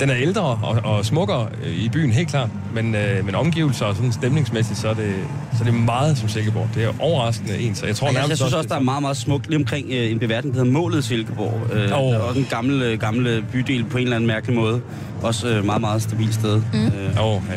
Den 0.00 0.10
er 0.10 0.16
ældre 0.16 0.42
og, 0.42 0.80
og 0.84 1.04
smukkere 1.04 1.48
øh, 1.64 1.72
i 1.72 1.88
byen, 1.88 2.12
helt 2.12 2.28
klart, 2.28 2.48
men, 2.74 2.94
øh, 2.94 3.26
men 3.26 3.34
omgivelser 3.34 3.86
og 3.86 3.96
sådan 3.96 4.12
stemningsmæssigt, 4.12 4.78
så 4.78 4.88
er, 4.88 4.94
det, 4.94 5.14
så 5.52 5.58
er 5.60 5.64
det 5.64 5.74
meget 5.74 6.18
som 6.18 6.28
Silkeborg. 6.28 6.68
Det 6.74 6.84
er 6.84 6.92
overraskende 6.98 7.58
ens, 7.58 7.82
og 7.82 7.88
jeg 7.88 7.96
tror 7.96 8.06
Og 8.06 8.12
jeg, 8.12 8.18
jeg 8.18 8.22
nærmest 8.22 8.42
synes 8.42 8.54
også, 8.54 8.68
der 8.68 8.74
er 8.74 8.80
meget, 8.80 9.02
meget 9.02 9.16
smukt 9.16 9.46
lige 9.48 9.58
omkring 9.58 9.86
øh, 9.90 10.10
en 10.10 10.18
beværtning, 10.18 10.54
der 10.54 10.60
hedder 10.60 10.72
Målet 10.72 11.04
Silkeborg. 11.04 11.60
Øh, 11.72 11.90
oh. 11.92 12.28
Og 12.28 12.34
den 12.34 12.46
gamle, 12.50 12.84
øh, 12.84 13.00
gamle 13.00 13.44
bydel 13.52 13.84
på 13.84 13.98
en 13.98 14.02
eller 14.02 14.16
anden 14.16 14.28
mærkelig 14.28 14.56
måde. 14.56 14.80
Også 15.22 15.48
øh, 15.48 15.64
meget, 15.64 15.80
meget 15.80 16.02
stabilt 16.02 16.34
sted. 16.34 16.62
Mm. 16.72 16.86
Øh, 16.86 17.26
Åh, 17.26 17.42
ja. 17.50 17.54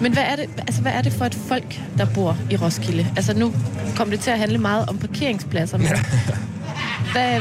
Men 0.00 0.12
hvad 0.12 0.22
er, 0.22 0.36
det, 0.36 0.46
altså, 0.58 0.82
hvad 0.82 0.92
er 0.92 1.02
det 1.02 1.12
for 1.12 1.24
et 1.24 1.34
folk, 1.48 1.80
der 1.98 2.06
bor 2.14 2.36
i 2.50 2.56
Roskilde? 2.56 3.06
Altså 3.16 3.38
nu 3.38 3.52
kommer 3.96 4.14
det 4.14 4.24
til 4.24 4.30
at 4.30 4.38
handle 4.38 4.58
meget 4.58 4.88
om 4.88 4.98
parkeringspladser, 4.98 5.78
men 5.78 5.88
hvad, 7.12 7.40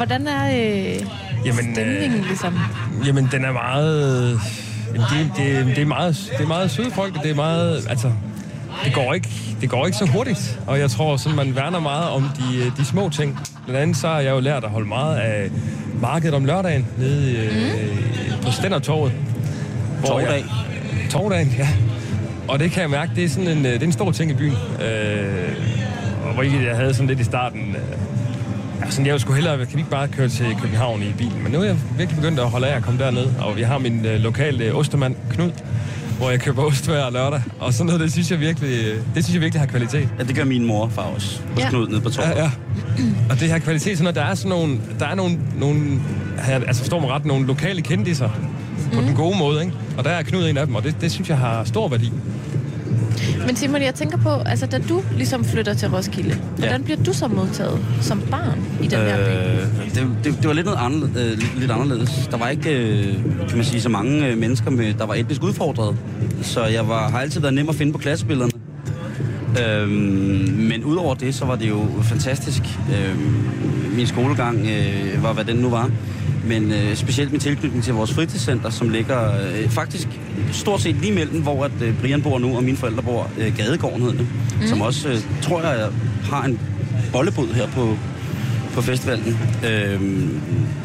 hvordan 0.00 0.26
er 0.28 0.46
øh, 0.46 1.06
Jamen, 1.46 1.74
stemningen 1.74 2.18
øh, 2.20 2.26
ligesom? 2.26 2.58
Jamen, 3.06 3.28
den 3.32 3.44
er 3.44 3.52
meget... 3.52 4.40
Jamen, 4.94 5.06
det, 5.10 5.30
det, 5.36 5.66
det, 5.76 5.82
er 5.82 5.86
meget, 5.86 6.30
det 6.38 6.44
er 6.44 6.48
meget 6.48 6.70
søde 6.70 6.90
folk, 6.90 7.22
det 7.22 7.30
er 7.30 7.34
meget... 7.34 7.86
Altså, 7.90 8.12
det 8.84 8.94
går, 8.94 9.14
ikke, 9.14 9.28
det 9.60 9.70
går 9.70 9.86
ikke 9.86 9.98
så 9.98 10.06
hurtigt, 10.06 10.58
og 10.66 10.78
jeg 10.78 10.90
tror, 10.90 11.16
sådan, 11.16 11.36
man 11.36 11.56
værner 11.56 11.80
meget 11.80 12.08
om 12.10 12.22
de, 12.38 12.72
de 12.76 12.84
små 12.84 13.08
ting. 13.08 13.40
Blandt 13.66 13.82
andet 13.82 13.96
så 13.96 14.08
har 14.08 14.20
jeg 14.20 14.30
jo 14.30 14.40
lært 14.40 14.64
at 14.64 14.70
holde 14.70 14.88
meget 14.88 15.16
af 15.16 15.50
markedet 16.00 16.34
om 16.34 16.44
lørdagen 16.44 16.86
nede 16.98 17.48
mm. 17.52 18.44
på 18.44 18.50
Stændertorvet. 18.52 19.12
hvor 20.00 20.20
jeg- 20.20 20.28
Torvdag. 20.28 20.44
Torvdagen, 21.10 21.54
ja. 21.58 21.68
Og 22.48 22.58
det 22.58 22.70
kan 22.70 22.82
jeg 22.82 22.90
mærke, 22.90 23.12
det 23.16 23.24
er, 23.24 23.28
sådan 23.28 23.48
en, 23.48 23.66
øh, 23.66 23.72
det 23.72 23.82
er 23.82 23.86
en 23.86 23.92
stor 23.92 24.12
ting 24.12 24.30
i 24.30 24.34
byen. 24.34 24.56
Øh, 24.84 25.52
og 26.26 26.34
hvor 26.34 26.42
jeg 26.42 26.76
havde 26.76 26.94
sådan 26.94 27.06
lidt 27.06 27.20
i 27.20 27.24
starten... 27.24 27.60
Øh, 27.76 28.19
sådan, 28.90 29.06
jeg 29.06 29.20
skulle 29.20 29.34
hellere, 29.36 29.58
kan 29.58 29.74
vi 29.74 29.78
ikke 29.78 29.90
bare 29.90 30.08
køre 30.08 30.28
til 30.28 30.46
København 30.62 31.02
i 31.02 31.12
bilen? 31.18 31.42
Men 31.42 31.52
nu 31.52 31.60
er 31.60 31.64
jeg 31.64 31.76
virkelig 31.98 32.20
begyndt 32.20 32.40
at 32.40 32.50
holde 32.50 32.66
af 32.66 32.76
at 32.76 32.82
komme 32.82 33.00
derned, 33.04 33.26
og 33.40 33.56
vi 33.56 33.62
har 33.62 33.78
min 33.78 34.06
øh, 34.06 34.20
lokale 34.20 34.64
øh, 34.64 34.76
ostemand, 34.76 35.14
Knud, 35.30 35.50
hvor 36.18 36.30
jeg 36.30 36.40
køber 36.40 36.62
ost 36.62 36.86
hver 36.86 37.10
lørdag. 37.10 37.42
Og 37.60 37.72
sådan 37.74 37.86
noget, 37.86 38.00
det 38.00 38.12
synes 38.12 38.30
jeg 38.30 38.40
virkelig, 38.40 38.70
øh, 38.84 38.98
det 39.14 39.24
synes 39.24 39.34
jeg 39.34 39.40
virkelig 39.42 39.60
har 39.60 39.66
kvalitet. 39.66 40.08
ja, 40.18 40.24
det 40.24 40.36
gør 40.36 40.44
min 40.44 40.64
mor 40.66 40.88
far 40.88 41.02
også. 41.02 41.40
Hos 41.54 41.62
Ja. 41.64 41.68
Knud 41.70 41.88
nede 41.88 42.00
på 42.00 42.10
torvet. 42.10 42.30
Ja, 42.30 42.42
ja. 42.42 42.50
Og 43.30 43.40
det 43.40 43.50
har 43.50 43.58
kvalitet, 43.58 43.98
sådan 43.98 44.08
at 44.08 44.14
der 44.14 44.22
er 44.24 44.34
sådan 44.34 44.48
nogle, 44.48 44.80
der 44.98 45.06
er 45.06 45.14
nogle, 45.14 45.38
nogle 45.58 45.80
her, 46.44 46.54
altså 46.54 46.82
forstår 46.82 47.00
mig 47.00 47.10
ret, 47.10 47.24
nogle 47.24 47.46
lokale 47.46 47.82
kendiser 47.82 48.28
på 48.92 49.00
den 49.00 49.14
gode 49.14 49.38
måde, 49.38 49.60
ikke? 49.64 49.76
Og 49.98 50.04
der 50.04 50.10
er 50.10 50.22
Knud 50.22 50.48
en 50.48 50.56
af 50.56 50.66
dem, 50.66 50.74
og 50.74 50.82
det, 50.82 50.94
det 51.00 51.12
synes 51.12 51.28
jeg 51.28 51.38
har 51.38 51.64
stor 51.64 51.88
værdi. 51.88 52.12
Men 53.46 53.56
Simon, 53.56 53.82
jeg 53.82 53.94
tænker 53.94 54.18
på, 54.18 54.28
altså 54.28 54.66
da 54.66 54.78
du 54.88 55.02
ligesom 55.16 55.44
flytter 55.44 55.74
til 55.74 55.88
Roskilde, 55.88 56.34
hvordan 56.58 56.82
bliver 56.82 57.02
du 57.02 57.12
så 57.12 57.28
modtaget 57.28 57.78
som 58.00 58.22
barn 58.30 58.58
i 58.82 58.86
den 58.86 58.98
her 58.98 59.16
by? 59.16 59.30
Øh, 59.30 59.94
det, 59.94 60.24
det, 60.24 60.38
det 60.38 60.48
var 60.48 60.52
lidt, 60.52 60.66
noget 60.66 60.78
anderledes, 60.82 61.16
øh, 61.16 61.38
lidt, 61.38 61.58
lidt 61.58 61.70
anderledes. 61.70 62.28
Der 62.30 62.36
var 62.36 62.48
ikke, 62.48 62.70
øh, 62.70 63.14
kan 63.48 63.56
man 63.56 63.64
sige, 63.64 63.80
så 63.80 63.88
mange 63.88 64.26
øh, 64.26 64.38
mennesker, 64.38 64.70
med, 64.70 64.94
der 64.94 65.06
var 65.06 65.14
etnisk 65.14 65.42
udfordret. 65.42 65.96
Så 66.42 66.64
jeg 66.64 66.88
var, 66.88 67.10
har 67.10 67.20
altid 67.20 67.40
været 67.40 67.54
nem 67.54 67.68
at 67.68 67.74
finde 67.74 67.92
på 67.92 67.98
klassebillederne. 67.98 68.52
Øhm, 69.66 69.90
men 70.58 70.84
udover 70.84 71.14
det, 71.14 71.34
så 71.34 71.44
var 71.44 71.56
det 71.56 71.68
jo 71.68 71.86
fantastisk. 72.02 72.62
Øhm, 72.94 73.50
min 73.96 74.06
skolegang 74.06 74.58
øh, 74.58 75.22
var, 75.22 75.32
hvad 75.32 75.44
den 75.44 75.56
nu 75.56 75.70
var. 75.70 75.90
Men 76.44 76.72
øh, 76.72 76.96
specielt 76.96 77.32
med 77.32 77.40
tilknytning 77.40 77.84
til 77.84 77.94
vores 77.94 78.12
fritidscenter, 78.12 78.70
som 78.70 78.88
ligger 78.88 79.32
øh, 79.32 79.68
faktisk 79.68 80.08
stort 80.52 80.80
set 80.80 80.96
lige 80.96 81.12
mellem, 81.12 81.42
hvor 81.42 81.64
at, 81.64 81.72
øh, 81.82 82.00
Brian 82.00 82.22
bor 82.22 82.38
nu, 82.38 82.56
og 82.56 82.64
mine 82.64 82.76
forældre 82.76 83.02
bor, 83.02 83.30
øh, 83.38 83.56
Gadegården 83.56 84.02
hedder 84.02 84.16
det. 84.16 84.26
Mm. 84.60 84.66
Som 84.66 84.80
også, 84.80 85.08
øh, 85.08 85.18
tror 85.42 85.60
jeg, 85.60 85.88
har 86.24 86.44
en 86.44 86.60
bollebod 87.12 87.48
her 87.54 87.66
på, 87.66 87.96
på 88.74 88.82
festivalen. 88.82 89.38
Øhm, 89.70 90.40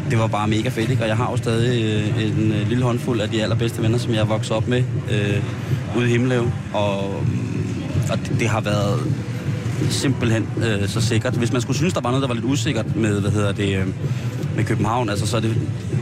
det 0.09 0.19
var 0.19 0.27
bare 0.27 0.47
mega 0.47 0.69
fedt, 0.69 0.89
ikke? 0.89 1.03
og 1.03 1.07
jeg 1.07 1.17
har 1.17 1.31
jo 1.31 1.37
stadig 1.37 1.83
øh, 1.83 2.23
en 2.25 2.51
øh, 2.51 2.69
lille 2.69 2.83
håndfuld 2.83 3.21
af 3.21 3.29
de 3.29 3.43
allerbedste 3.43 3.81
venner, 3.81 3.97
som 3.97 4.13
jeg 4.13 4.19
er 4.19 4.25
vokset 4.25 4.51
op 4.51 4.67
med 4.67 4.83
øh, 5.11 5.43
ude 5.97 6.07
i 6.07 6.09
Himmeløv. 6.11 6.51
Og, 6.73 6.99
og 8.09 8.17
det, 8.29 8.35
det 8.39 8.47
har 8.47 8.61
været 8.61 8.99
simpelthen 9.89 10.47
øh, 10.57 10.87
så 10.87 11.01
sikkert. 11.01 11.33
Hvis 11.33 11.51
man 11.51 11.61
skulle 11.61 11.77
synes, 11.77 11.93
der 11.93 12.01
var 12.01 12.09
noget, 12.09 12.21
der 12.21 12.27
var 12.27 12.35
lidt 12.35 12.45
usikkert 12.45 12.95
med, 12.95 13.21
hvad 13.21 13.31
hedder 13.31 13.51
det, 13.51 13.77
øh, 13.77 13.87
med 14.55 14.63
København, 14.63 15.09
altså, 15.09 15.27
så 15.27 15.37
er 15.37 15.41
det 15.41 15.55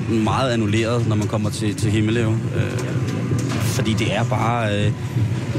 meget 0.09 0.51
annulleret, 0.51 1.07
når 1.07 1.15
man 1.15 1.27
kommer 1.27 1.49
til, 1.49 1.75
til 1.75 1.91
Himmeløv. 1.91 2.29
Øh, 2.29 2.79
fordi 3.63 3.93
det 3.93 4.15
er 4.15 4.23
bare, 4.23 4.75
øh, 4.75 4.91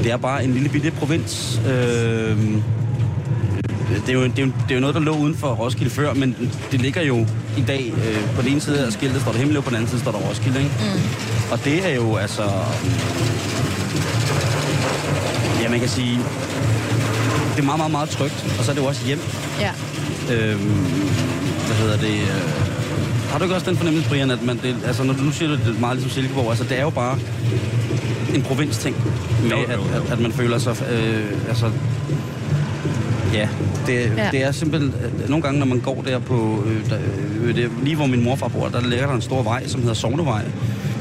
det 0.03 0.11
er 0.11 0.17
bare 0.17 0.43
en 0.43 0.53
lille 0.53 0.69
bitte 0.69 0.91
provins. 0.91 1.61
Øh, 1.67 2.37
det 3.89 4.09
er, 4.09 4.13
jo, 4.13 4.23
det, 4.23 4.39
er 4.39 4.45
jo, 4.45 4.45
det 4.45 4.71
er 4.71 4.75
jo 4.75 4.79
noget, 4.81 4.95
der 4.95 5.01
lå 5.01 5.17
uden 5.17 5.35
for 5.35 5.47
Roskilde 5.47 5.89
før, 5.89 6.13
men 6.13 6.35
det 6.71 6.81
ligger 6.81 7.01
jo 7.01 7.25
i 7.57 7.61
dag 7.67 7.93
øh, 7.97 8.35
på 8.35 8.41
den 8.41 8.51
ene 8.51 8.61
side 8.61 8.85
af 8.85 8.93
skiltet 8.93 9.21
står 9.21 9.31
der 9.31 9.39
Himmeløv, 9.39 9.61
på 9.63 9.69
den 9.69 9.75
anden 9.75 9.89
side 9.89 10.01
står 10.01 10.11
der 10.11 10.19
Roskilde. 10.19 10.59
Ikke? 10.59 10.71
Mm. 10.79 11.51
Og 11.51 11.65
det 11.65 11.91
er 11.91 11.95
jo 11.95 12.15
altså... 12.15 12.43
Ja, 15.61 15.69
man 15.69 15.79
kan 15.79 15.89
sige... 15.89 16.19
Det 17.55 17.61
er 17.61 17.65
meget, 17.65 17.79
meget, 17.79 17.91
meget 17.91 18.09
trygt, 18.09 18.55
og 18.59 18.65
så 18.65 18.71
er 18.71 18.75
det 18.75 18.81
jo 18.81 18.87
også 18.87 19.05
hjem. 19.05 19.19
Ja. 19.59 19.71
Øhm, 20.33 20.85
hvad 21.65 21.75
hedder 21.75 21.97
det? 21.97 22.21
Øh, 22.21 22.64
har 23.31 23.37
du 23.37 23.43
ikke 23.43 23.55
også 23.55 23.69
den 23.69 23.77
fornemmelse, 23.77 24.09
Brian, 24.09 24.31
at 24.31 24.43
man, 24.45 24.59
det, 24.63 24.75
altså, 24.85 25.03
når 25.03 25.13
du 25.13 25.21
nu 25.23 25.31
siger 25.31 25.49
det, 25.51 25.59
det 25.65 25.75
er 25.75 25.79
meget 25.79 25.95
ligesom 25.97 26.11
Silkeborg, 26.11 26.49
altså 26.49 26.63
det 26.63 26.77
er 26.79 26.81
jo 26.81 26.89
bare 26.89 27.17
en 28.35 28.41
provinsting 28.41 28.95
med, 29.43 29.51
Jo, 29.51 29.57
jo, 29.57 29.63
at, 29.63 29.73
jo. 29.77 29.81
at, 30.05 30.11
at 30.11 30.19
man 30.19 30.31
føler 30.31 30.57
sig, 30.57 30.75
øh, 30.91 31.31
altså, 31.49 31.71
ja, 33.33 33.47
det, 33.87 33.93
Ja. 34.17 34.29
det 34.31 34.43
er 34.43 34.51
simpelthen, 34.51 34.93
øh, 35.23 35.29
nogle 35.29 35.41
gange, 35.43 35.59
når 35.59 35.65
man 35.65 35.79
går 35.79 36.01
der 36.07 36.19
på, 36.19 36.63
øh, 36.67 36.89
der, 36.89 36.97
øh, 37.41 37.55
det, 37.55 37.71
lige 37.83 37.95
hvor 37.95 38.05
min 38.05 38.23
morfar 38.23 38.47
bor, 38.47 38.67
der 38.67 38.81
ligger 38.81 39.07
der 39.07 39.13
en 39.15 39.21
stor 39.21 39.43
vej, 39.43 39.67
som 39.67 39.81
hedder 39.81 39.93
Sognevej, 39.95 40.45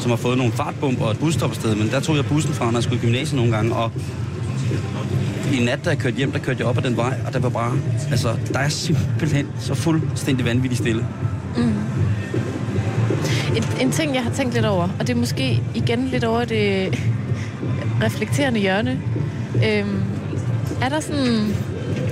som 0.00 0.10
har 0.10 0.16
fået 0.16 0.38
nogle 0.38 0.52
fartbomber 0.52 1.04
og 1.04 1.10
et 1.10 1.18
busstoppested, 1.18 1.74
men 1.74 1.88
der 1.90 2.00
tog 2.00 2.16
jeg 2.16 2.26
bussen 2.26 2.54
fra, 2.54 2.64
når 2.64 2.72
jeg 2.72 2.82
skulle 2.82 2.98
i 3.02 3.04
gymnasiet 3.04 3.36
nogle 3.36 3.56
gange, 3.56 3.74
og 3.74 3.90
i 5.52 5.64
nat, 5.64 5.84
da 5.84 5.90
jeg 5.90 5.98
kørte 5.98 6.16
hjem, 6.16 6.32
der 6.32 6.38
kørte 6.38 6.58
jeg 6.60 6.66
op 6.66 6.78
ad 6.78 6.82
den 6.82 6.96
vej, 6.96 7.14
og 7.26 7.32
der 7.32 7.38
var 7.38 7.48
bare, 7.48 7.72
altså, 8.10 8.28
der 8.52 8.58
er 8.58 8.68
simpelthen 8.68 9.46
så 9.60 9.74
fuldstændig 9.74 10.44
vanvittigt 10.46 10.80
stille. 10.80 11.06
En, 11.58 11.74
en 13.80 13.90
ting, 13.90 14.14
jeg 14.14 14.22
har 14.22 14.30
tænkt 14.30 14.54
lidt 14.54 14.66
over, 14.66 14.88
og 15.00 15.06
det 15.06 15.10
er 15.10 15.16
måske 15.18 15.62
igen 15.74 16.08
lidt 16.08 16.24
over 16.24 16.44
det 16.44 16.98
reflekterende 18.04 18.60
hjørne. 18.60 19.00
Øhm, 19.66 20.02
er 20.82 20.88
der 20.88 21.00
sådan... 21.00 21.54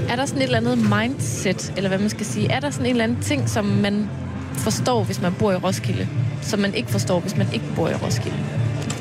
Er 0.08 0.16
der 0.16 0.26
sådan 0.26 0.42
et 0.42 0.46
eller 0.46 0.58
andet 0.58 0.78
mindset, 0.78 1.72
eller 1.76 1.88
hvad 1.88 1.98
man 1.98 2.10
skal 2.10 2.26
sige? 2.26 2.50
Er 2.50 2.60
der 2.60 2.70
sådan 2.70 2.86
en 2.86 2.90
eller 2.90 3.04
anden 3.04 3.20
ting, 3.20 3.48
som 3.48 3.64
man 3.64 4.08
forstår, 4.56 5.04
hvis 5.04 5.20
man 5.22 5.32
bor 5.38 5.52
i 5.52 5.56
Roskilde, 5.56 6.08
som 6.42 6.60
man 6.60 6.74
ikke 6.74 6.90
forstår, 6.90 7.20
hvis 7.20 7.36
man 7.36 7.46
ikke 7.52 7.64
bor 7.76 7.88
i 7.88 7.94
Roskilde? 7.94 8.36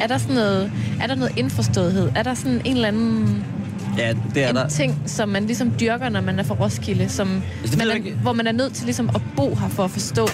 Er 0.01 0.07
der 0.07 0.17
sådan 0.17 0.35
noget, 0.35 0.71
er 1.01 1.07
der 1.07 1.15
noget 1.15 1.37
indforståethed? 1.37 2.09
Er 2.15 2.23
der 2.23 2.33
sådan 2.33 2.61
en 2.65 2.75
eller 2.75 2.87
anden 2.87 3.43
Ja, 3.97 4.13
det 4.35 4.43
er 4.43 4.49
en 4.49 4.55
der. 4.55 4.67
ting, 4.67 5.01
som 5.05 5.29
man 5.29 5.45
ligesom 5.45 5.71
dyrker, 5.79 6.09
når 6.09 6.21
man 6.21 6.39
er 6.39 6.43
fra 6.43 6.55
Roskilde, 6.59 7.09
som 7.09 7.43
ved 7.61 7.77
man 7.77 7.87
er, 7.87 8.11
hvor 8.21 8.33
man 8.33 8.47
er 8.47 8.51
nødt 8.51 8.73
til 8.73 8.85
ligesom 8.85 9.09
at 9.15 9.21
bo 9.35 9.55
her 9.55 9.69
for 9.69 9.83
at 9.83 9.91
forstå, 9.91 10.27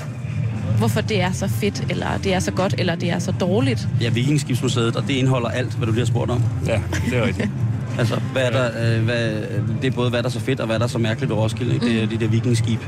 hvorfor 0.77 1.01
det 1.01 1.21
er 1.21 1.31
så 1.31 1.47
fedt, 1.47 1.83
eller 1.89 2.17
det 2.17 2.33
er 2.33 2.39
så 2.39 2.51
godt, 2.51 2.75
eller 2.77 2.95
det 2.95 3.09
er 3.09 3.19
så 3.19 3.31
dårligt. 3.31 3.87
Ja, 4.01 4.09
Vikingskibsmuseet, 4.09 4.95
og 4.95 5.03
det 5.07 5.13
indeholder 5.13 5.49
alt, 5.49 5.73
hvad 5.73 5.87
du 5.87 5.91
lige 5.91 6.01
har 6.01 6.05
spurgt 6.05 6.31
om. 6.31 6.43
Ja, 6.65 6.81
det 7.09 7.17
er 7.17 7.25
rigtigt. 7.25 7.49
Altså, 7.99 8.19
hvad 8.31 8.41
er 8.41 8.49
der, 8.49 8.95
øh, 8.97 9.03
hvad, 9.03 9.31
det 9.81 9.87
er 9.87 9.91
både, 9.91 10.09
hvad 10.09 10.19
der 10.19 10.29
er 10.29 10.31
så 10.31 10.39
fedt, 10.39 10.59
og 10.59 10.65
hvad 10.65 10.79
der 10.79 10.85
er 10.85 10.89
så 10.89 10.97
mærkeligt 10.97 11.29
ved 11.29 11.37
Roskilde. 11.37 11.73
Ikke? 11.73 11.85
Det 11.85 12.03
er 12.03 12.07
de 12.07 12.17
der 12.17 12.27
vikingskib. 12.27 12.79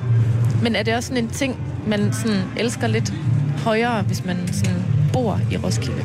Men 0.62 0.76
er 0.76 0.84
det 0.84 0.96
også 0.96 1.08
sådan 1.08 1.24
en 1.24 1.30
ting, 1.30 1.58
man 1.88 2.14
sådan 2.14 2.42
elsker 2.58 2.88
lidt 2.88 3.14
højere, 3.64 4.02
hvis 4.02 4.26
man 4.26 4.38
sådan 4.52 4.84
bor 5.14 5.42
i 5.52 5.58
Roskilde? 5.58 6.04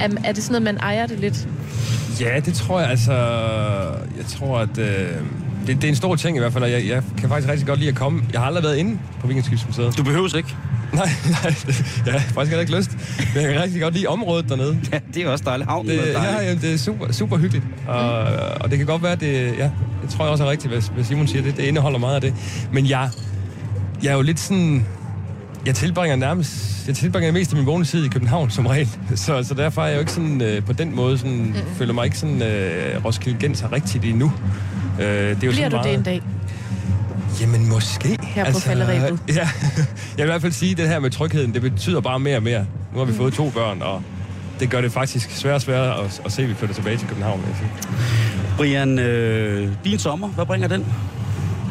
Er, 0.00 0.08
er 0.24 0.32
det 0.32 0.42
sådan 0.42 0.62
noget, 0.62 0.74
man 0.74 0.76
ejer 0.76 1.06
det 1.06 1.20
lidt? 1.20 1.48
Ja, 2.20 2.40
det 2.40 2.54
tror 2.54 2.80
jeg 2.80 2.90
altså... 2.90 3.12
Jeg 4.16 4.26
tror, 4.28 4.58
at... 4.58 4.78
Øh, 4.78 5.08
det, 5.66 5.76
det 5.76 5.84
er 5.84 5.88
en 5.88 5.96
stor 5.96 6.16
ting 6.16 6.36
i 6.36 6.40
hvert 6.40 6.52
fald, 6.52 6.64
og 6.64 6.70
jeg, 6.70 6.86
jeg 6.88 7.02
kan 7.18 7.28
faktisk 7.28 7.48
rigtig 7.50 7.66
godt 7.66 7.78
lide 7.78 7.90
at 7.90 7.96
komme. 7.96 8.22
Jeg 8.32 8.40
har 8.40 8.46
aldrig 8.46 8.64
været 8.64 8.76
inde 8.76 8.98
på 9.20 9.26
Vikingskibsmuseet. 9.26 9.98
Du 9.98 10.02
behøves 10.02 10.34
ikke. 10.34 10.56
Nej, 10.94 11.08
nej, 11.30 11.54
jeg 12.06 12.12
har 12.12 12.20
faktisk 12.20 12.36
heller 12.36 12.60
ikke 12.60 12.76
lyst. 12.76 12.90
Men 13.34 13.42
jeg 13.44 13.52
kan 13.52 13.62
rigtig 13.62 13.80
godt 13.80 13.94
lide 13.94 14.06
området 14.06 14.48
dernede. 14.48 14.78
Ja, 14.92 14.98
det 15.14 15.22
er 15.22 15.28
også 15.28 15.44
dejligt. 15.44 15.68
Havnen 15.70 15.88
Det, 15.90 16.00
er 16.16 16.22
ja, 16.22 16.28
dejlig. 16.32 16.62
ja, 16.62 16.68
det 16.68 16.74
er 16.74 16.78
super, 16.78 17.12
super 17.12 17.36
hyggeligt. 17.36 17.64
Og, 17.88 18.18
og 18.60 18.70
det 18.70 18.78
kan 18.78 18.86
godt 18.86 19.02
være, 19.02 19.12
at 19.12 19.20
det, 19.20 19.54
ja, 19.58 19.70
det 20.02 20.10
tror 20.10 20.24
jeg 20.24 20.32
også 20.32 20.44
er 20.44 20.50
rigtigt, 20.50 20.72
hvis, 20.72 20.92
hvis 20.94 21.06
Simon 21.06 21.26
siger 21.28 21.42
det. 21.42 21.56
Det 21.56 21.62
indeholder 21.62 21.98
meget 21.98 22.14
af 22.14 22.20
det. 22.20 22.34
Men 22.72 22.88
jeg, 22.88 23.10
jeg 24.02 24.10
er 24.10 24.14
jo 24.16 24.22
lidt 24.22 24.40
sådan... 24.40 24.86
Jeg 25.66 25.74
tilbringer 25.74 26.16
nærmest... 26.16 26.84
Jeg 26.86 26.96
tilbringer 26.96 27.32
mest 27.32 27.50
af 27.52 27.56
min 27.56 27.66
vågne 27.66 27.84
tid 27.84 28.04
i 28.04 28.08
København 28.08 28.50
som 28.50 28.66
regel. 28.66 28.88
Så, 29.14 29.42
så 29.42 29.54
derfor 29.54 29.82
er 29.82 29.86
jeg 29.86 29.94
jo 29.94 30.00
ikke 30.00 30.12
sådan... 30.12 30.40
Øh, 30.42 30.62
på 30.62 30.72
den 30.72 30.96
måde 30.96 31.18
sådan... 31.18 31.36
Mm. 31.38 31.54
Føler 31.76 31.92
mig 31.92 32.04
ikke 32.04 32.18
sådan... 32.18 32.42
Øh, 32.42 33.04
Roskilde 33.04 33.38
Genser 33.40 33.72
rigtigt 33.72 34.04
endnu. 34.04 34.32
Øh, 35.00 35.06
det 35.06 35.10
er 35.10 35.28
jo 35.30 35.36
Bliver 35.38 35.52
sådan 35.52 35.70
du 35.70 35.76
meget, 35.76 35.84
det 35.88 35.94
en 35.94 36.02
dag? 36.02 36.22
Jamen 37.40 37.68
måske. 37.68 38.18
Her 38.22 38.52
på 38.52 38.58
falderebet. 38.58 39.18
Ja, 39.28 39.34
jeg 39.38 39.48
vil 40.16 40.22
i 40.22 40.24
hvert 40.24 40.42
fald 40.42 40.52
sige, 40.52 40.72
at 40.72 40.78
det 40.78 40.88
her 40.88 40.98
med 40.98 41.10
trygheden, 41.10 41.54
det 41.54 41.62
betyder 41.62 42.00
bare 42.00 42.20
mere 42.20 42.36
og 42.36 42.42
mere. 42.42 42.66
Nu 42.92 42.98
har 42.98 43.04
vi 43.04 43.12
fået 43.12 43.34
to 43.34 43.50
børn, 43.50 43.82
og 43.82 44.02
det 44.60 44.70
gør 44.70 44.80
det 44.80 44.92
faktisk 44.92 45.30
sværere 45.30 45.56
og 45.56 45.62
sværere 45.62 46.04
at, 46.04 46.20
at 46.24 46.32
se, 46.32 46.42
at 46.42 46.48
vi 46.48 46.54
flytter 46.54 46.74
tilbage 46.74 46.96
til 46.96 47.08
København. 47.08 47.44
Jeg 47.48 47.56
sige. 47.56 47.70
Brian, 48.56 48.98
øh, 48.98 49.72
din 49.84 49.98
sommer, 49.98 50.28
hvad 50.28 50.46
bringer 50.46 50.68
den? 50.68 50.86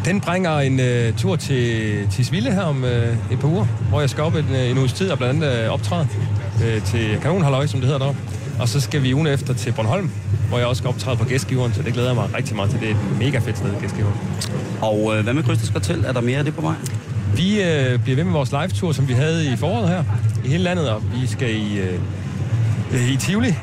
Den 0.05 0.21
bringer 0.21 0.59
en 0.59 0.79
øh, 0.79 1.13
tur 1.13 1.35
til 1.35 2.07
Tisvilde 2.11 2.51
her 2.51 2.61
om 2.61 2.83
øh, 2.83 3.17
et 3.31 3.39
par 3.39 3.47
uger, 3.47 3.65
hvor 3.89 3.99
jeg 3.99 4.09
skal 4.09 4.23
op 4.23 4.35
en, 4.35 4.45
øh, 4.55 4.69
en 4.69 4.77
uges 4.77 4.93
tid 4.93 5.11
og 5.11 5.17
blandt 5.17 5.43
andet 5.43 5.63
øh, 5.63 5.69
optræde 5.69 6.07
øh, 6.65 6.83
til 6.83 7.19
Kanonhalløj, 7.21 7.67
som 7.67 7.79
det 7.79 7.87
hedder 7.87 7.99
deroppe. 7.99 8.21
Og 8.59 8.69
så 8.69 8.79
skal 8.79 9.03
vi 9.03 9.13
ugen 9.13 9.27
efter 9.27 9.53
til 9.53 9.71
Bornholm, 9.71 10.11
hvor 10.49 10.57
jeg 10.57 10.67
også 10.67 10.79
skal 10.79 10.87
optræde 10.87 11.17
på 11.17 11.25
gæstgiveren, 11.25 11.73
så 11.73 11.81
det 11.81 11.93
glæder 11.93 12.09
jeg 12.09 12.15
mig 12.15 12.33
rigtig 12.37 12.55
meget 12.55 12.71
til. 12.71 12.79
Det 12.79 12.87
er 12.87 12.91
et 12.91 13.19
mega 13.19 13.39
fedt 13.39 13.57
sted, 13.57 13.81
gæstgiveren. 13.81 14.15
Og 14.81 15.17
øh, 15.17 15.23
hvad 15.23 15.33
med 15.33 15.43
Krysters 15.43 15.69
Kartel? 15.69 16.05
Er 16.05 16.11
der 16.11 16.21
mere 16.21 16.37
af 16.37 16.45
det 16.45 16.55
på 16.55 16.61
vej? 16.61 16.75
Vi 17.35 17.61
øh, 17.61 17.99
bliver 17.99 18.15
ved 18.15 18.23
med 18.23 18.33
vores 18.33 18.51
live-tur, 18.51 18.91
som 18.91 19.07
vi 19.07 19.13
havde 19.13 19.53
i 19.53 19.55
foråret 19.55 19.89
her 19.89 20.03
i 20.45 20.47
hele 20.47 20.63
landet, 20.63 20.89
og 20.89 21.03
vi 21.21 21.27
skal 21.27 21.55
i, 21.55 21.79
øh, 21.79 23.11
i 23.11 23.17
Tivoli 23.17 23.53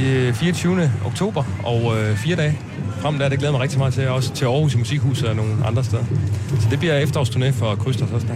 øh, 0.00 0.34
24. 0.34 0.90
oktober 1.06 1.44
og 1.64 1.98
øh, 1.98 2.16
fire 2.16 2.36
dage 2.36 2.58
frem 3.00 3.18
der. 3.18 3.28
Det 3.28 3.38
glæder 3.38 3.52
mig 3.52 3.60
rigtig 3.60 3.78
meget 3.78 3.94
til. 3.94 4.08
Også 4.08 4.32
til 4.32 4.44
Aarhus 4.44 4.74
i 4.74 4.78
Musikhuset 4.78 5.28
og 5.28 5.36
nogle 5.36 5.52
andre 5.66 5.84
steder. 5.84 6.04
Så 6.60 6.66
det 6.70 6.78
bliver 6.78 7.00
efterårsturné 7.06 7.50
for 7.50 7.74
Krysters 7.74 8.10
også 8.10 8.26
der. 8.26 8.34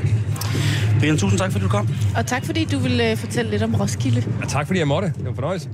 Brian, 1.00 1.18
tusind 1.18 1.38
tak, 1.38 1.52
fordi 1.52 1.64
du 1.64 1.68
kom. 1.70 1.88
Og 2.16 2.26
tak 2.26 2.44
fordi 2.46 2.64
du 2.64 2.78
ville 2.78 3.10
øh, 3.10 3.16
fortælle 3.16 3.50
lidt 3.50 3.62
om 3.62 3.74
Roskilde. 3.74 4.24
Og 4.42 4.48
tak 4.48 4.66
fordi 4.66 4.78
jeg 4.78 4.88
måtte. 4.88 5.08
Det 5.08 5.24
var 5.24 5.30
en 5.30 5.34
fornøjelse. 5.34 5.68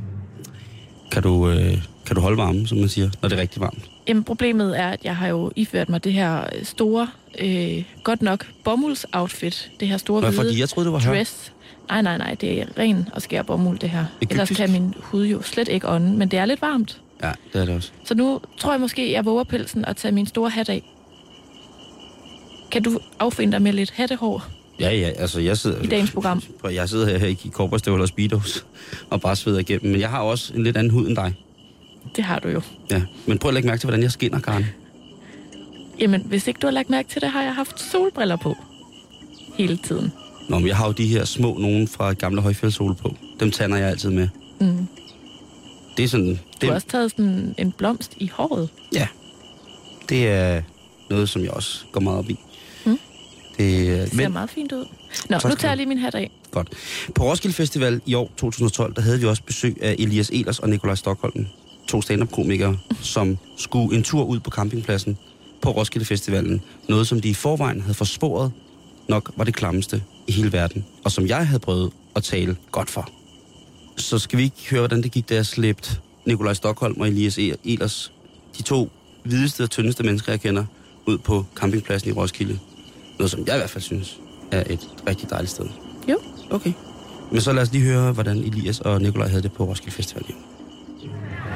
Kan 1.13 1.23
du, 1.23 1.51
øh, 1.51 1.79
kan 2.07 2.17
du 2.17 2.21
holde 2.23 2.37
varmen, 2.37 2.67
som 2.67 2.79
man 2.79 2.89
siger, 2.89 3.11
når 3.23 3.29
det 3.29 3.39
er 3.39 3.43
rigtig 3.43 3.61
varmt? 3.61 3.91
Jamen, 4.09 4.25
problemet 4.25 4.81
er, 4.81 4.89
at 4.89 5.05
jeg 5.05 5.17
har 5.17 5.29
jo 5.29 5.53
iført 5.57 5.89
mig 5.89 6.05
det 6.05 6.13
her 6.13 6.41
øh, 6.41 6.65
store, 6.65 7.09
øh, 7.41 7.85
godt 8.05 8.23
nok 8.23 8.47
bomulds-outfit. 8.65 9.71
Det 9.81 9.89
her 9.89 9.97
store 9.97 10.21
Hvad, 10.21 10.31
hvide 10.31 10.43
fordi 10.43 10.61
jeg 10.61 10.69
troede, 10.69 10.85
det 10.85 10.93
var 10.93 11.01
dress. 11.01 11.53
Nej, 11.89 12.03
nej, 12.03 12.19
nej, 12.19 12.35
det 12.35 12.61
er 12.61 12.67
ren 12.79 13.09
og 13.13 13.23
skær 13.23 13.43
bomuld, 13.43 13.79
det 13.79 13.91
her. 13.91 14.05
Egyptisk? 14.21 14.31
Ellers 14.31 14.57
kan 14.57 14.73
min 14.73 14.95
hud 14.99 15.27
jo 15.27 15.43
slet 15.43 15.69
ikke 15.69 15.89
ånde, 15.89 16.17
men 16.17 16.29
det 16.29 16.39
er 16.39 16.45
lidt 16.45 16.63
varmt. 16.63 17.01
Ja, 17.23 17.33
det 17.53 17.61
er 17.61 17.65
det 17.65 17.75
også. 17.75 17.91
Så 18.05 18.15
nu 18.15 18.41
tror 18.59 18.73
jeg 18.73 18.81
måske, 18.81 19.13
jeg 19.13 19.25
våger 19.25 19.45
pelsen 19.45 19.85
og 19.85 19.97
tage 19.97 20.13
min 20.13 20.27
store 20.27 20.51
hat 20.51 20.69
af. 20.69 20.83
Kan 22.71 22.83
du 22.83 23.01
affinde 23.19 23.53
dig 23.53 23.63
med 23.63 23.73
lidt 23.73 23.91
hattehår 23.91 24.45
Ja, 24.81 24.91
ja, 24.95 25.09
altså 25.09 25.41
jeg 25.41 25.59
sidder... 25.59 25.83
i 25.83 25.87
dagens 25.87 26.11
program? 26.11 26.43
Jeg 26.73 26.89
sidder 26.89 27.19
her 27.19 27.27
i 27.27 27.51
korporstøvler 27.53 28.03
og 28.03 28.09
speedos 28.09 28.67
og 29.11 29.21
bare 29.21 29.37
sveder 29.37 29.59
igennem, 29.59 29.93
men 29.93 30.01
jeg 30.01 30.11
har 30.11 30.21
også 30.21 30.55
en 30.55 30.63
lidt 30.63 30.77
anden 30.77 30.91
hud 30.91 31.09
end 31.09 31.17
dig. 31.17 31.35
Det 32.17 32.25
har 32.25 32.39
du 32.39 32.49
jo. 32.49 32.61
Ja, 32.91 33.03
men 33.27 33.39
prøv 33.39 33.49
at 33.49 33.55
lægge 33.55 33.67
mærke 33.67 33.81
til, 33.81 33.87
hvordan 33.87 34.03
jeg 34.03 34.13
skinner, 34.13 34.41
Karen. 34.41 34.67
Jamen, 36.01 36.21
hvis 36.21 36.47
ikke 36.49 36.59
du 36.59 36.67
har 36.67 36.73
lagt 36.73 36.91
mærke 36.91 37.09
til 37.09 37.23
det, 37.23 37.31
har 37.31 37.43
jeg 37.43 37.55
haft 37.55 37.81
solbriller 37.81 38.37
på. 38.37 38.57
Hele 39.55 39.77
tiden. 39.77 40.13
Nå, 40.49 40.59
men 40.59 40.69
jeg 40.69 40.77
har 40.77 40.87
jo 40.87 40.93
de 40.93 41.07
her 41.07 41.25
små 41.25 41.59
nogen 41.59 41.89
fra 41.89 42.13
gamle 42.13 42.41
højfjeldssole 42.41 42.95
på. 42.95 43.15
Dem 43.41 43.51
tander 43.51 43.77
jeg 43.77 43.89
altid 43.89 44.11
med. 44.11 44.29
Mm. 44.61 44.87
Det 45.97 46.05
er 46.05 46.09
sådan... 46.09 46.27
Du 46.35 46.39
Det, 46.61 46.69
har 46.69 46.75
også 46.75 46.87
taget 46.87 47.11
sådan 47.11 47.55
en 47.59 47.73
blomst 47.73 48.13
i 48.17 48.31
håret. 48.33 48.69
Ja, 48.95 49.09
det 50.09 50.29
er 50.29 50.63
noget, 51.11 51.29
som 51.29 51.43
jeg 51.43 51.51
også 51.51 51.85
går 51.93 52.01
meget 52.01 52.19
op 52.19 52.31
i. 52.31 52.39
Mm. 52.87 52.99
Det, 53.59 53.59
Det 53.59 54.09
ser 54.11 54.17
men, 54.17 54.33
meget 54.33 54.51
fint 54.51 54.73
ud. 54.73 54.87
Nå, 55.31 55.39
skal 55.39 55.49
nu 55.49 55.55
du 55.55 55.61
tager 55.61 55.71
jeg 55.71 55.77
lige 55.77 55.87
min 55.87 55.99
hat 55.99 56.15
af. 56.15 56.31
Godt. 56.51 56.69
På 57.15 57.25
Roskilde 57.25 57.55
Festival 57.55 58.01
i 58.07 58.15
år 58.15 58.31
2012, 58.37 58.95
der 58.95 59.03
havde 59.03 59.21
vi 59.21 59.27
også 59.27 59.43
besøg 59.43 59.77
af 59.83 59.97
Elias 59.99 60.31
Elers 60.33 60.59
og 60.59 60.69
Nikolaj 60.69 60.95
Stockholm, 60.95 61.47
to 61.89 62.03
stand-up-komikere, 62.03 62.77
som 63.01 63.39
skulle 63.57 63.97
en 63.97 64.03
tur 64.03 64.25
ud 64.25 64.41
på 64.41 64.51
campingpladsen 64.51 65.19
på 65.63 65.71
Roskilde 65.71 66.07
Festivalen. 66.07 66.63
Noget, 66.89 67.07
som 67.07 67.21
de 67.21 67.29
i 67.29 67.35
forvejen 67.35 67.81
havde 67.81 67.95
forsvoret 67.95 68.53
nok 69.09 69.31
var 69.37 69.45
det 69.45 69.55
klammeste 69.55 70.03
i 70.27 70.33
hele 70.33 70.53
verden, 70.53 70.85
og 71.05 71.13
som 71.13 71.27
jeg 71.27 71.47
havde 71.47 71.61
prøvet 71.61 71.93
at 72.17 72.23
tale 72.23 72.57
godt 72.73 72.91
for. 72.91 73.11
Så 73.97 74.19
skal 74.19 74.39
vi 74.39 74.43
ikke 74.43 74.71
høre, 74.71 74.81
hvordan 74.81 75.03
det 75.03 75.13
gik, 75.13 75.29
da 75.29 75.35
jeg 75.35 75.47
slæbte 75.47 75.91
Nikolaj 76.27 76.55
Stockholm 76.55 77.01
og 77.01 77.09
Elias 77.09 77.39
E- 77.39 77.57
Elers, 77.65 78.13
de 78.59 78.63
to 78.63 78.91
hvideste 79.25 79.63
og 79.63 79.71
tyndeste 79.71 80.03
mennesker, 80.03 80.33
jeg 80.33 80.41
kender, 80.41 80.65
ud 81.07 81.19
på 81.19 81.45
campingpladsen 81.55 82.11
i 82.11 82.13
Roskilde. 82.13 82.59
Noget, 83.19 83.31
som 83.31 83.41
jeg 83.47 83.55
i 83.55 83.59
hvert 83.59 83.71
fald 83.71 83.83
synes 83.83 84.21
er 84.51 84.65
et 84.73 84.89
rigtig 85.09 85.31
dejligt 85.31 85.51
sted. 85.51 85.67
Jo. 86.09 86.19
Okay. 86.51 86.73
Men 87.33 87.41
så 87.41 87.53
lad 87.53 87.63
os 87.63 87.73
lige 87.73 87.85
høre, 87.85 88.13
hvordan 88.13 88.39
Elias 88.39 88.81
og 88.81 89.03
Nikolaj 89.03 89.29
havde 89.29 89.43
det 89.43 89.53
på 89.53 89.65
Roskilde 89.65 89.95
Festival. 89.97 90.25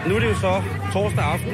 Nu 0.08 0.14
er 0.14 0.18
det 0.20 0.26
jo 0.26 0.34
så 0.34 0.62
torsdag 0.92 1.24
aften, 1.24 1.52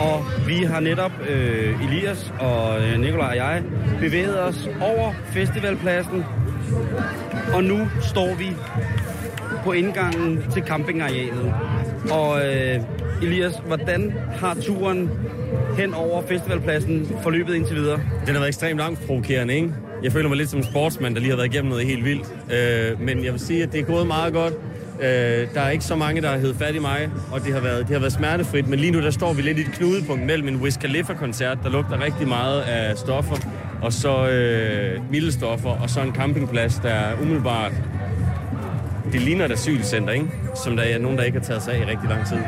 og 0.00 0.24
vi 0.46 0.54
har 0.54 0.80
netop, 0.80 1.12
øh, 1.28 1.84
Elias 1.84 2.32
og 2.40 2.82
øh, 2.82 3.00
Nikolaj 3.00 3.28
og 3.28 3.36
jeg, 3.36 3.62
bevæget 4.00 4.42
os 4.42 4.68
over 4.80 5.12
festivalpladsen. 5.32 6.24
Og 7.54 7.64
nu 7.64 7.88
står 8.02 8.34
vi 8.34 8.48
på 9.64 9.72
indgangen 9.72 10.44
til 10.52 10.62
campingarealet. 10.62 11.54
Og 12.10 12.46
øh, 12.46 12.80
Elias, 13.22 13.62
hvordan 13.66 14.14
har 14.36 14.54
turen 14.54 15.10
hen 15.78 15.94
over 15.94 16.22
festivalpladsen 16.22 17.08
forløbet 17.22 17.54
indtil 17.54 17.76
videre? 17.76 18.00
Den 18.26 18.34
har 18.34 18.38
været 18.40 18.48
ekstremt 18.48 18.78
langt 18.78 19.06
provokerende, 19.06 19.54
ikke? 19.54 19.72
Jeg 20.02 20.12
føler 20.12 20.28
mig 20.28 20.38
lidt 20.38 20.50
som 20.50 20.58
en 20.58 20.64
sportsmand, 20.64 21.14
der 21.14 21.20
lige 21.20 21.30
har 21.30 21.36
været 21.36 21.54
igennem 21.54 21.70
noget 21.70 21.86
helt 21.86 22.04
vildt. 22.04 22.26
Øh, 22.52 23.00
men 23.00 23.24
jeg 23.24 23.32
vil 23.32 23.40
sige, 23.40 23.62
at 23.62 23.72
det 23.72 23.80
er 23.80 23.84
gået 23.84 24.06
meget 24.06 24.32
godt. 24.32 24.54
Øh, 25.00 25.48
der 25.54 25.60
er 25.60 25.70
ikke 25.70 25.84
så 25.84 25.96
mange, 25.96 26.20
der 26.20 26.30
har 26.30 26.38
heddet 26.38 26.56
fat 26.56 26.74
i 26.74 26.78
mig, 26.78 27.10
og 27.32 27.44
det 27.44 27.52
har, 27.54 27.60
været, 27.60 27.78
det 27.78 27.90
har 27.90 27.98
været 27.98 28.12
smertefrit. 28.12 28.68
Men 28.68 28.78
lige 28.78 28.92
nu, 28.92 29.00
der 29.00 29.10
står 29.10 29.32
vi 29.32 29.42
lidt 29.42 29.58
i 29.58 29.60
et 29.60 29.72
knudepunkt 29.72 30.26
mellem 30.26 30.48
en 30.48 30.56
Wiz 30.56 30.78
Khalifa-koncert, 30.78 31.58
der 31.62 31.70
lugter 31.70 32.04
rigtig 32.04 32.28
meget 32.28 32.60
af 32.60 32.98
stoffer, 32.98 33.36
og 33.82 33.92
så 33.92 34.28
øh, 34.28 35.10
milde 35.10 35.32
stoffer, 35.32 35.70
og 35.70 35.90
så 35.90 36.00
en 36.00 36.14
campingplads, 36.14 36.74
der 36.74 36.88
er 36.88 37.20
umiddelbart... 37.22 37.72
Det 39.12 39.22
ligner 39.22 39.44
et 39.44 39.52
asylcenter, 39.52 40.12
ikke? 40.12 40.26
Som 40.64 40.76
der 40.76 40.82
er 40.82 40.98
nogen, 40.98 41.18
der 41.18 41.24
ikke 41.24 41.38
har 41.38 41.44
taget 41.44 41.62
sig 41.62 41.74
af 41.74 41.78
i 41.78 41.84
rigtig 41.84 42.08
lang 42.08 42.26
tid. 42.26 42.38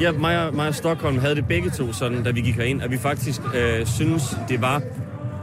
Ja, 0.00 0.12
mig 0.12 0.46
og, 0.46 0.54
mig 0.54 0.68
og 0.68 0.74
Stockholm 0.74 1.18
havde 1.18 1.34
det 1.34 1.48
begge 1.48 1.70
to 1.70 1.92
sådan, 1.92 2.22
da 2.22 2.30
vi 2.30 2.40
gik 2.40 2.56
herind, 2.56 2.82
at 2.82 2.90
vi 2.90 2.98
faktisk 2.98 3.40
øh, 3.54 3.86
synes 3.86 4.36
det 4.48 4.62
var 4.62 4.82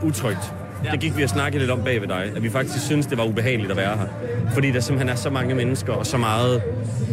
utrygt. 0.03 0.53
Ja. 0.85 0.91
Det 0.91 0.99
gik 0.99 1.17
vi 1.17 1.23
og 1.23 1.29
snakkede 1.29 1.59
lidt 1.59 1.71
om 1.71 1.81
bag 1.83 2.01
ved 2.01 2.07
dig, 2.07 2.31
at 2.35 2.43
vi 2.43 2.49
faktisk 2.49 2.85
synes, 2.85 3.05
det 3.05 3.17
var 3.17 3.23
ubehageligt 3.23 3.71
at 3.71 3.77
være 3.77 3.97
her. 3.97 4.07
Fordi 4.53 4.71
der 4.71 4.79
simpelthen 4.79 5.09
er 5.09 5.15
så 5.15 5.29
mange 5.29 5.55
mennesker, 5.55 5.93
og 5.93 6.05
så 6.05 6.17
meget 6.17 6.61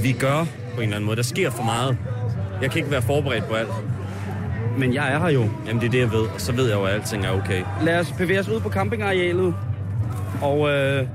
vi 0.02 0.12
gør 0.12 0.46
på 0.74 0.76
en 0.76 0.82
eller 0.82 0.96
anden 0.96 1.06
måde. 1.06 1.16
Der 1.16 1.22
sker 1.22 1.50
for 1.50 1.62
meget. 1.62 1.96
Jeg 2.62 2.70
kan 2.70 2.78
ikke 2.78 2.90
være 2.90 3.02
forberedt 3.02 3.44
på 3.48 3.54
alt. 3.54 3.68
Men 4.78 4.94
jeg 4.94 5.12
er 5.12 5.18
her 5.18 5.28
jo. 5.28 5.48
Jamen 5.66 5.80
det 5.80 5.86
er 5.86 5.90
det, 5.90 5.98
jeg 5.98 6.12
ved, 6.12 6.20
og 6.20 6.40
så 6.40 6.52
ved 6.52 6.68
jeg 6.68 6.74
jo, 6.74 6.84
at 6.84 6.94
alting 6.94 7.26
er 7.26 7.30
okay. 7.30 7.62
Lad 7.82 8.00
os 8.00 8.12
bevæge 8.18 8.40
os 8.40 8.48
ud 8.48 8.60
på 8.60 8.68
campingarealet. 8.68 9.54
Og 10.42 10.70
øh, 10.70 11.06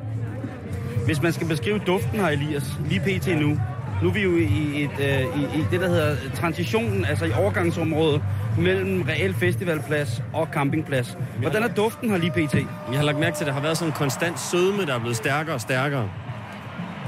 hvis 1.06 1.22
man 1.22 1.34
skal 1.34 1.48
beskrive 1.48 1.80
duften 1.88 2.20
her, 2.20 2.28
Elias, 2.28 2.64
lige 2.90 3.00
pt. 3.00 3.28
nu. 3.28 3.60
Nu 4.04 4.10
er 4.10 4.14
vi 4.14 4.22
jo 4.22 4.36
i, 4.38 4.84
et, 4.84 5.00
øh, 5.00 5.22
i, 5.42 5.60
i 5.60 5.66
det, 5.72 5.82
der 5.82 5.88
hedder 5.88 6.16
transitionen, 6.36 7.06
altså 7.06 7.26
i 7.26 7.32
overgangsområdet 7.32 8.22
mellem 8.58 9.02
reel 9.02 9.34
festivalplads 9.34 10.24
og 10.34 10.48
campingplads. 10.54 11.18
Hvordan 11.42 11.64
er 11.64 11.68
duften 11.68 12.10
her 12.10 12.18
lige 12.18 12.32
pt? 12.32 12.56
Jeg 12.92 12.98
har 12.98 13.04
lagt 13.04 13.20
mærke 13.20 13.38
til, 13.38 13.44
at 13.44 13.48
der 13.48 13.54
har 13.54 13.62
været 13.62 13.78
sådan 13.78 13.92
en 13.92 13.96
konstant 13.96 14.40
sødme, 14.40 14.86
der 14.86 14.96
er 14.96 15.00
blevet 15.00 15.16
stærkere 15.16 15.56
og 15.56 15.62
stærkere. 15.62 16.10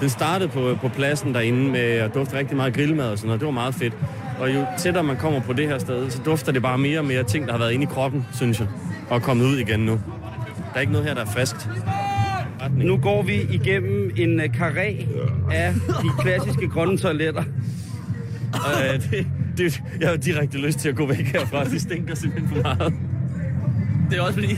Den 0.02 0.10
startede 0.10 0.50
på, 0.50 0.78
på 0.82 0.88
pladsen 0.88 1.34
derinde 1.34 1.72
med 1.72 1.80
at 1.80 2.14
dufte 2.14 2.38
rigtig 2.38 2.58
meget 2.58 2.74
grillmad 2.74 3.12
og 3.12 3.18
sådan 3.18 3.28
noget. 3.28 3.39
Det 3.39 3.45
var 3.45 3.52
meget 3.52 3.76
fedt. 3.76 3.93
Og 4.39 4.54
jo 4.54 4.66
tættere 4.78 5.04
man 5.04 5.18
kommer 5.18 5.41
på 5.41 5.54
det 5.54 5.68
her 5.68 5.80
sted, 5.80 6.10
så 6.10 6.22
dufter 6.26 6.52
det 6.52 6.62
bare 6.62 6.78
mere 6.78 7.00
og 7.00 7.06
mere 7.06 7.24
ting, 7.24 7.45
der 7.45 7.52
har 7.52 7.60
været 7.60 7.72
inde 7.72 7.84
i 7.84 7.88
kroppen, 7.88 8.26
synes 8.34 8.60
jeg. 8.60 8.68
Og 9.10 9.16
er 9.16 9.20
kommet 9.20 9.45
ud 9.45 9.58
igen 9.58 9.80
nu. 9.80 9.91
Der 9.91 10.76
er 10.76 10.80
ikke 10.80 10.91
noget 10.91 11.08
her, 11.08 11.14
der 11.14 11.22
er 11.22 11.26
friskt. 11.26 11.70
Retning. 12.62 12.89
Nu 12.89 12.97
går 12.97 13.22
vi 13.22 13.41
igennem 13.52 14.12
en 14.18 14.39
uh, 14.39 14.45
karé 14.45 15.06
af 15.52 15.74
de 15.74 16.10
klassiske 16.22 16.68
grønne 16.68 16.97
toiletter. 16.97 17.43
Og, 18.54 18.86
øh, 18.93 19.02
det, 19.12 19.28
det, 19.64 19.84
jeg 19.99 20.10
har 20.10 20.16
direkte 20.16 20.57
lyst 20.57 20.80
til 20.80 20.89
at 20.89 20.95
gå 20.95 21.05
væk 21.07 21.26
herfra. 21.26 21.64
Det 21.64 21.82
stinker 21.82 22.16
simpelthen 22.16 22.49
for 22.55 22.62
meget. 22.64 22.93
Det 24.10 24.18
er 24.18 24.22
også 24.22 24.34
fordi, 24.34 24.55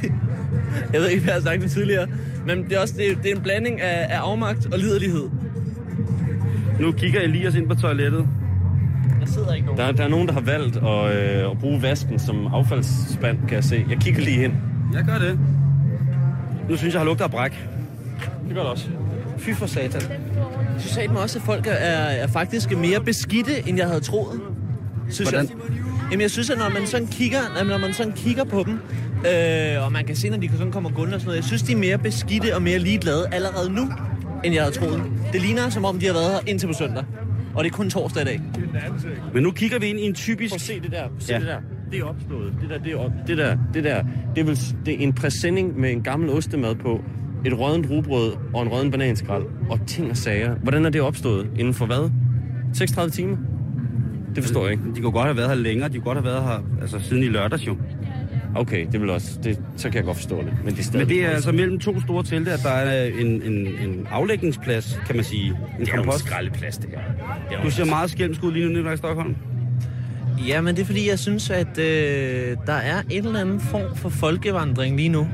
jeg 0.94 1.02
ved 1.02 1.10
ikke, 1.10 1.24
hvad 1.24 1.34
jeg 1.34 1.42
har 1.44 1.50
sagt 1.50 1.62
det 1.62 1.72
tidligere, 1.72 2.08
men 2.46 2.64
det 2.64 2.74
er 2.74 2.80
også 2.80 2.94
det 2.98 3.18
det 3.24 3.32
er 3.32 3.36
en 3.36 3.42
blanding 3.42 3.82
af, 3.82 4.16
af 4.16 4.20
afmagt 4.20 4.74
og 4.74 4.80
liderlighed. 4.80 5.30
Nu 6.80 6.92
kigger 6.92 7.22
Elias 7.22 7.56
ind 7.56 7.68
på 7.68 7.76
toilettet. 7.76 8.28
Der 9.20 9.26
sidder 9.26 9.54
ikke 9.54 9.66
nogen. 9.66 9.82
Der, 9.82 9.92
der 9.92 10.04
er 10.04 10.08
nogen, 10.08 10.28
der 10.28 10.34
har 10.34 10.42
valgt 10.42 10.78
at, 10.78 11.44
øh, 11.44 11.52
at 11.52 11.58
bruge 11.60 11.82
vasken 11.82 12.20
som 12.20 12.48
affaldsspand, 12.48 13.38
kan 13.48 13.56
jeg 13.56 13.64
se. 13.64 13.86
Jeg 13.90 13.98
kigger 13.98 14.22
lige 14.22 14.44
ind. 14.44 14.54
Jeg 14.94 15.04
gør 15.04 15.18
det. 15.18 15.40
Nu 16.70 16.76
synes 16.76 16.94
jeg, 16.94 17.00
har 17.00 17.06
lugter 17.06 17.26
af 17.26 17.32
bræk. 17.32 17.68
Det 18.48 18.56
gør 18.56 18.62
det 18.62 18.72
også. 18.72 18.88
Fy 19.38 19.50
for 19.54 19.66
satan. 19.66 20.02
Jeg 20.74 20.82
synes 20.82 21.10
mig 21.10 21.22
også, 21.22 21.40
at 21.40 21.46
folk 21.46 21.68
er, 21.68 21.72
er 21.72 22.28
faktisk 22.28 22.78
mere 22.78 23.00
beskidte, 23.00 23.70
end 23.70 23.78
jeg 23.78 23.88
havde 23.88 24.02
troet. 24.02 24.42
Synes 25.12 25.30
Hvordan? 25.30 25.46
Jeg. 25.50 25.78
Jamen, 26.12 26.22
jeg 26.22 26.32
synes, 26.32 26.50
at 26.50 26.58
når 26.58 26.70
man 26.70 26.88
sådan 26.88 27.08
kigger, 27.08 27.64
når 27.70 27.78
man 27.78 27.94
sådan 27.94 28.14
kigger 28.14 28.44
på 28.44 28.64
dem, 28.68 28.74
øh, 28.74 29.86
og 29.86 29.92
man 29.92 30.06
kan 30.06 30.16
se, 30.16 30.30
når 30.30 30.38
de 30.38 30.50
sådan 30.58 30.72
kommer 30.72 30.90
gående 30.90 31.16
og 31.16 31.22
sådan 31.22 31.28
noget, 31.28 31.38
jeg 31.38 31.44
synes, 31.44 31.62
de 31.64 31.72
er 31.72 31.78
mere 31.78 31.98
beskidte 31.98 32.56
og 32.56 32.62
mere 32.62 32.80
ligeglade 32.80 33.28
allerede 33.32 33.70
nu, 33.74 33.82
end 34.44 34.54
jeg 34.54 34.64
havde 34.64 34.76
troet. 34.76 35.02
Det 35.34 35.42
ligner, 35.42 35.70
som 35.70 35.86
om 35.86 36.00
de 36.00 36.06
har 36.06 36.14
været 36.14 36.32
her 36.32 36.40
indtil 36.48 36.68
på 36.68 36.74
søndag. 36.74 37.04
Og 37.56 37.64
det 37.64 37.72
er 37.72 37.76
kun 37.76 37.90
torsdag 37.90 38.22
i 38.22 38.26
dag. 38.26 38.42
Men 39.34 39.44
nu 39.44 39.52
kigger 39.52 39.80
vi 39.80 39.86
ind 39.86 40.00
i 40.00 40.04
en 40.04 40.14
typisk... 40.14 40.52
Prøv 40.52 40.56
at 40.56 40.62
se 40.62 40.80
det 40.82 40.92
der. 40.92 41.04
Se 41.20 41.34
Ja. 41.34 41.40
det 41.40 41.48
der. 41.48 41.58
Det 41.92 42.00
er 42.00 42.04
opstået. 42.06 42.54
Det 42.62 42.70
der, 42.70 42.78
det 42.78 42.92
er, 42.92 42.98
op, 42.98 43.12
det 43.28 43.38
der, 43.38 43.58
det 43.74 43.84
der, 43.84 44.04
det 44.36 44.42
er, 44.42 44.46
vel, 44.46 44.60
det 44.86 44.94
er 44.94 44.98
en 45.00 45.14
præsending 45.14 45.80
med 45.80 45.92
en 45.92 46.02
gammel 46.04 46.30
ostemad 46.30 46.76
på, 46.76 47.02
et 47.46 47.60
rådent 47.60 47.90
rugbrød 47.90 48.34
og 48.54 48.62
en 48.64 48.68
rådden 48.70 48.92
bananskrald 48.92 49.44
og 49.70 49.80
ting 49.88 50.12
og 50.12 50.18
sager. 50.18 50.56
Hvordan 50.56 50.86
er 50.86 50.90
det 50.90 51.02
opstået? 51.02 51.48
Inden 51.60 51.74
for 51.74 51.86
hvad? 51.86 52.10
36 52.74 53.12
timer? 53.12 53.38
Det 54.36 54.44
forstår 54.44 54.64
jeg 54.64 54.72
ikke. 54.72 54.84
De 54.96 55.02
kunne 55.02 55.12
godt 55.12 55.26
have 55.26 55.38
været 55.38 55.50
her 55.50 55.56
længere. 55.56 55.90
De 55.90 55.94
kunne 55.94 56.04
godt 56.04 56.18
have 56.18 56.26
været 56.26 56.44
her 56.44 56.64
altså, 56.82 57.00
siden 57.00 57.24
i 57.24 57.28
lørdags 57.28 57.68
jo. 57.68 57.78
Okay, 58.56 58.88
det 58.92 59.02
vil 59.02 59.10
også, 59.10 59.40
det, 59.44 59.60
så 59.78 59.90
kan 59.90 59.96
jeg 59.96 60.04
godt 60.04 60.18
forstå 60.18 60.38
det. 60.38 60.54
Men 60.66 60.74
det 60.74 60.80
er, 60.80 60.84
stadig 60.84 61.08
Men 61.08 61.16
det 61.16 61.26
er 61.26 61.30
altså 61.30 61.52
mellem 61.52 61.80
to 61.80 62.02
store 62.02 62.24
telte, 62.24 62.52
at 62.52 62.60
der 62.64 62.70
er 62.70 63.06
en, 63.06 63.28
en, 63.28 63.68
en 63.68 64.08
aflægningsplads, 64.12 65.00
kan 65.08 65.16
man 65.16 65.26
sige. 65.26 65.48
En 65.48 65.56
det 65.80 65.90
er 65.90 65.96
jo 65.96 66.04
en 66.04 66.20
skraldeplads, 66.20 66.78
det 66.78 66.90
her. 66.90 67.00
Det 67.50 67.58
er 67.58 67.64
Du 67.64 67.70
ser 67.70 67.86
meget 67.86 68.12
skælmsk 68.12 68.44
ud 68.44 68.52
lige 68.52 68.66
nu, 68.66 68.72
Nikolaj 68.72 68.96
Stockholm. 68.96 69.36
Ja, 70.48 70.62
men 70.62 70.76
det 70.76 70.82
er 70.82 70.86
fordi, 70.86 71.10
jeg 71.10 71.20
synes, 71.20 71.50
at 71.50 71.78
øh, 71.78 72.58
der 72.66 72.74
er 72.74 73.02
en 73.10 73.26
eller 73.26 73.40
anden 73.40 73.60
form 73.60 73.96
for 73.96 74.10
folkevandring 74.10 74.98
lige 74.98 75.10
nu. 75.10 75.28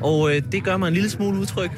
Og 0.00 0.36
øh, 0.36 0.42
det 0.52 0.64
gør 0.64 0.76
mig 0.76 0.88
en 0.88 0.94
lille 0.94 1.10
smule 1.10 1.40
utryg. 1.40 1.70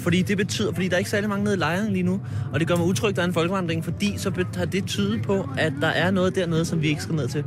Fordi 0.00 0.22
det 0.22 0.36
betyder, 0.36 0.72
fordi 0.72 0.88
der 0.88 0.94
er 0.94 0.98
ikke 0.98 1.10
særlig 1.10 1.28
mange 1.28 1.44
nede 1.44 1.54
i 1.54 1.58
lejren 1.58 1.92
lige 1.92 2.02
nu. 2.02 2.20
Og 2.52 2.60
det 2.60 2.68
gør 2.68 2.76
mig 2.76 2.86
utryg, 2.86 3.16
der 3.16 3.22
er 3.22 3.26
en 3.26 3.32
folkevandring, 3.32 3.84
fordi 3.84 4.14
så 4.16 4.44
har 4.56 4.64
det 4.64 4.86
tydet 4.86 5.22
på, 5.22 5.48
at 5.58 5.72
der 5.80 5.86
er 5.86 6.10
noget 6.10 6.34
dernede, 6.34 6.64
som 6.64 6.82
vi 6.82 6.88
ikke 6.88 7.02
skal 7.02 7.14
ned 7.14 7.28
til. 7.28 7.44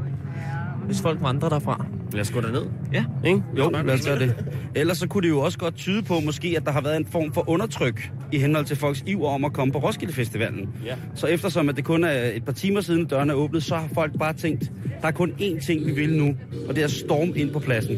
Hvis 0.86 1.02
folk 1.02 1.22
vandrer 1.22 1.50
derfra. 1.50 1.86
Lad 2.14 2.22
os 2.22 2.32
gå 2.32 2.42
derned. 2.42 2.64
Ja. 2.94 3.06
Ikke? 3.26 3.44
Jo, 3.58 3.70
lad 3.70 3.94
os 3.94 4.06
gøre 4.06 4.20
det. 4.20 4.36
Ellers 4.76 4.98
så 4.98 5.08
kunne 5.08 5.22
det 5.24 5.30
jo 5.30 5.40
også 5.40 5.58
godt 5.58 5.76
tyde 5.76 6.04
på, 6.04 6.20
måske, 6.20 6.54
at 6.58 6.66
der 6.66 6.72
har 6.72 6.82
været 6.82 6.98
en 6.98 7.06
form 7.06 7.34
for 7.34 7.50
undertryk 7.50 8.12
i 8.32 8.38
henhold 8.40 8.66
til 8.66 8.78
folks 8.78 9.04
iver 9.06 9.30
om 9.30 9.46
at 9.46 9.54
komme 9.54 9.72
på 9.72 9.80
Roskilde 9.80 10.14
Festivalen. 10.14 10.70
Ja. 10.86 10.96
Så 11.16 11.28
eftersom 11.28 11.70
at 11.70 11.76
det 11.76 11.84
kun 11.84 12.04
er 12.04 12.32
et 12.36 12.46
par 12.46 12.52
timer 12.52 12.82
siden 12.82 13.06
dørene 13.06 13.34
er 13.34 13.38
åbnet, 13.38 13.64
så 13.64 13.76
har 13.76 13.90
folk 13.94 14.20
bare 14.20 14.34
tænkt, 14.34 14.72
der 15.02 15.08
er 15.08 15.12
kun 15.12 15.32
én 15.40 15.66
ting, 15.66 15.86
vi 15.86 15.92
vil 15.92 16.18
nu, 16.18 16.36
og 16.68 16.76
det 16.76 16.82
er 16.82 16.86
at 16.86 16.92
storme 16.92 17.34
ind 17.36 17.52
på 17.52 17.60
pladsen. 17.60 17.98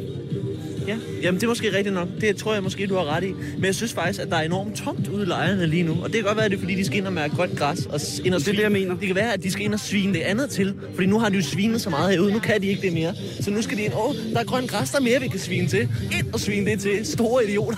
Ja, 0.88 0.98
jamen 1.22 1.36
det 1.36 1.44
er 1.44 1.48
måske 1.48 1.78
rigtigt 1.78 1.96
nok. 1.96 2.08
Det 2.22 2.36
tror 2.36 2.54
jeg 2.54 2.64
måske, 2.64 2.88
du 2.88 2.96
har 2.96 3.16
ret 3.16 3.24
i. 3.24 3.32
Men 3.56 3.66
jeg 3.66 3.76
synes 3.76 3.94
faktisk, 3.94 4.20
at 4.20 4.30
der 4.30 4.36
er 4.36 4.42
enormt 4.42 4.76
tomt 4.76 5.08
ude 5.08 5.24
i 5.24 5.26
lejrene 5.26 5.68
lige 5.68 5.84
nu. 5.84 5.94
Og 6.04 6.06
det 6.06 6.14
kan 6.16 6.24
godt 6.24 6.36
være, 6.38 6.46
at 6.46 6.52
det 6.52 6.58
er, 6.58 6.62
fordi 6.62 6.76
de 6.76 6.86
skal 6.86 6.98
ind 6.98 7.08
og 7.08 7.14
mærke 7.14 7.36
grønt 7.36 7.58
græs. 7.58 7.86
Og 7.86 8.00
ind 8.26 8.34
og 8.34 8.40
Det 8.40 8.48
er 8.48 8.52
det, 8.52 8.62
jeg 8.62 8.72
mener. 8.72 8.96
Det 8.96 9.08
kan 9.08 9.16
være, 9.16 9.34
at 9.34 9.44
de 9.44 9.52
skal 9.52 9.66
ind 9.66 9.74
og 9.74 9.80
svine 9.80 10.14
det 10.14 10.20
andet 10.20 10.50
til. 10.50 10.74
Fordi 10.94 11.08
nu 11.08 11.20
har 11.20 11.30
de 11.30 11.36
jo 11.36 11.42
svinet 11.42 11.82
så 11.82 11.90
meget 11.90 12.12
herude. 12.12 12.32
Nu 12.34 12.40
kan 12.40 12.62
de 12.62 12.68
ikke 12.68 12.82
det 12.82 12.94
mere. 12.94 13.14
Så 13.40 13.52
nu 13.52 13.62
skal 13.62 13.78
de 13.78 13.84
ind. 13.84 13.94
Åh, 13.94 14.16
der 14.34 14.40
er 14.40 14.44
grønt 14.44 14.72
græs, 14.72 14.90
der 14.90 14.98
er 14.98 15.02
mere, 15.02 15.22
vi 15.22 15.28
kan 15.28 15.40
svine 15.40 15.68
til. 15.68 15.82
Ind 16.12 16.34
og 16.34 16.40
svine 16.40 16.72
det 16.72 16.80
til. 16.80 17.06
Store 17.06 17.46
idioter. 17.46 17.78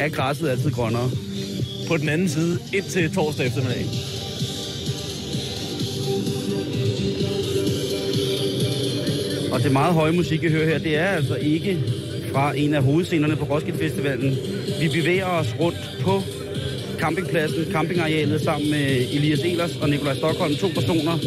Er 0.00 0.08
græsset 0.08 0.48
altid 0.48 0.70
grønnere? 0.70 1.10
På 1.88 1.96
den 1.96 2.08
anden 2.08 2.28
side, 2.28 2.58
indtil 2.72 3.14
torsdag 3.14 3.46
eftermiddag. 3.46 3.86
Det 9.64 9.72
meget 9.72 9.94
høje 9.94 10.12
musik, 10.12 10.42
I 10.42 10.48
hører 10.48 10.66
her, 10.66 10.78
det 10.78 10.98
er 10.98 11.06
altså 11.06 11.34
ikke 11.34 11.78
fra 12.32 12.56
en 12.56 12.74
af 12.74 12.82
hovedscenerne 12.82 13.36
på 13.36 13.44
Roskilde 13.44 13.78
Festivalen. 13.78 14.36
Vi 14.80 14.88
bevæger 14.88 15.26
os 15.26 15.54
rundt 15.60 15.98
på 16.02 16.22
campingpladsen, 16.98 17.72
campingarealet 17.72 18.40
sammen 18.40 18.70
med 18.70 19.06
Elias 19.12 19.40
Elers 19.40 19.76
og 19.76 19.90
Nikolaj 19.90 20.14
Stockholm. 20.14 20.54
To 20.54 20.68
personer, 20.74 21.18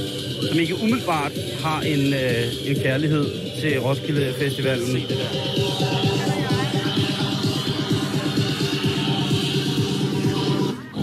som 0.49 0.59
ikke 0.59 0.75
umiddelbart 0.83 1.31
har 1.63 1.81
en, 1.81 2.13
øh, 2.13 2.69
en 2.69 2.75
kærlighed 2.75 3.25
til 3.61 3.79
Roskilde 3.79 4.33
Festivalen. 4.39 4.97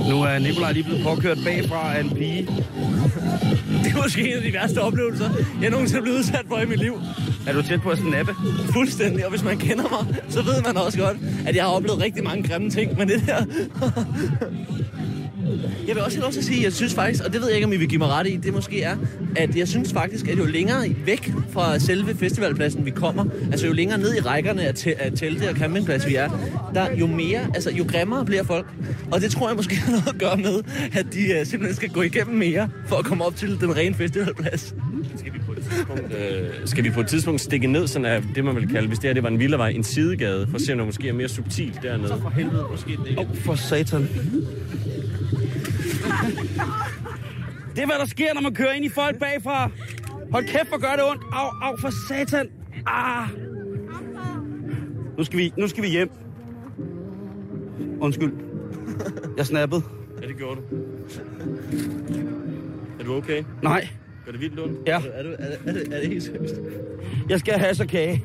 Nu 0.09 0.23
er 0.23 0.39
Nikolaj 0.39 0.73
lige 0.73 0.85
blevet 0.85 1.03
påkørt 1.03 1.39
bagfra 1.45 1.97
af 1.97 2.01
en 2.01 2.11
pige. 2.11 2.49
Det 3.85 3.93
er 3.93 4.03
måske 4.03 4.29
en 4.29 4.37
af 4.37 4.43
de 4.43 4.53
værste 4.53 4.79
oplevelser, 4.79 5.31
jeg 5.63 5.71
nogensinde 5.71 5.99
er 5.99 6.03
blevet 6.03 6.19
udsat 6.19 6.45
for 6.49 6.59
i 6.59 6.67
mit 6.67 6.79
liv. 6.79 6.95
Er 7.47 7.53
du 7.53 7.63
tæt 7.63 7.81
på 7.83 7.91
at 7.91 7.99
snappe? 7.99 8.35
Fuldstændig. 8.73 9.25
Og 9.25 9.31
hvis 9.31 9.45
man 9.45 9.59
kender 9.59 9.85
mig, 9.91 10.23
så 10.29 10.43
ved 10.43 10.63
man 10.63 10.77
også 10.77 10.99
godt, 10.99 11.17
at 11.47 11.57
jeg 11.57 11.65
har 11.65 11.71
oplevet 11.71 12.01
rigtig 12.01 12.25
mange 12.25 12.49
grimme 12.49 12.71
ting. 12.71 12.99
Men 12.99 13.09
det 13.09 13.23
der... 13.27 13.45
Jeg 15.89 15.95
vil 15.95 16.05
også 16.05 16.17
have 16.17 16.23
lov 16.23 16.33
til 16.33 16.39
at 16.39 16.45
sige, 16.45 16.59
at 16.59 16.65
jeg 16.65 16.73
synes 16.73 16.95
faktisk, 16.95 17.25
og 17.25 17.33
det 17.33 17.41
ved 17.41 17.49
jeg 17.49 17.57
ikke, 17.57 17.67
om 17.67 17.73
I 17.73 17.77
vil 17.77 17.89
give 17.89 17.99
mig 17.99 18.09
ret 18.09 18.27
i, 18.27 18.37
det 18.37 18.55
måske 18.55 18.83
er, 18.83 18.97
at 19.37 19.57
jeg 19.57 19.69
synes 19.69 19.93
faktisk, 19.93 20.29
at 20.29 20.39
jo 20.39 20.45
længere 20.45 20.95
væk 21.07 21.33
fra 21.51 21.79
selve 21.79 22.15
festivalpladsen 22.15 22.85
vi 22.85 22.91
kommer, 22.91 23.25
altså 23.53 23.67
jo 23.67 23.73
længere 23.73 23.99
ned 23.99 24.15
i 24.15 24.21
rækkerne 24.21 24.63
af, 24.63 24.75
te- 24.75 25.03
af 25.03 25.13
telte 25.13 25.49
og 25.49 25.57
campingplads 25.57 26.07
vi 26.07 26.15
er, 26.15 26.31
der 26.75 26.95
jo 26.95 27.07
mere, 27.07 27.41
altså 27.55 27.71
jo 27.71 27.85
grimmere 27.89 28.25
bliver 28.25 28.43
folk. 28.43 28.67
Og 29.13 29.21
det 29.21 29.31
tror 29.31 29.49
jeg 29.49 29.57
måske 29.57 29.77
har 29.77 29.91
noget 29.91 30.09
at 30.09 30.19
gøre 30.19 30.37
med, 30.37 30.63
at 30.93 31.07
de 31.13 31.41
uh, 31.41 31.47
simpelthen 31.47 31.75
skal 31.77 31.89
gå 31.91 32.03
igennem 32.03 32.37
mere, 32.37 32.69
for 32.87 32.97
at 32.97 33.05
komme 33.05 33.25
op 33.25 33.37
til 33.37 33.61
den 33.61 33.77
rene 33.77 33.95
festivalplads. 33.95 34.75
Skal 35.17 35.33
vi 35.33 35.39
tidspunkt, 35.71 36.13
øh, 36.13 36.49
skal 36.65 36.85
vi 36.85 36.91
på 36.91 37.01
et 37.01 37.07
tidspunkt 37.07 37.41
stikke 37.41 37.67
ned, 37.67 37.87
sådan 37.87 38.07
af 38.07 38.23
det, 38.35 38.45
man 38.45 38.57
vil 38.57 38.69
kalde, 38.69 38.89
hvis 38.89 38.99
det 38.99 39.09
her 39.09 39.15
det 39.15 39.23
var 39.23 39.29
en 39.29 39.39
villavej, 39.39 39.69
en 39.69 39.85
sidegade, 39.85 40.47
for 40.47 40.55
at 40.55 40.61
se, 40.61 40.73
om 40.73 40.79
der 40.79 40.85
måske 40.85 41.09
er 41.09 41.13
mere 41.13 41.29
subtilt 41.29 41.83
dernede. 41.83 42.19
For 42.23 42.29
helvede, 42.29 42.67
måske 42.71 42.91
det 42.91 43.07
ikke. 43.09 43.21
Åh, 43.21 43.31
oh, 43.31 43.37
for 43.37 43.55
satan. 43.55 44.03
Det 47.75 47.83
er, 47.83 47.87
hvad 47.87 47.99
der 48.01 48.07
sker, 48.07 48.35
når 48.35 48.41
man 48.41 48.55
kører 48.55 48.73
ind 48.73 48.85
i 48.85 48.89
folk 48.89 49.19
bagfra. 49.19 49.71
Hold 50.33 50.45
kæft, 50.45 50.69
hvor 50.69 50.79
gør 50.79 50.93
det 50.93 51.11
ondt. 51.11 51.23
Au, 51.33 51.49
au, 51.63 51.77
for 51.77 51.91
satan. 52.09 52.49
Ah. 52.87 53.29
Nu 55.19 55.25
skal 55.25 55.39
vi, 55.39 55.53
nu 55.59 55.69
skal 55.69 55.83
vi 55.83 55.89
hjem. 55.89 56.11
Undskyld. 58.01 58.33
Jeg 59.37 59.47
snappede. 59.47 59.83
Ja, 60.23 60.27
det 60.27 60.37
gjorde 60.37 60.61
du. 60.61 60.77
Er 63.01 63.05
du 63.05 63.15
okay? 63.15 63.45
Nej. 63.63 63.89
Gør 64.25 64.33
det 64.33 64.41
vildt 64.41 64.61
ondt? 64.61 64.79
Ja, 64.89 64.97
Er, 65.15 65.23
du, 65.23 65.29
er, 65.39 65.49
det- 65.49 65.59
er, 65.67 65.73
det, 65.73 65.93
er 65.95 66.01
det 66.01 66.09
helt 66.09 66.23
seriøst? 66.23 66.55
jeg 67.29 67.41
skal 67.41 67.55
have 67.55 67.75
så 67.75 67.87
kage. 67.87 68.23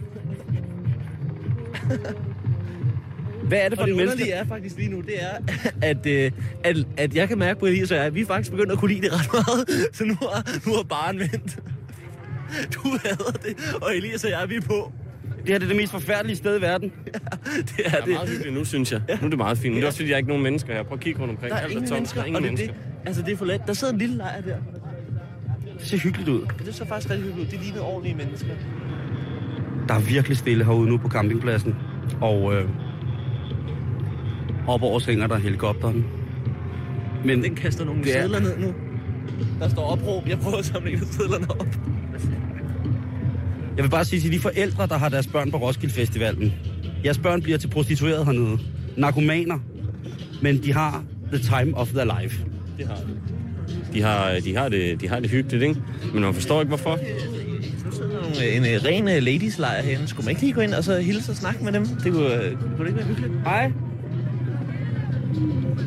Hvad 3.43 3.59
er 3.59 3.69
det 3.69 3.77
for 3.77 3.81
Og 3.81 3.87
det 3.87 3.95
menneske? 3.95 4.13
underlige 4.15 4.33
er 4.33 4.45
faktisk 4.45 4.77
lige 4.77 4.89
nu, 4.89 5.01
det 5.01 5.23
er, 5.23 5.29
at, 5.81 6.05
øh, 6.05 6.31
at, 6.63 6.77
at 6.97 7.15
jeg 7.15 7.27
kan 7.27 7.37
mærke 7.39 7.59
på 7.59 7.65
Elias 7.65 7.91
og 7.91 7.97
jeg, 7.97 8.05
at 8.05 8.15
vi 8.15 8.21
er 8.21 8.25
faktisk 8.25 8.51
begyndt 8.51 8.71
at 8.71 8.77
kunne 8.77 8.93
lide 8.93 9.01
det 9.01 9.13
ret 9.13 9.29
meget. 9.33 9.69
Så 9.95 10.05
nu 10.05 10.13
har, 10.21 10.59
nu 10.69 10.73
har 10.75 10.83
baren 10.83 11.19
vendt. 11.19 11.59
Du 12.73 12.79
hader 13.03 13.31
det, 13.43 13.77
og 13.81 13.95
Elias 13.95 14.23
og 14.23 14.29
jeg, 14.31 14.49
vi 14.49 14.55
er 14.55 14.61
på. 14.61 14.91
Det 15.39 15.47
her 15.47 15.57
det 15.57 15.63
er 15.63 15.67
det 15.67 15.75
mest 15.77 15.91
forfærdelige 15.91 16.35
sted 16.37 16.57
i 16.59 16.61
verden. 16.61 16.91
Det 17.05 17.15
er 17.15 17.19
Det 17.75 17.85
er 17.85 17.99
det. 17.99 18.07
meget 18.13 18.29
hyggeligt 18.29 18.55
nu, 18.55 18.65
synes 18.65 18.91
jeg. 18.91 19.01
Nu 19.21 19.25
er 19.25 19.29
det 19.29 19.37
meget 19.37 19.57
fint. 19.57 19.71
Men 19.73 19.75
det 19.75 19.83
er 19.83 19.87
også 19.87 19.97
fordi, 19.99 20.07
der 20.09 20.13
er 20.13 20.17
ikke 20.17 20.29
nogen 20.29 20.43
mennesker 20.43 20.73
her. 20.73 20.83
Prøv 20.83 20.93
at 20.93 20.99
kigge 20.99 21.19
rundt 21.21 21.31
omkring. 21.31 21.51
Der 21.51 21.57
er 21.57 21.61
Alt 21.61 21.71
ingen 21.71 21.87
tomt. 21.87 21.97
mennesker, 21.97 22.15
Der 22.17 22.21
er 22.23 22.25
ingen 22.27 22.35
og 22.35 22.41
det 22.41 22.47
er 22.47 22.51
mennesker. 22.51 22.73
det. 22.73 23.07
Altså, 23.07 23.21
det 23.21 23.33
er 23.33 23.37
for 23.37 23.45
let. 23.45 23.61
Der 23.67 23.73
sidder 23.73 23.93
en 23.93 23.99
lille 23.99 24.17
lejr 24.17 24.41
der. 24.41 24.55
Det 25.79 25.87
ser 25.87 25.97
hyggeligt 25.97 26.29
ud. 26.29 26.39
Men 26.57 26.65
det 26.65 26.75
så 26.75 26.85
faktisk 26.87 27.09
rigtig 27.09 27.25
hyggeligt 27.25 27.47
ud. 27.47 27.57
Det 27.57 27.65
ligner 27.65 27.81
ordentlige 27.81 28.15
mennesker. 28.15 28.47
Der 29.87 29.93
er 29.93 29.99
virkelig 29.99 30.37
stille 30.37 30.65
herude 30.65 30.89
nu 30.89 30.97
på 30.97 31.09
campingpladsen. 31.09 31.75
Og 32.21 32.53
øh, 32.55 32.69
op 34.67 34.81
over 34.83 34.99
hænger 35.09 35.27
der 35.27 35.37
helikopteren. 35.37 36.05
Men 37.25 37.43
Den 37.43 37.55
kaster 37.55 37.85
nogle 37.85 38.03
Det 38.03 38.17
er- 38.17 38.21
sædler 38.21 38.39
ned 38.39 38.57
nu. 38.59 38.73
Der 39.59 39.69
står 39.69 39.83
opråb. 39.83 40.27
Jeg 40.27 40.39
prøver 40.39 40.57
at 40.57 40.65
samle 40.65 40.91
en 40.91 40.99
af 40.99 41.05
sædlerne 41.05 41.51
op. 41.51 41.67
jeg 43.75 43.83
vil 43.83 43.89
bare 43.89 44.05
sige 44.05 44.19
til 44.21 44.31
de 44.31 44.39
forældre, 44.39 44.87
der 44.87 44.97
har 44.97 45.09
deres 45.09 45.27
børn 45.27 45.51
på 45.51 45.57
Roskilde 45.57 45.93
Festivalen. 45.93 46.53
Jeres 47.05 47.17
børn 47.17 47.41
bliver 47.41 47.57
til 47.57 47.67
prostitueret 47.67 48.25
hernede. 48.25 48.57
Narkomaner. 48.97 49.59
Men 50.41 50.63
de 50.63 50.73
har 50.73 51.03
the 51.33 51.37
time 51.39 51.77
of 51.77 51.87
their 51.89 52.21
life. 52.21 52.45
Det 52.77 52.87
har 52.87 52.95
de. 52.95 53.17
De 53.93 54.01
har, 54.01 54.31
de, 54.43 54.55
har 54.55 54.69
det, 54.69 55.01
de 55.01 55.07
har 55.09 55.19
det 55.19 55.29
hyggeligt, 55.29 55.63
ikke? 55.63 55.81
Men 56.13 56.23
man 56.23 56.33
forstår 56.33 56.61
ikke, 56.61 56.67
hvorfor. 56.69 56.99
En 58.55 58.65
øh, 58.65 58.85
ren 58.85 59.07
øh, 59.07 59.23
ladies-lejr 59.23 59.81
herinde. 59.81 60.07
Skulle 60.07 60.25
man 60.25 60.29
ikke 60.29 60.41
lige 60.41 60.53
gå 60.53 60.61
ind 60.61 60.73
og 60.73 60.83
så 60.83 60.99
hilse 60.99 61.31
og 61.31 61.35
snakke 61.35 61.63
med 61.63 61.71
dem? 61.73 61.85
Det 61.85 62.13
kunne, 62.13 62.33
øh, 62.33 62.51
kunne 62.55 62.79
det 62.79 62.87
ikke 62.87 62.97
være 62.97 63.07
hyggeligt? 63.07 63.33
Hej. 63.43 63.71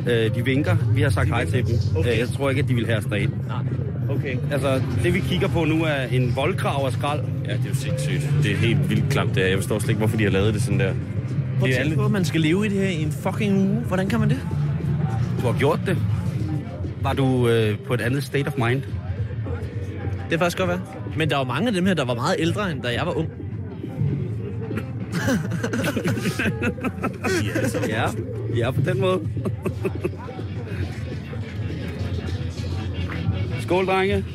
Øh, 0.07 0.35
de 0.35 0.45
vinker. 0.45 0.75
Vi 0.95 1.01
har 1.01 1.09
sagt 1.09 1.29
hej 1.29 1.45
til 1.45 1.65
dem. 1.67 1.75
Okay. 1.95 2.13
Øh, 2.13 2.19
jeg 2.19 2.27
tror 2.27 2.49
ikke, 2.49 2.61
at 2.61 2.67
de 2.67 2.73
vil 2.73 2.85
have 2.85 2.97
os 2.97 3.05
derind. 3.05 3.31
Nej. 3.47 3.57
Okay. 4.09 4.35
Altså, 4.51 4.81
det 5.03 5.13
vi 5.13 5.19
kigger 5.19 5.47
på 5.47 5.65
nu 5.65 5.83
er 5.83 6.03
en 6.11 6.35
voldgrav 6.35 6.85
af 6.85 6.91
skrald. 6.93 7.21
Ja, 7.47 7.53
det 7.53 7.59
er 7.65 7.69
jo 7.69 7.75
sindssygt. 7.75 8.29
Det 8.43 8.51
er 8.51 8.55
helt 8.55 8.89
vildt 8.89 9.09
klamt, 9.09 9.35
det 9.35 9.43
er. 9.43 9.47
Jeg 9.47 9.57
forstår 9.57 9.79
slet 9.79 9.89
ikke, 9.89 9.99
hvorfor 9.99 10.17
de 10.17 10.23
har 10.23 10.31
lavet 10.31 10.53
det 10.53 10.61
sådan 10.61 10.79
der. 10.79 10.93
Prøv 11.59 11.67
Det 11.67 11.73
at 11.73 11.79
er 11.79 11.83
alle... 11.83 11.95
på, 11.95 12.05
at 12.05 12.11
man 12.11 12.25
skal 12.25 12.41
leve 12.41 12.65
i 12.65 12.69
det 12.69 12.77
her 12.77 12.87
i 12.87 13.01
en 13.01 13.11
fucking 13.11 13.57
uge. 13.57 13.79
Hvordan 13.87 14.09
kan 14.09 14.19
man 14.19 14.29
det? 14.29 14.39
Du 15.41 15.45
har 15.47 15.59
gjort 15.59 15.79
det. 15.85 15.97
Var 17.03 17.13
du 17.13 17.47
øh, 17.47 17.79
på 17.79 17.93
et 17.93 18.01
andet 18.01 18.23
state 18.23 18.47
of 18.47 18.53
mind? 18.57 18.81
Det 18.81 20.29
kan 20.29 20.39
faktisk 20.39 20.57
godt 20.57 20.69
være. 20.69 20.81
Men 21.17 21.29
der 21.29 21.37
var 21.37 21.43
mange 21.43 21.67
af 21.67 21.73
dem 21.73 21.85
her, 21.85 21.93
der 21.93 22.05
var 22.05 22.13
meget 22.13 22.35
ældre, 22.39 22.71
end 22.71 22.81
da 22.81 22.87
jeg 22.87 23.05
var 23.05 23.13
ung. 23.13 23.29
Ja, 27.87 28.05
ja 28.55 28.71
på 28.71 28.81
den 28.81 29.01
måde. 29.01 29.21
Skål, 33.61 33.87
drenge. 33.87 34.25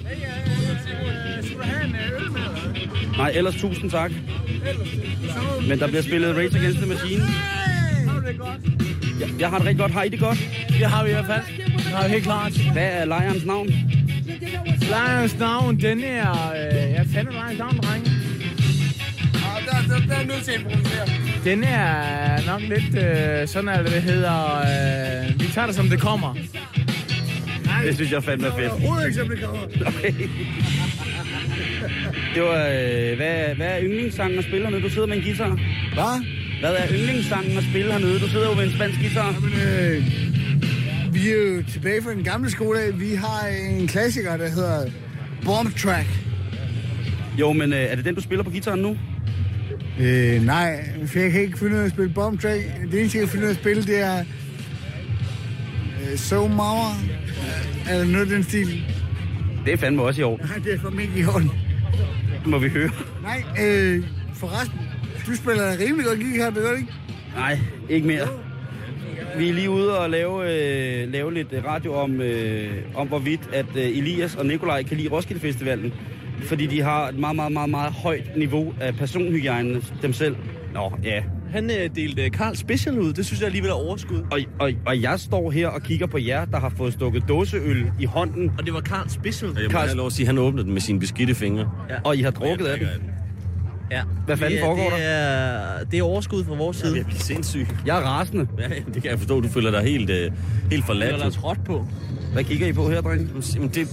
Nej, 3.16 3.32
ellers 3.34 3.56
tusind 3.56 3.90
tak. 3.90 4.12
Men 5.68 5.78
der 5.78 5.86
bliver 5.86 6.02
spillet 6.02 6.36
Rage 6.36 6.58
Against 6.58 6.78
the 6.78 6.88
Machine. 6.88 7.24
Jeg, 9.20 9.28
jeg 9.40 9.50
har 9.50 9.58
det 9.58 9.66
rigtig 9.66 9.80
godt. 9.80 9.92
Har 9.92 10.02
I 10.02 10.08
det 10.08 10.20
godt? 10.20 10.38
Det 10.68 10.86
har 10.86 11.04
vi 11.04 11.10
i 11.10 11.12
hvert 11.12 11.26
fald. 11.26 11.67
Vi 11.88 12.10
helt 12.10 12.24
klart. 12.24 12.52
Hvad 12.72 12.88
er 12.92 13.04
lejrens 13.04 13.44
navn? 13.44 13.68
Lejrens 14.90 15.38
navn, 15.38 15.80
den 15.80 16.04
er... 16.04 16.52
Øh, 16.52 16.92
jeg 16.92 17.06
fandt 17.14 17.32
lejrens 17.32 17.58
navn, 17.58 17.76
drenge. 17.76 18.10
Den 21.44 21.64
er 21.64 22.46
nok 22.46 22.60
lidt 22.60 23.04
øh, 23.04 23.48
sådan, 23.48 23.68
at 23.68 23.84
det 23.84 24.02
hedder... 24.02 24.58
Øh, 24.58 25.40
vi 25.40 25.46
tager 25.46 25.66
det, 25.66 25.76
som 25.76 25.88
det 25.88 26.00
kommer. 26.00 26.34
Det 27.84 27.94
synes 27.94 28.12
jeg 28.12 28.24
fandme 28.24 28.46
er 28.46 28.52
fedt. 28.56 28.70
Overhovedet 28.70 29.06
ikke, 29.06 29.18
som 29.18 29.28
det 29.28 29.40
kommer. 29.42 29.62
Okay. 29.86 30.12
Det 32.34 32.42
var, 32.42 32.66
øh, 32.66 33.16
hvad, 33.16 33.54
hvad 33.56 33.66
er 33.66 33.80
yndlingssangen 33.82 34.38
at 34.38 34.44
spille 34.44 34.64
hernede? 34.64 34.82
Du 34.82 34.90
sidder 34.90 35.06
med 35.06 35.16
en 35.16 35.22
guitar. 35.22 35.58
Hvad? 35.94 36.24
Hvad 36.60 36.70
er 36.70 36.88
yndlingssangen 36.92 37.58
at 37.58 37.64
spille 37.64 37.92
hernede? 37.92 38.18
Du 38.20 38.28
sidder 38.28 38.48
jo 38.48 38.54
med 38.54 38.64
en 38.64 38.72
spansk 38.74 39.00
guitar. 39.00 39.34
Jamen, 39.34 39.52
øh, 39.52 40.27
vi 41.12 41.30
er 41.30 41.36
jo 41.36 41.62
tilbage 41.72 42.02
fra 42.02 42.10
den 42.10 42.24
gamle 42.24 42.50
skole. 42.50 42.80
Vi 42.94 43.14
har 43.14 43.46
en 43.70 43.86
klassiker, 43.86 44.36
der 44.36 44.48
hedder 44.48 44.90
Bomb 45.44 45.76
Track. 45.76 46.06
Jo, 47.40 47.52
men 47.52 47.72
øh, 47.72 47.78
er 47.78 47.96
det 47.96 48.04
den, 48.04 48.14
du 48.14 48.20
spiller 48.20 48.44
på 48.44 48.50
guitaren 48.50 48.80
nu? 48.80 48.96
Øh, 50.00 50.44
nej, 50.44 50.84
for 51.06 51.18
jeg 51.18 51.32
kan 51.32 51.40
ikke 51.40 51.58
finde 51.58 51.76
ud 51.76 51.80
af 51.80 51.84
at 51.84 51.90
spille 51.90 52.12
Bomb 52.12 52.40
Track. 52.40 52.62
Det 52.92 53.00
eneste, 53.00 53.18
jeg 53.18 53.26
kan 53.26 53.28
finde 53.28 53.44
ud 53.44 53.48
af 53.50 53.54
at 53.54 53.60
spille, 53.60 53.82
det 53.82 54.00
er 54.00 54.24
øh, 56.10 56.16
So 56.16 56.48
Mama. 56.48 56.94
Eller 57.90 58.04
noget 58.04 58.30
den 58.30 58.42
stil. 58.42 58.84
Det 59.64 59.72
er 59.72 59.76
fandme 59.76 60.02
også 60.02 60.20
i 60.20 60.24
år. 60.24 60.38
Nej, 60.38 60.58
det 60.64 60.74
er 60.74 60.78
for 60.78 60.90
mig 60.90 61.02
ikke 61.02 61.18
i. 61.18 61.22
Det 62.38 62.46
må 62.46 62.58
vi 62.58 62.68
høre. 62.68 62.90
Nej, 63.22 63.44
øh, 63.64 64.04
forresten, 64.34 64.78
du 65.26 65.36
spiller 65.36 65.78
rimelig 65.78 66.06
godt 66.06 66.20
guitar, 66.20 66.50
det 66.50 66.62
gør 66.62 66.76
ikke? 66.76 66.92
Nej, 67.36 67.58
ikke 67.88 68.06
mere. 68.06 68.28
Vi 69.38 69.48
er 69.48 69.52
lige 69.52 69.70
ude 69.70 69.98
og 69.98 70.10
lave, 70.10 70.42
øh, 71.02 71.12
lave 71.12 71.34
lidt 71.34 71.48
radio 71.66 71.94
om, 71.94 72.20
øh, 72.20 72.70
om 72.94 73.08
hvorvidt, 73.08 73.40
at 73.52 73.66
øh, 73.76 73.82
Elias 73.82 74.36
og 74.36 74.46
Nikolaj 74.46 74.82
kan 74.82 74.96
lide 74.96 75.08
Roskilde 75.08 75.40
Festivalen. 75.40 75.92
Fordi 76.42 76.66
de 76.66 76.80
har 76.82 77.08
et 77.08 77.18
meget, 77.18 77.36
meget, 77.36 77.52
meget, 77.52 77.70
meget 77.70 77.92
højt 77.92 78.36
niveau 78.36 78.74
af 78.80 78.94
personhygiejne 78.94 79.82
dem 80.02 80.12
selv. 80.12 80.36
Nå, 80.74 80.92
ja. 81.04 81.22
Han 81.50 81.70
øh, 81.70 81.90
delte 81.96 82.30
Karl 82.30 82.54
Special 82.56 82.98
ud. 82.98 83.12
Det 83.12 83.26
synes 83.26 83.40
jeg 83.40 83.46
alligevel 83.46 83.70
er 83.70 83.74
overskud. 83.74 84.22
Og, 84.30 84.38
og, 84.58 84.70
og 84.86 85.02
jeg 85.02 85.20
står 85.20 85.50
her 85.50 85.68
og 85.68 85.82
kigger 85.82 86.06
på 86.06 86.18
jer, 86.18 86.44
der 86.44 86.60
har 86.60 86.68
fået 86.76 86.92
stukket 86.92 87.24
dåseøl 87.28 87.92
i 88.00 88.04
hånden. 88.04 88.52
Og 88.58 88.66
det 88.66 88.74
var 88.74 88.80
Karl 88.80 89.08
Special. 89.08 89.50
Og 89.50 89.56
jeg 89.56 89.64
må 89.64 89.78
Karl- 89.78 89.86
have 89.86 89.96
lov 89.96 90.06
at 90.06 90.12
sige, 90.12 90.24
at 90.24 90.26
han 90.26 90.38
åbnede 90.38 90.64
den 90.64 90.72
med 90.72 90.80
sine 90.80 91.00
beskidte 91.00 91.34
fingre. 91.34 91.70
Og 92.04 92.16
I 92.16 92.22
har 92.22 92.30
drukket 92.30 92.66
af 92.66 92.78
den. 92.78 92.88
Ja. 93.90 94.02
Hvad 94.26 94.36
fanden 94.36 94.58
er- 94.58 94.62
foregår 94.64 94.90
det 94.90 95.04
er, 95.04 95.84
det 95.90 95.98
er 95.98 96.02
overskud 96.02 96.44
fra 96.44 96.54
vores 96.54 96.76
side. 96.76 96.96
Jeg 96.96 97.06
bliver 97.06 97.20
sindssyg. 97.20 97.66
Jeg 97.86 97.96
er 97.98 98.02
rasende. 98.02 98.46
Ja, 98.58 98.64
det 98.94 99.02
kan 99.02 99.10
jeg 99.10 99.18
forstå. 99.18 99.40
Du 99.40 99.48
føler 99.48 99.70
dig 99.70 99.82
helt, 99.82 100.10
øh, 100.10 100.30
helt 100.70 100.86
forladt. 100.86 101.12
Eller 101.12 101.30
trådt 101.30 101.64
på. 101.64 101.86
Hvad 102.32 102.44
kigger 102.44 102.66
I 102.66 102.72
på 102.72 102.90
her, 102.90 103.00
drenge? 103.00 103.28
Jamen, 103.54 103.68
det, 103.68 103.88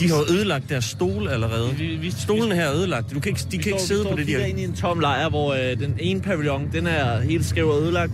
de 0.00 0.08
har 0.08 0.16
ødelagt 0.30 0.68
deres 0.70 0.84
stol 0.84 1.28
allerede. 1.28 1.70
Vi, 1.78 1.86
vi, 1.86 2.10
Stolene 2.10 2.54
her 2.54 2.64
er 2.64 2.74
ødelagt. 2.74 3.14
Du 3.14 3.20
kan 3.20 3.30
ikke, 3.30 3.40
de 3.52 3.58
kan 3.58 3.72
ikke 3.72 3.82
sidde 3.82 4.04
på 4.10 4.16
det, 4.16 4.26
de 4.26 4.32
har... 4.32 4.40
ind 4.40 4.60
i 4.60 4.64
en 4.64 4.72
tom 4.74 5.00
lejr, 5.00 5.28
hvor 5.28 5.52
øh, 5.52 5.78
den 5.80 5.94
ene 6.00 6.20
pavillon, 6.20 6.68
den 6.72 6.86
er 6.86 7.20
helt 7.20 7.44
skæv 7.46 7.68
og 7.68 7.82
ødelagt. 7.82 8.12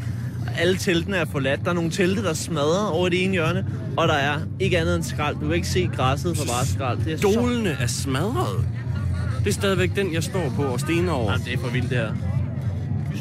Alle 0.59 0.77
teltene 0.77 1.17
er 1.17 1.25
forladt. 1.33 1.61
Der 1.65 1.71
er 1.71 1.75
nogle 1.75 1.91
telte, 1.91 2.23
der 2.23 2.35
smadrer 2.35 2.87
over 2.87 3.09
det 3.09 3.25
ene 3.25 3.33
hjørne. 3.33 3.67
Og 3.97 4.09
der 4.09 4.15
er 4.15 4.39
ikke 4.61 4.79
andet 4.79 4.95
end 4.97 5.05
skrald. 5.05 5.35
Du 5.37 5.47
kan 5.47 5.55
ikke 5.55 5.69
se 5.69 5.91
græsset 5.97 6.37
for 6.37 6.45
bare 6.45 6.67
skrald. 6.67 6.99
Det 7.05 7.13
er 7.13 7.17
så... 7.17 7.33
Stolene 7.33 7.77
er 7.81 7.87
smadret. 7.87 8.65
Det 9.45 9.47
er 9.49 9.53
stadigvæk 9.53 9.91
den, 9.97 10.13
jeg 10.13 10.23
står 10.23 10.53
på 10.57 10.63
og 10.63 10.81
stener 10.81 11.13
over. 11.13 11.33
Jamen, 11.33 11.47
det 11.47 11.55
er 11.55 11.59
for 11.59 11.69
vildt, 11.69 11.91
det 11.91 11.99
her. 11.99 12.13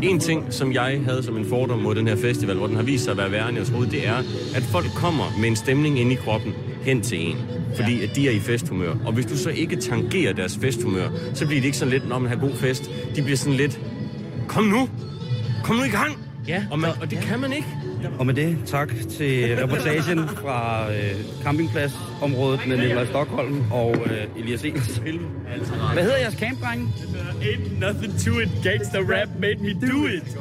En 0.02 0.20
ting, 0.20 0.54
som 0.54 0.74
jeg 0.74 1.02
havde 1.06 1.24
som 1.24 1.38
en 1.38 1.46
fordom 1.50 1.80
mod 1.80 1.96
den 1.96 2.08
her 2.08 2.16
festival, 2.16 2.58
hvor 2.58 2.68
den 2.68 2.76
har 2.76 2.84
vist 2.84 3.04
sig 3.04 3.12
at 3.12 3.18
være 3.18 3.32
værre 3.32 3.50
end 3.50 3.58
jeg 3.58 3.68
troede, 3.68 3.92
det 3.92 4.08
er, 4.08 4.18
at 4.56 4.64
folk 4.64 4.86
kommer 4.96 5.24
med 5.40 5.48
en 5.48 5.56
stemning 5.56 6.00
ind 6.00 6.12
i 6.12 6.16
kroppen 6.16 6.54
hen 6.84 7.02
til 7.02 7.30
en. 7.30 7.38
Fordi 7.76 8.04
at 8.04 8.16
de 8.16 8.28
er 8.28 8.32
i 8.32 8.40
festhumør. 8.40 8.96
Og 9.06 9.14
hvis 9.14 9.26
du 9.26 9.38
så 9.38 9.50
ikke 9.50 9.76
tangerer 9.76 10.34
deres 10.34 10.58
festhumør, 10.62 11.10
så 11.34 11.46
bliver 11.48 11.62
det 11.62 11.66
ikke 11.66 11.78
sådan 11.78 11.92
lidt, 11.92 12.10
når 12.10 12.20
man 12.20 12.30
har 12.30 12.38
god 12.38 12.54
fest. 12.56 12.92
De 13.16 13.22
bliver 13.22 13.38
sådan 13.38 13.58
lidt, 13.58 13.80
kom 14.48 14.64
nu! 14.64 14.90
Kom 15.64 15.76
nu 15.76 15.84
i 15.84 15.90
gang! 15.90 16.18
Ja, 16.48 16.64
Og, 16.72 16.80
man, 16.80 16.92
og 17.02 17.12
det 17.12 17.20
kan 17.20 17.40
man 17.40 17.54
ikke. 17.54 17.68
Og 18.20 18.26
med 18.26 18.34
det, 18.34 18.58
tak 18.66 18.90
til 19.10 19.56
reportagen 19.56 20.28
fra 20.28 20.92
øh, 20.92 21.16
campingpladsområdet 21.44 22.60
med 22.68 22.78
Nikolaj 22.78 23.06
Stockholm 23.06 23.72
og 23.72 23.96
øh, 24.06 24.44
Elias 24.44 24.64
Ehlers. 24.64 25.02
Hvad 25.94 26.04
hedder 26.04 26.18
jeres 26.18 26.34
camp, 26.34 26.62
drenge? 26.62 26.88
Ain't 27.42 27.80
nothing 27.80 28.20
to 28.20 28.40
it. 28.40 28.50
Gangsta 28.64 28.98
rap 29.00 29.30
made 29.40 29.56
me 29.60 29.74
do 29.74 30.06
it. 30.06 30.38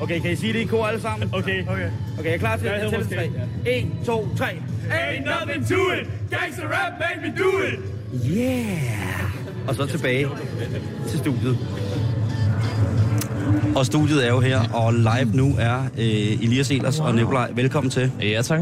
Okay, 0.00 0.20
kan 0.20 0.32
I 0.32 0.36
sige 0.36 0.52
det 0.52 0.58
i 0.58 0.64
kor 0.64 0.86
alle 0.86 1.00
sammen? 1.00 1.30
Okay. 1.32 1.62
okay. 1.68 1.88
Okay, 2.18 2.30
er 2.30 2.34
I 2.34 2.38
klar 2.38 2.56
til 2.56 2.66
Jeg 2.66 2.74
at 2.74 2.90
tælle 2.90 3.06
tre? 3.06 3.30
1, 3.66 3.86
2, 4.06 4.28
3. 4.36 4.46
Ain't 4.90 5.24
nothing 5.24 5.68
to 5.68 5.92
it. 5.92 6.06
Gangsta 6.30 6.62
rap 6.62 6.92
made 7.00 7.20
me 7.22 7.38
do 7.38 7.50
it. 7.58 7.80
Yeah! 8.36 9.68
Og 9.68 9.74
så 9.74 9.86
tilbage 9.86 10.28
til 11.08 11.18
studiet. 11.18 11.58
Og 13.74 13.86
studiet 13.86 14.24
er 14.26 14.28
jo 14.28 14.40
her, 14.40 14.60
og 14.72 14.92
live 14.94 15.30
nu 15.32 15.54
er 15.58 15.76
øh, 15.98 16.42
Elias 16.42 16.70
Elers 16.70 17.00
og 17.00 17.14
Nikolaj. 17.14 17.50
Velkommen 17.54 17.90
til. 17.90 18.10
Ja, 18.22 18.42
tak. 18.42 18.60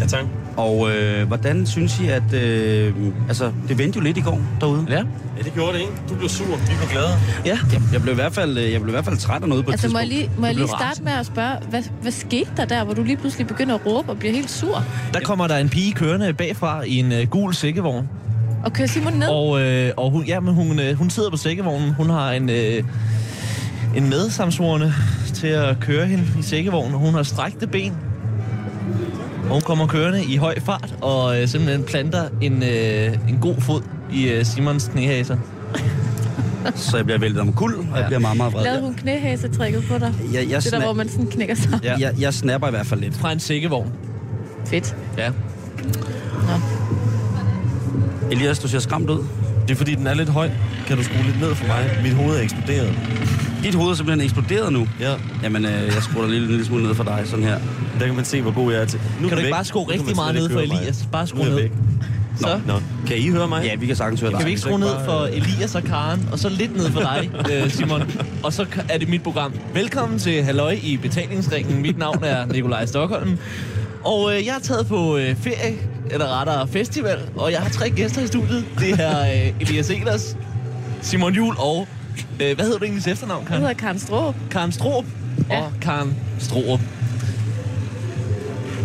Ja, 0.00 0.06
tak. 0.06 0.24
Og 0.56 0.90
øh, 0.90 1.26
hvordan 1.26 1.66
synes 1.66 2.00
I, 2.00 2.08
at... 2.08 2.32
Øh, 2.34 2.94
altså, 3.28 3.52
det 3.68 3.78
vendte 3.78 3.96
jo 3.98 4.02
lidt 4.02 4.16
i 4.16 4.20
går 4.20 4.40
derude. 4.60 4.86
Ja. 4.88 4.96
Ja, 5.38 5.42
det 5.44 5.54
gjorde 5.54 5.72
det, 5.72 5.80
ikke? 5.80 5.92
Du 6.08 6.14
blev 6.14 6.28
sur. 6.28 6.46
Vi 6.46 6.72
var 6.80 6.90
glade. 6.92 7.08
Ja. 7.46 7.58
Jeg, 7.72 7.82
jeg, 7.92 8.02
blev 8.02 8.12
i 8.12 8.14
hvert 8.14 8.32
fald, 8.32 8.58
øh, 8.58 8.72
jeg 8.72 8.80
blev 8.80 8.90
i 8.90 8.94
hvert 8.94 9.04
fald 9.04 9.16
træt 9.16 9.42
af 9.42 9.48
noget 9.48 9.64
på 9.64 9.70
et 9.70 9.74
Altså, 9.74 9.88
må 9.88 9.98
jeg 9.98 10.08
tidspunkt. 10.08 10.30
lige, 10.30 10.40
må 10.40 10.46
jeg 10.46 10.54
lige 10.54 10.68
starte 10.68 11.02
med 11.02 11.12
at 11.12 11.26
spørge, 11.26 11.56
hvad, 11.70 11.82
hvad 12.02 12.12
skete 12.12 12.50
der 12.56 12.64
der, 12.64 12.84
hvor 12.84 12.94
du 12.94 13.02
lige 13.02 13.16
pludselig 13.16 13.46
begynder 13.46 13.74
at 13.74 13.86
råbe 13.86 14.10
og 14.10 14.18
bliver 14.18 14.34
helt 14.34 14.50
sur? 14.50 14.84
Der 15.14 15.20
kommer 15.20 15.46
der 15.46 15.56
en 15.56 15.68
pige 15.68 15.92
kørende 15.92 16.32
bagfra 16.32 16.82
i 16.82 16.96
en 16.96 17.12
øh, 17.12 17.26
gul 17.26 17.54
sækkevogn. 17.54 18.08
Og 18.64 18.72
kører 18.72 18.88
Simon 18.88 19.12
ned? 19.12 19.28
Og, 19.28 19.60
øh, 19.60 19.90
og 19.96 20.10
hun, 20.10 20.24
ja, 20.24 20.40
men 20.40 20.54
hun, 20.54 20.78
øh, 20.80 20.94
hun 20.94 21.10
sidder 21.10 21.30
på 21.30 21.36
sækkevognen. 21.36 21.94
Hun 21.94 22.10
har 22.10 22.32
en, 22.32 22.50
øh, 22.50 22.82
en 23.96 24.08
medsamsvorende 24.08 24.94
til 25.34 25.46
at 25.46 25.80
køre 25.80 26.06
hende 26.06 26.24
i 26.38 26.42
sækkevognen. 26.42 26.92
Hun 26.98 27.14
har 27.14 27.22
strækte 27.22 27.66
ben. 27.66 27.92
Og 29.44 29.52
hun 29.52 29.60
kommer 29.62 29.86
kørende 29.86 30.24
i 30.24 30.36
høj 30.36 30.60
fart 30.60 30.94
og 31.00 31.40
øh, 31.42 31.48
simpelthen 31.48 31.84
planter 31.84 32.28
en, 32.40 32.62
øh, 32.62 33.16
en 33.28 33.38
god 33.40 33.54
fod 33.60 33.82
i 34.12 34.28
øh, 34.28 34.44
Simons 34.44 34.88
knæhaser. 34.92 35.36
Så 36.74 36.96
jeg 36.96 37.04
bliver 37.04 37.18
væltet 37.18 37.40
om 37.40 37.52
kul, 37.52 37.74
og 37.74 37.84
jeg 37.94 38.00
Ja. 38.00 38.06
bliver 38.06 38.18
meget, 38.18 38.36
meget 38.36 38.52
vred. 38.52 38.64
Lavede 38.64 38.82
hun 38.82 38.94
knæhasetrækket 38.94 39.84
på 39.88 39.98
dig? 39.98 40.14
Jeg, 40.32 40.50
jeg, 40.50 40.62
Det 40.62 40.72
der, 40.72 40.80
hvor 40.80 40.92
man 40.92 41.08
sådan 41.08 41.26
knækker 41.26 41.54
sig. 41.54 41.80
Ja. 41.82 41.96
jeg, 41.98 42.14
jeg 42.20 42.34
snapper 42.34 42.68
i 42.68 42.70
hvert 42.70 42.86
fald 42.86 43.00
lidt. 43.00 43.14
Fra 43.14 43.32
en 43.32 43.40
sækkevogn. 43.40 43.92
Fedt. 44.66 44.96
Ja. 45.18 45.30
Elias, 48.30 48.58
du 48.58 48.68
ser 48.68 48.78
skræmt 48.78 49.10
ud. 49.10 49.24
Det 49.68 49.70
er 49.74 49.76
fordi, 49.78 49.94
den 49.94 50.06
er 50.06 50.14
lidt 50.14 50.28
høj. 50.28 50.50
Kan 50.86 50.96
du 50.96 51.02
skrue 51.02 51.22
lidt 51.24 51.40
ned 51.40 51.54
for 51.54 51.66
mig? 51.66 51.90
Mit 52.02 52.12
hoved 52.14 52.36
er 52.36 52.42
eksploderet. 52.42 52.94
Dit 53.62 53.74
hoved 53.74 53.90
er 53.90 53.94
simpelthen 53.94 54.24
eksploderet 54.24 54.72
nu. 54.72 54.88
Ja, 55.00 55.14
Jamen, 55.42 55.64
øh, 55.64 55.72
jeg 55.72 56.02
skruer 56.02 56.22
dig 56.22 56.30
lige 56.30 56.42
en 56.42 56.48
lille 56.48 56.64
smule 56.64 56.82
ned 56.86 56.94
for 56.94 57.04
dig, 57.04 57.22
sådan 57.26 57.44
her. 57.44 57.58
der 58.00 58.06
kan 58.06 58.14
man 58.14 58.24
se, 58.24 58.42
hvor 58.42 58.50
god 58.54 58.72
jeg 58.72 58.80
er 58.82 58.86
til. 58.86 59.00
Nu 59.20 59.28
Kan 59.28 59.30
du 59.30 59.34
væk. 59.36 59.44
ikke 59.44 59.54
bare 59.54 59.64
skrue 59.64 59.92
rigtig 59.92 60.16
meget 60.16 60.34
ned 60.34 60.50
for. 60.50 60.60
Elias? 60.60 61.08
Bare 61.12 61.26
skrue 61.26 61.40
jeg 61.42 61.50
ned. 61.50 61.60
væk. 61.60 61.72
Så 62.36 62.60
Nå, 62.66 62.80
kan 63.06 63.16
I 63.18 63.30
høre 63.30 63.48
mig? 63.48 63.64
Ja, 63.64 63.76
vi 63.76 63.86
kan 63.86 63.96
sagtens 63.96 64.20
høre 64.20 64.30
dig. 64.30 64.38
Kan 64.38 64.46
vi 64.46 64.50
ikke 64.50 64.60
skrue 64.60 64.78
ned 64.78 64.94
for 65.04 65.24
Elias 65.32 65.74
og 65.74 65.82
Karen, 65.82 66.28
og 66.32 66.38
så 66.38 66.48
lidt 66.48 66.76
ned 66.76 66.90
for 66.90 67.00
dig, 67.00 67.30
øh, 67.52 67.70
Simon? 67.70 68.02
Og 68.42 68.52
så 68.52 68.66
er 68.88 68.98
det 68.98 69.08
mit 69.08 69.22
program. 69.22 69.52
Velkommen 69.74 70.18
til 70.18 70.42
Halløj 70.42 70.78
i 70.82 70.96
betalingsringen. 70.96 71.82
Mit 71.82 71.98
navn 71.98 72.24
er 72.24 72.46
Nikolaj 72.46 72.86
Stockholm. 72.86 73.38
Og 74.04 74.34
øh, 74.36 74.46
jeg 74.46 74.54
er 74.56 74.60
taget 74.62 74.86
på 74.86 75.16
øh, 75.16 75.36
ferie, 75.36 75.76
eller 76.10 76.38
rettere 76.40 76.68
festival, 76.68 77.18
og 77.36 77.52
jeg 77.52 77.60
har 77.60 77.68
tre 77.68 77.90
gæster 77.90 78.22
i 78.22 78.26
studiet. 78.26 78.64
Det 78.78 79.00
er 79.00 79.20
øh, 79.46 79.52
Elias 79.60 79.90
Elers, 79.90 80.36
Simon 81.02 81.34
Jul 81.34 81.54
og... 81.58 81.88
Øh, 82.40 82.54
hvad 82.54 82.64
hedder 82.64 82.78
du 82.78 82.84
egentlig 82.84 83.12
efternavn, 83.12 83.40
Jeg 83.40 83.48
Karen? 83.48 83.60
hedder 83.60 83.74
Karen 83.74 83.98
Stroh. 83.98 84.34
Karen 84.50 84.72
Stroop 84.72 85.04
Ja. 85.50 85.60
og 85.60 85.72
Karen 85.80 86.14
Stroop. 86.38 86.80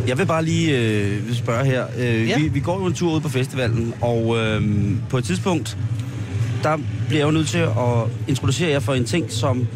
Jeg 0.07 0.17
vil 0.17 0.25
bare 0.25 0.45
lige 0.45 0.77
øh, 0.79 1.33
spørge 1.33 1.65
her. 1.65 1.85
Øh, 1.97 2.29
Ja. 2.29 2.37
vi, 2.39 2.47
vi 2.47 2.59
går 2.59 2.79
jo 2.79 2.85
en 2.85 2.93
tur 2.93 3.13
ud 3.15 3.21
på 3.21 3.29
festivalen, 3.29 3.93
og 4.01 4.37
øh, 4.37 4.61
på 5.09 5.17
et 5.17 5.23
tidspunkt, 5.23 5.77
der 6.63 6.77
bliver 7.07 7.19
jeg 7.21 7.25
jo 7.27 7.31
nødt 7.31 7.47
til 7.47 7.57
at 7.57 7.71
introducere 8.27 8.69
jer 8.69 8.79
for 8.79 8.93
en 8.93 9.05
ting, 9.05 9.31
som 9.31 9.67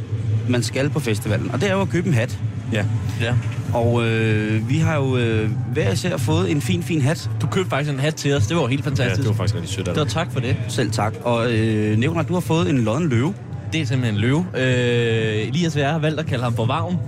man 0.50 0.64
skal 0.64 0.90
på 0.90 1.00
festivalen. 1.00 1.52
Og 1.52 1.62
det 1.62 1.70
er 1.70 1.74
jo 1.74 1.82
at 1.82 1.90
købe 1.90 2.08
en 2.08 2.14
hat. 2.14 2.40
Ja. 2.74 2.86
Ja. 3.22 3.34
Og 3.74 4.08
øh, 4.08 4.70
vi 4.70 4.78
har 4.78 4.96
jo 4.96 5.18
øh, 5.18 5.50
hver 5.74 5.92
især 5.92 6.18
fået 6.18 6.52
en 6.52 6.62
fin, 6.62 6.84
fin 6.84 7.02
hat. 7.02 7.30
Du 7.42 7.48
købte 7.48 7.70
faktisk 7.70 7.94
en 7.94 8.00
hat 8.00 8.16
til 8.16 8.34
os. 8.34 8.48
Det 8.48 8.58
var 8.58 8.68
helt 8.68 8.82
ja, 8.86 8.90
fantastisk. 8.90 9.22
det 9.22 9.28
var 9.30 9.34
faktisk 9.36 9.56
rigtig 9.56 9.70
sødt 9.76 9.88
af 9.88 9.94
det 9.94 10.00
var 10.00 10.06
dig. 10.06 10.14
tak 10.14 10.32
for 10.34 10.40
det. 10.40 10.56
Selv 10.68 10.92
tak. 10.92 11.14
Og 11.24 11.54
øh, 11.54 11.98
Nicolaj, 11.98 12.24
du 12.24 12.34
har 12.34 12.40
fået 12.42 12.70
en 12.70 12.78
lodden 12.78 13.10
løve. 13.10 13.34
Det 13.74 13.82
er 13.82 13.86
simpelthen 13.86 14.16
en 14.16 14.22
løve. 14.22 14.46
Øh, 14.58 15.48
Elias 15.48 15.76
Værre 15.76 15.92
har 15.92 16.00
valgt 16.00 16.20
at 16.20 16.26
kalde 16.26 16.44
ham 16.44 16.56
for 16.56 16.66
Vagn. 16.66 16.98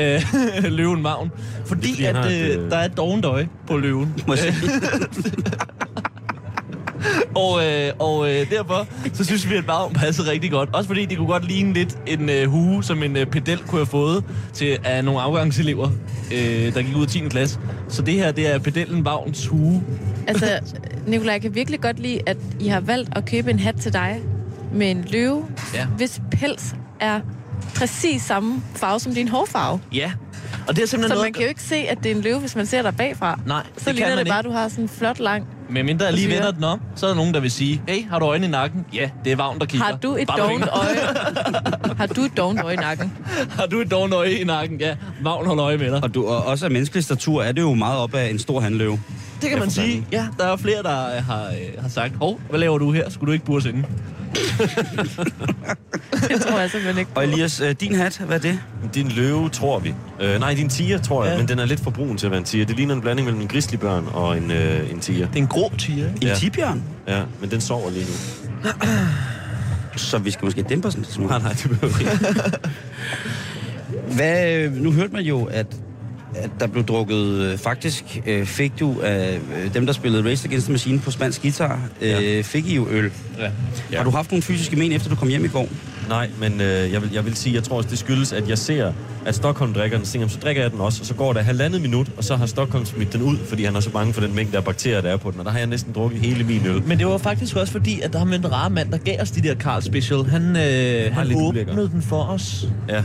Øh, 0.00 0.22
løven 0.64 1.04
Vagn. 1.04 1.30
Fordi, 1.66 1.88
fordi, 1.88 2.04
at 2.04 2.16
har 2.16 2.24
et, 2.24 2.56
øh, 2.56 2.64
øh, 2.64 2.70
der 2.70 2.76
er 2.76 2.84
et 2.84 2.96
dovent 2.96 3.24
øje 3.24 3.48
på 3.66 3.76
løven. 3.76 4.14
Må 4.26 4.34
jeg 4.34 4.38
sige. 4.38 4.70
Og, 7.34 7.64
øh, 7.64 7.92
og 7.98 8.30
øh, 8.30 8.50
derfor 8.50 8.86
så 9.12 9.24
synes 9.24 9.50
vi, 9.50 9.54
at 9.54 9.66
Vagn 9.66 9.92
passer 9.92 10.30
rigtig 10.30 10.50
godt. 10.50 10.74
Også 10.74 10.88
fordi 10.88 11.04
det 11.04 11.16
kunne 11.18 11.28
godt 11.28 11.44
ligne 11.44 11.72
lidt 11.72 11.98
en 12.06 12.30
øh, 12.30 12.46
hue, 12.46 12.84
som 12.84 13.02
en 13.02 13.16
øh, 13.16 13.26
pedel 13.26 13.58
kunne 13.58 13.78
have 13.78 13.86
fået 13.86 14.24
til 14.52 14.78
af 14.84 15.04
nogle 15.04 15.20
afgangselever, 15.20 15.90
øh, 16.32 16.74
der 16.74 16.82
gik 16.82 16.96
ud 16.96 17.02
af 17.02 17.08
10. 17.08 17.18
klasse. 17.18 17.58
Så 17.88 18.02
det 18.02 18.14
her, 18.14 18.32
det 18.32 18.54
er 18.54 18.58
pedellen 18.58 19.04
Vagns 19.04 19.46
hue. 19.46 19.82
Altså, 20.26 20.46
Nicolaj, 21.06 21.32
jeg 21.32 21.42
kan 21.42 21.54
virkelig 21.54 21.80
godt 21.80 21.98
lide, 21.98 22.20
at 22.26 22.36
I 22.60 22.68
har 22.68 22.80
valgt 22.80 23.16
at 23.16 23.24
købe 23.24 23.50
en 23.50 23.58
hat 23.58 23.74
til 23.80 23.92
dig 23.92 24.20
med 24.72 24.90
en 24.90 25.04
løve, 25.10 25.44
Ja. 25.74 25.86
hvis 25.86 26.20
pels 26.30 26.74
er 27.00 27.20
præcis 27.74 28.22
samme 28.22 28.62
farve 28.76 29.00
som 29.00 29.14
din 29.14 29.28
hårfarve. 29.28 29.80
Ja. 29.92 30.12
Og 30.68 30.76
det 30.76 30.82
er 30.82 30.86
simpelthen 30.86 31.08
Så 31.10 31.14
noget... 31.14 31.26
man 31.26 31.32
kan 31.32 31.42
jo 31.42 31.48
ikke 31.48 31.62
se, 31.62 31.76
at 31.76 31.98
det 32.02 32.12
er 32.12 32.16
en 32.16 32.20
løve, 32.22 32.38
hvis 32.40 32.56
man 32.56 32.66
ser 32.66 32.82
dig 32.82 32.96
bagfra. 32.96 33.40
Nej, 33.46 33.62
Så 33.76 33.84
det 33.86 33.94
ligner 33.94 34.08
kan 34.08 34.18
det 34.18 34.26
bare, 34.28 34.38
at 34.38 34.44
du 34.44 34.50
har 34.50 34.68
sådan 34.68 34.84
en 34.84 34.88
flot, 34.88 35.18
lang 35.20 35.46
Men 35.70 35.86
mindre 35.86 36.04
jeg 36.06 36.14
lige 36.14 36.28
vender 36.28 36.50
den 36.50 36.64
om, 36.64 36.80
så 36.96 37.06
er 37.06 37.10
der 37.10 37.16
nogen, 37.16 37.34
der 37.34 37.40
vil 37.40 37.50
sige, 37.50 37.82
hey, 37.88 38.08
har 38.08 38.18
du 38.18 38.24
øjne 38.24 38.46
i 38.46 38.48
nakken? 38.50 38.86
Ja, 38.92 39.10
det 39.24 39.32
er 39.32 39.36
Vagn, 39.36 39.58
der 39.58 39.66
kigger. 39.66 39.86
Har 39.86 39.96
du 39.96 40.16
et 40.16 40.28
dovent 40.38 40.68
øje? 40.72 40.96
Har 41.98 42.06
du 42.06 42.20
et 42.24 42.36
dovent 42.36 42.60
øje 42.60 42.74
i 42.74 42.76
nakken? 42.76 43.12
har 43.58 43.66
du 43.66 43.80
et 43.80 43.90
dovent 43.90 44.14
øje 44.14 44.30
i 44.32 44.44
nakken? 44.44 44.80
Ja, 44.80 44.96
Vagn 45.22 45.46
holder 45.46 45.64
øje 45.64 45.76
med 45.78 45.90
dig. 45.92 46.02
Og, 46.02 46.14
du, 46.14 46.26
og 46.26 46.44
også 46.46 46.64
af 46.64 46.70
menneskelig 46.70 47.04
statur 47.04 47.42
er 47.42 47.52
det 47.52 47.60
jo 47.62 47.74
meget 47.74 47.98
op 47.98 48.14
af 48.14 48.30
en 48.30 48.38
stor 48.38 48.60
handløve. 48.60 49.00
Det 49.42 49.50
kan 49.50 49.58
man 49.58 49.70
sige. 49.70 50.06
Ja, 50.12 50.26
der 50.38 50.44
er 50.46 50.56
flere, 50.56 50.82
der 50.82 51.16
øh, 51.16 51.24
har, 51.24 51.44
øh, 51.46 51.82
har 51.82 51.88
sagt, 51.88 52.14
hov, 52.16 52.40
hvad 52.50 52.58
laver 52.60 52.78
du 52.78 52.92
her? 52.92 53.10
Skulle 53.10 53.28
du 53.28 53.32
ikke 53.32 53.44
burde 53.44 53.62
sende? 53.62 53.82
Det 56.28 56.40
tror 56.40 56.58
jeg 56.58 56.70
simpelthen 56.70 56.98
ikke 56.98 57.14
på. 57.14 57.20
Og 57.20 57.24
Elias, 57.26 57.60
øh, 57.60 57.74
din 57.80 57.94
hat, 57.94 58.18
hvad 58.26 58.36
er 58.36 58.40
det? 58.40 58.60
Din 58.94 59.08
løve, 59.08 59.48
tror 59.48 59.78
vi. 59.78 59.94
Øh, 60.20 60.40
nej, 60.40 60.54
din 60.54 60.68
tiger, 60.68 60.98
tror 60.98 61.24
jeg, 61.24 61.32
Ja. 61.32 61.38
men 61.38 61.48
den 61.48 61.58
er 61.58 61.64
lidt 61.66 61.80
for 61.80 61.90
brun 61.90 62.16
til 62.16 62.26
at 62.26 62.30
være 62.30 62.38
en 62.38 62.44
tiger. 62.44 62.64
Det 62.66 62.76
ligner 62.76 62.94
en 62.94 63.00
blanding 63.00 63.24
mellem 63.26 63.40
en 63.42 63.48
grizzlybjørn 63.48 64.04
og 64.12 64.36
en, 64.38 64.50
øh, 64.50 64.90
en 64.90 65.00
tiger. 65.00 65.26
Det 65.26 65.34
er 65.34 65.38
en 65.42 65.46
grå 65.46 65.72
tiger, 65.78 66.06
ikke? 66.06 66.16
En 66.22 66.26
Ja. 66.28 66.34
tibjørn? 66.34 66.82
Ja, 67.08 67.22
men 67.40 67.50
den 67.50 67.60
sover 67.60 67.90
lige 67.90 68.04
nu. 68.04 68.70
Så 69.96 70.18
vi 70.18 70.30
skal 70.30 70.44
måske 70.44 70.62
dæmpe 70.62 70.88
os 70.88 70.94
en 70.94 71.04
smule. 71.04 71.30
Nej, 71.32 71.38
nej, 71.42 71.52
det 71.52 71.70
behøver 71.70 71.94
vi 71.98 72.04
ikke. 72.04 72.58
Hvad, 74.14 74.52
øh, 74.52 74.72
nu 74.72 74.92
hørte 74.92 75.12
man 75.12 75.24
jo, 75.24 75.44
at, 75.44 75.66
at 76.34 76.50
der 76.60 76.66
blev 76.66 76.84
drukket, 76.84 77.24
øh, 77.26 77.58
faktisk 77.58 78.20
øh, 78.26 78.46
fik 78.46 78.72
du 78.80 79.00
af 79.02 79.38
øh, 79.64 79.74
dem, 79.74 79.86
der 79.86 79.92
spillede 79.92 80.30
Race 80.30 80.48
Against 80.48 80.66
the 80.66 80.72
Machine 80.72 80.98
på 81.00 81.10
spansk 81.10 81.42
guitar, 81.42 81.80
øh, 82.00 82.08
Ja. 82.08 82.40
fik 82.40 82.66
I 82.66 82.74
jo 82.74 82.88
øl. 82.90 83.10
Ja. 83.38 83.50
Ja. 83.92 83.96
Har 83.96 84.04
du 84.04 84.10
haft 84.10 84.30
nogle 84.30 84.42
fysiske 84.42 84.76
men, 84.76 84.92
efter 84.92 85.08
du 85.10 85.16
kom 85.16 85.28
hjem 85.28 85.44
i 85.44 85.48
går? 85.48 85.68
Nej, 86.08 86.30
men 86.40 86.60
øh, 86.60 86.92
jeg, 86.92 87.02
vil, 87.02 87.10
jeg 87.12 87.24
vil 87.24 87.36
sige, 87.36 87.54
jeg 87.54 87.62
tror 87.64 87.76
også, 87.76 87.88
det 87.90 87.98
skyldes, 87.98 88.32
at 88.32 88.48
jeg 88.48 88.58
ser, 88.58 88.92
at 89.26 89.34
Stockholm 89.34 89.74
drikker 89.74 89.96
den, 89.96 90.06
så 90.06 90.12
tænker 90.12 90.24
jeg, 90.26 90.30
så 90.32 90.38
drikker 90.42 90.62
jeg 90.62 90.70
den 90.70 90.80
også, 90.80 91.00
og 91.00 91.06
så 91.06 91.14
går 91.14 91.32
der 91.32 91.40
halvandet 91.42 91.80
minut, 91.82 92.06
og 92.16 92.24
så 92.24 92.36
har 92.36 92.46
Stockholm 92.46 92.84
smidt 92.86 93.12
den 93.12 93.22
ud, 93.22 93.36
fordi 93.48 93.64
han 93.64 93.76
er 93.76 93.80
så 93.80 93.90
bange 93.90 94.12
for 94.12 94.20
den 94.20 94.34
mængde 94.34 94.56
af 94.56 94.64
bakterier, 94.64 95.00
der 95.00 95.10
er 95.10 95.16
på 95.16 95.30
den, 95.30 95.38
og 95.40 95.44
der 95.44 95.50
har 95.52 95.58
jeg 95.58 95.66
næsten 95.66 95.92
drukket 95.92 96.20
hele 96.20 96.44
min 96.44 96.66
øl. 96.66 96.82
Men 96.86 96.98
det 96.98 97.06
var 97.06 97.18
faktisk 97.18 97.56
også 97.56 97.72
fordi, 97.72 98.00
at 98.00 98.12
der 98.12 98.18
ham 98.18 98.32
en 98.32 98.52
rar 98.52 98.68
mand, 98.68 98.90
der 98.92 98.98
gav 98.98 99.20
os 99.20 99.30
de 99.30 99.42
der 99.42 99.54
Carl 99.54 99.82
Special. 99.82 100.24
Han, 100.24 100.42
øh, 100.56 101.14
han 101.14 101.26
lidt 101.26 101.38
åbnede 101.38 101.48
ulækker. 101.48 101.88
den 101.88 102.02
for 102.02 102.22
os. 102.22 102.68
Ja. 102.88 103.02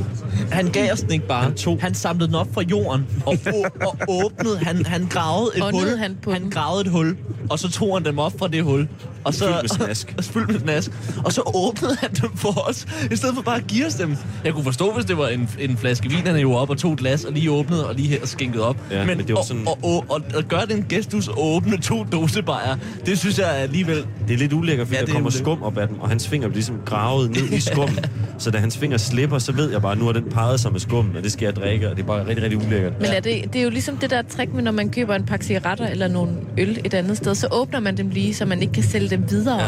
Han 0.51 0.67
gav 0.67 0.91
os 0.93 1.01
den 1.01 1.11
ikke 1.11 1.27
bare. 1.27 1.43
Han 1.43 1.53
tog- 1.53 1.77
han 1.81 1.93
samlede 1.93 2.27
den 2.27 2.35
op 2.35 2.47
fra 2.53 2.61
jorden 2.61 3.05
og, 3.25 3.33
å- 3.33 3.87
og 3.87 3.97
åbnede. 4.07 4.57
Han, 4.57 4.85
han 4.85 5.05
gravede 5.09 5.51
et 5.57 5.63
Åndede 5.63 5.89
hul. 5.89 5.97
han 5.97 6.17
på 6.21 6.31
han 6.31 6.41
den? 6.41 6.51
gravede 6.51 6.81
et 6.85 6.91
hul, 6.91 7.17
og 7.49 7.59
så 7.59 7.71
tog 7.71 7.95
han 7.95 8.05
dem 8.05 8.19
op 8.19 8.33
fra 8.39 8.47
det 8.47 8.63
hul. 8.63 8.87
Og 9.23 9.33
så, 9.33 9.45
Fyldt 9.45 9.61
med 9.61 9.69
snask. 9.69 10.13
Og, 10.17 10.23
fyldt 10.33 10.51
med 10.51 10.59
snask. 10.59 10.91
Og 11.25 11.33
så 11.33 11.41
åbnede 11.55 11.95
han 12.01 12.09
dem 12.21 12.37
for 12.37 12.69
os, 12.69 12.85
i 13.11 13.15
stedet 13.15 13.35
for 13.35 13.41
bare 13.41 13.55
at 13.57 13.67
give 13.67 13.85
os 13.85 13.93
dem. 13.95 14.15
Jeg 14.45 14.53
kunne 14.53 14.63
forstå, 14.63 14.91
hvis 14.93 15.05
det 15.05 15.17
var 15.17 15.27
en, 15.27 15.49
en 15.59 15.77
flaske 15.77 16.09
vin, 16.09 16.27
han 16.27 16.37
jo 16.37 16.53
op 16.53 16.69
og 16.69 16.77
tog 16.77 16.93
et 16.93 16.99
glas 16.99 17.23
og 17.25 17.33
lige 17.33 17.51
åbnede 17.51 17.87
og 17.89 17.95
lige 17.95 18.07
her 18.07 18.25
skænkede 18.25 18.63
op. 18.67 18.77
Ja, 18.91 19.05
men 19.05 19.17
det 19.19 19.35
var 19.35 19.41
sådan- 19.43 19.67
og, 19.67 19.79
og, 19.83 20.05
og, 20.09 20.21
og 20.35 20.43
gøre 20.43 20.65
den 20.65 20.85
gestus 20.89 21.29
åbne 21.37 21.77
to 21.77 22.03
dosebajer, 22.11 22.75
det 23.05 23.19
synes 23.19 23.39
jeg 23.39 23.47
alligevel... 23.55 24.05
Det 24.27 24.33
er 24.33 24.37
lidt 24.37 24.53
ulækkert, 24.53 24.87
fordi 24.87 24.95
Ja, 24.99 25.01
der 25.05 25.07
er 25.09 25.13
kommer 25.13 25.29
ulækkert. 25.29 25.43
skum 25.45 25.63
op 25.63 25.77
af 25.77 25.87
dem, 25.87 25.99
og 25.99 26.09
hans 26.09 26.27
finger 26.27 26.47
bliver 26.47 26.55
ligesom 26.57 26.75
gravet 26.85 27.29
ned 27.31 27.51
i 27.51 27.59
skummen. 27.71 27.99
Så 28.37 28.51
da 28.51 28.57
hans 28.57 28.77
finger 28.77 28.97
slipper, 28.97 29.39
så 29.39 29.51
ved 29.51 29.71
jeg 29.71 29.81
bare, 29.81 29.91
at 29.91 29.97
nu 29.97 30.05
har 30.05 30.11
den 30.13 30.23
peget 30.31 30.59
sig 30.59 30.71
med 30.71 30.79
skummen, 30.79 31.15
og 31.17 31.23
det 31.23 31.31
skal 31.31 31.45
jeg 31.45 31.55
drikke, 31.55 31.89
og 31.89 31.95
det 31.95 32.01
er 32.03 32.07
bare 32.07 32.27
rigtig, 32.27 32.43
rigtig 32.43 32.57
ulækkert. 32.67 32.93
Men 33.01 33.09
er 33.09 33.19
det, 33.19 33.43
det 33.53 33.59
er 33.59 33.63
jo 33.63 33.69
ligesom 33.69 33.97
det 33.97 34.09
der 34.09 34.21
trick 34.21 34.53
med, 34.53 34.63
når 34.63 34.71
man 34.71 34.89
køber 34.89 35.15
en 35.15 35.23
pakke 35.25 35.45
cigaretter 35.45 35.87
eller 35.87 36.07
nogle 36.07 36.31
øl 36.57 36.79
et 36.85 36.93
andet 36.93 37.17
sted, 37.17 37.35
så 37.35 37.47
åbner 37.51 37.79
man 37.79 37.97
dem 37.97 38.09
lige, 38.09 38.33
så 38.33 38.45
man 38.45 38.61
ikke 38.61 38.73
kan 38.73 38.83
sælge 38.83 39.12
dem 39.17 39.29
videre. 39.29 39.61
Ja. 39.61 39.67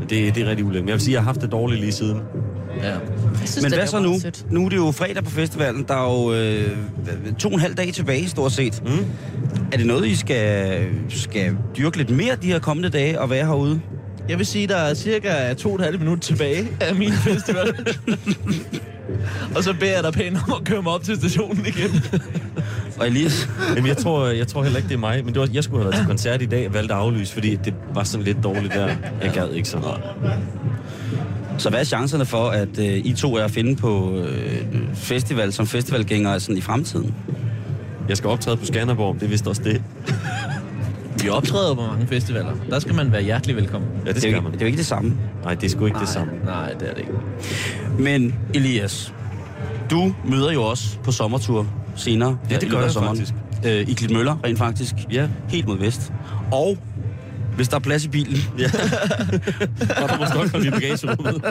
Det, 0.00 0.34
det 0.34 0.42
er 0.42 0.46
rigtig 0.50 0.64
ulækkert. 0.64 0.82
Men 0.84 0.88
jeg 0.88 0.94
vil 0.94 1.00
sige, 1.00 1.12
at 1.12 1.14
jeg 1.14 1.20
har 1.22 1.24
haft 1.32 1.40
det 1.40 1.52
dårligt 1.52 1.80
lige 1.80 1.92
siden. 1.92 2.20
Ja. 2.82 2.94
Synes, 3.36 3.62
Men 3.62 3.70
det 3.70 3.78
hvad 3.78 3.86
så 3.86 4.00
nu? 4.00 4.20
sødt. 4.20 4.46
Nu 4.52 4.64
er 4.64 4.68
det 4.68 4.76
jo 4.76 4.90
fredag 4.90 5.24
på 5.24 5.30
festivalen. 5.30 5.84
Der 5.88 5.94
er 5.94 6.12
jo 6.12 6.32
øh, 6.34 7.32
to 7.38 7.48
og 7.48 7.54
en 7.54 7.60
halv 7.60 7.74
dag 7.74 7.92
tilbage, 7.92 8.28
stort 8.28 8.52
set. 8.52 8.82
Mm. 8.86 9.06
Er 9.72 9.76
det 9.76 9.86
noget, 9.86 10.06
I 10.06 10.16
skal, 10.16 10.86
skal 11.08 11.56
dyrke 11.76 11.96
lidt 11.96 12.10
mere 12.10 12.36
de 12.42 12.46
her 12.46 12.58
kommende 12.58 12.88
dage 12.88 13.20
og 13.20 13.30
være 13.30 13.46
herude? 13.46 13.80
Jeg 14.28 14.38
vil 14.38 14.46
sige, 14.46 14.66
der 14.66 14.76
er 14.76 14.94
cirka 14.94 15.54
to 15.54 15.68
og 15.68 15.74
et 15.74 15.84
halvt 15.84 16.00
minut 16.00 16.20
tilbage 16.20 16.68
af 16.80 16.94
min 16.94 17.12
festival. 17.12 17.74
og 19.56 19.64
så 19.64 19.74
beder 19.80 19.94
jeg 19.94 20.02
dig 20.04 20.12
pænt 20.12 20.38
om 20.46 20.54
at 20.60 20.64
køre 20.64 20.82
mig 20.82 20.92
op 20.92 21.02
til 21.02 21.16
stationen 21.16 21.66
igen. 21.66 22.02
Og 23.00 23.06
Elias? 23.06 23.48
Jamen, 23.76 23.86
jeg 23.86 23.96
tror, 23.96 24.26
jeg 24.26 24.48
tror 24.48 24.62
heller 24.62 24.76
ikke, 24.76 24.88
det 24.88 24.94
er 24.94 24.98
mig. 24.98 25.24
Men 25.24 25.34
det 25.34 25.40
var, 25.40 25.48
jeg 25.52 25.64
skulle 25.64 25.82
have 25.82 25.92
været 25.92 26.00
til 26.00 26.06
koncert 26.06 26.42
i 26.42 26.46
dag 26.46 26.66
og 26.66 26.74
valgte 26.74 26.94
at 26.94 27.00
aflyse, 27.00 27.32
fordi 27.32 27.56
det 27.56 27.74
var 27.94 28.04
sådan 28.04 28.24
lidt 28.24 28.38
dårligt 28.42 28.74
der. 28.74 28.86
Jeg 29.22 29.30
gad 29.34 29.52
ikke 29.52 29.68
så 29.68 29.78
meget. 29.78 30.00
Så 31.58 31.70
hvad 31.70 31.80
er 31.80 31.84
chancerne 31.84 32.26
for, 32.26 32.48
at 32.48 32.78
øh, 32.78 32.84
I 32.84 33.12
to 33.12 33.36
er 33.36 33.44
at 33.44 33.50
finde 33.50 33.76
på 33.76 34.16
øh, 34.16 34.62
festival 34.94 35.52
som 35.52 35.66
festivalgængere 35.66 36.40
sådan 36.40 36.56
i 36.56 36.60
fremtiden? 36.60 37.14
Jeg 38.08 38.16
skal 38.16 38.30
optræde 38.30 38.56
på 38.56 38.64
Skanderborg, 38.64 39.16
det 39.20 39.30
vist 39.30 39.46
også 39.46 39.62
det. 39.62 39.82
Vi 41.22 41.28
optræder 41.28 41.74
på 41.74 41.80
mange 41.82 42.06
festivaler. 42.06 42.52
Der 42.70 42.78
skal 42.78 42.94
man 42.94 43.12
være 43.12 43.22
hjertelig 43.22 43.56
velkommen. 43.56 43.90
Ja, 43.94 43.98
det 43.98 44.06
Det 44.06 44.16
er, 44.16 44.20
skal 44.30 44.42
man. 44.42 44.52
det 44.52 44.56
er 44.56 44.60
jo 44.60 44.66
ikke 44.66 44.78
det 44.78 44.86
samme. 44.86 45.16
Nej, 45.44 45.54
det 45.54 45.64
er 45.64 45.70
sgu 45.70 45.86
ikke 45.86 45.98
det 46.00 46.08
samme. 46.08 46.32
Nej, 46.44 46.72
det 46.72 46.88
er 46.88 46.94
det 46.94 46.98
ikke. 47.00 48.02
Men 48.02 48.34
Elias, 48.54 49.14
du 49.90 50.14
møder 50.24 50.52
jo 50.52 50.62
også 50.62 50.98
på 51.04 51.12
sommertur 51.12 51.66
senere. 51.96 52.38
Ja, 52.50 52.56
det 52.56 52.70
gør 52.70 52.80
jeg 52.82 52.90
sommeren. 52.90 53.16
faktisk. 53.16 53.34
Øh, 53.66 53.88
I 53.88 53.92
Klitmøller, 53.92 54.36
rent 54.44 54.58
faktisk. 54.58 54.94
Ja. 55.12 55.28
Helt 55.48 55.66
mod 55.66 55.78
vest. 55.78 56.12
Og 56.52 56.78
hvis 57.56 57.68
der 57.68 57.76
er 57.76 57.80
plads 57.80 58.04
i 58.04 58.08
bilen, 58.08 58.36
Ja. 58.58 58.64
og 60.02 60.08
du 60.08 60.14
må 60.18 60.24
godt 60.34 60.52
komme 60.52 60.66
i 60.66 60.70
bagagerummet. 60.70 61.44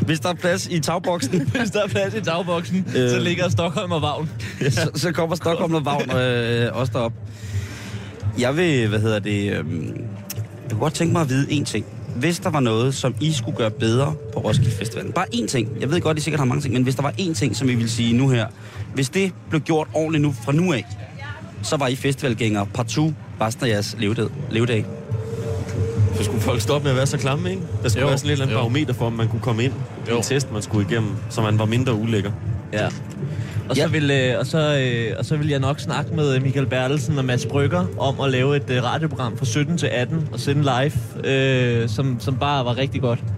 hvis 0.00 0.20
der 0.20 0.28
er 0.28 0.34
plads 0.34 0.66
i 0.66 0.80
tagboksen, 0.80 1.40
Hvis 1.60 1.70
der 1.70 1.82
er 1.82 1.88
plads 1.88 2.14
i 2.14 2.20
dagboksen, 2.20 2.86
Øh. 2.96 3.10
så 3.10 3.18
ligger 3.18 3.48
Stockholm 3.48 3.92
og 3.92 4.02
Vagn. 4.02 4.30
så, 4.70 4.90
så 4.94 5.12
kommer 5.12 5.36
Stockholm 5.36 5.74
og 5.74 5.84
Vagn 5.84 6.10
øh, 6.18 6.68
også 6.72 6.92
derop. 6.92 7.12
Jeg 8.38 8.56
vil, 8.56 8.88
hvad 8.88 9.00
hedder 9.00 9.18
det, 9.18 9.40
øh, 9.40 9.50
jeg 9.50 10.70
kunne 10.70 10.80
godt 10.80 10.94
tænke 10.94 11.12
mig 11.12 11.22
at 11.22 11.28
vide 11.28 11.52
en 11.52 11.64
ting. 11.64 11.84
Hvis 12.16 12.38
der 12.38 12.50
var 12.50 12.60
noget, 12.60 12.94
som 12.94 13.14
I 13.20 13.32
skulle 13.32 13.56
gøre 13.56 13.70
bedre 13.70 14.14
på 14.32 14.40
Roskilde 14.40 14.70
Festivalen, 14.70 15.12
bare 15.12 15.26
én 15.34 15.46
ting. 15.46 15.68
Jeg 15.80 15.90
ved 15.90 16.00
godt, 16.00 16.18
I 16.18 16.20
sikkert 16.20 16.40
har 16.40 16.44
mange 16.46 16.62
ting, 16.62 16.74
men 16.74 16.82
hvis 16.82 16.94
der 16.94 17.02
var 17.02 17.12
én 17.20 17.34
ting, 17.34 17.56
som 17.56 17.68
I 17.68 17.74
ville 17.74 17.90
sige 17.90 18.12
nu 18.16 18.28
her, 18.28 18.46
hvis 18.94 19.08
det 19.08 19.32
blev 19.50 19.60
gjort 19.60 19.88
ordentligt 19.94 20.22
nu 20.22 20.34
fra 20.44 20.52
nu 20.52 20.72
af, 20.72 20.84
så 21.62 21.76
var 21.76 21.86
I 21.88 21.96
festivalgængere 21.96 22.66
partout 22.74 23.12
resten 23.40 23.66
af 23.66 23.70
jeres 23.70 23.96
levedag. 23.98 24.26
levedag. 24.50 24.84
Så 26.16 26.24
skulle 26.24 26.40
folk 26.40 26.60
stoppe 26.60 26.84
med 26.84 26.90
at 26.90 26.96
være 26.96 27.06
så 27.06 27.18
klamme, 27.18 27.50
ikke? 27.50 27.62
Der 27.82 27.88
skulle 27.88 28.02
Jo. 28.02 28.08
være 28.08 28.18
sådan 28.18 28.28
et 28.28 28.32
eller 28.32 28.44
andet 28.44 28.56
barometer 28.58 28.92
for, 28.94 29.06
om 29.06 29.12
man 29.12 29.28
kunne 29.28 29.40
komme 29.40 29.64
ind. 29.64 29.72
Jo. 30.10 30.16
En 30.16 30.22
test, 30.22 30.52
man 30.52 30.62
skulle 30.62 30.88
igennem, 30.90 31.10
så 31.30 31.42
man 31.42 31.58
var 31.58 31.64
mindre 31.64 31.94
ulækker. 31.94 32.32
Ja. 32.72 32.88
Og 33.68 33.76
så, 33.76 33.82
Ja. 33.82 33.88
vil, 33.88 34.10
øh, 34.10 34.38
og, 34.38 34.46
så, 34.46 34.58
øh, 34.80 35.16
og 35.18 35.24
så 35.24 35.36
vil 35.36 35.48
jeg 35.48 35.58
nok 35.60 35.80
snakke 35.80 36.14
med 36.14 36.40
Michael 36.40 36.66
Bertelsen 36.66 37.18
og 37.18 37.24
Mads 37.24 37.46
Brygger 37.46 37.86
om 37.98 38.20
at 38.20 38.30
lave 38.30 38.56
et 38.56 38.70
øh, 38.70 38.84
radioprogram 38.84 39.38
fra 39.38 39.44
17 39.44 39.78
til 39.78 39.86
18 39.86 40.28
og 40.32 40.40
sende 40.40 40.62
live, 40.62 40.92
øh, 41.32 41.88
som, 41.88 42.16
som 42.20 42.36
bare 42.36 42.64
var 42.64 42.78
rigtig 42.78 43.00
godt. 43.00 43.18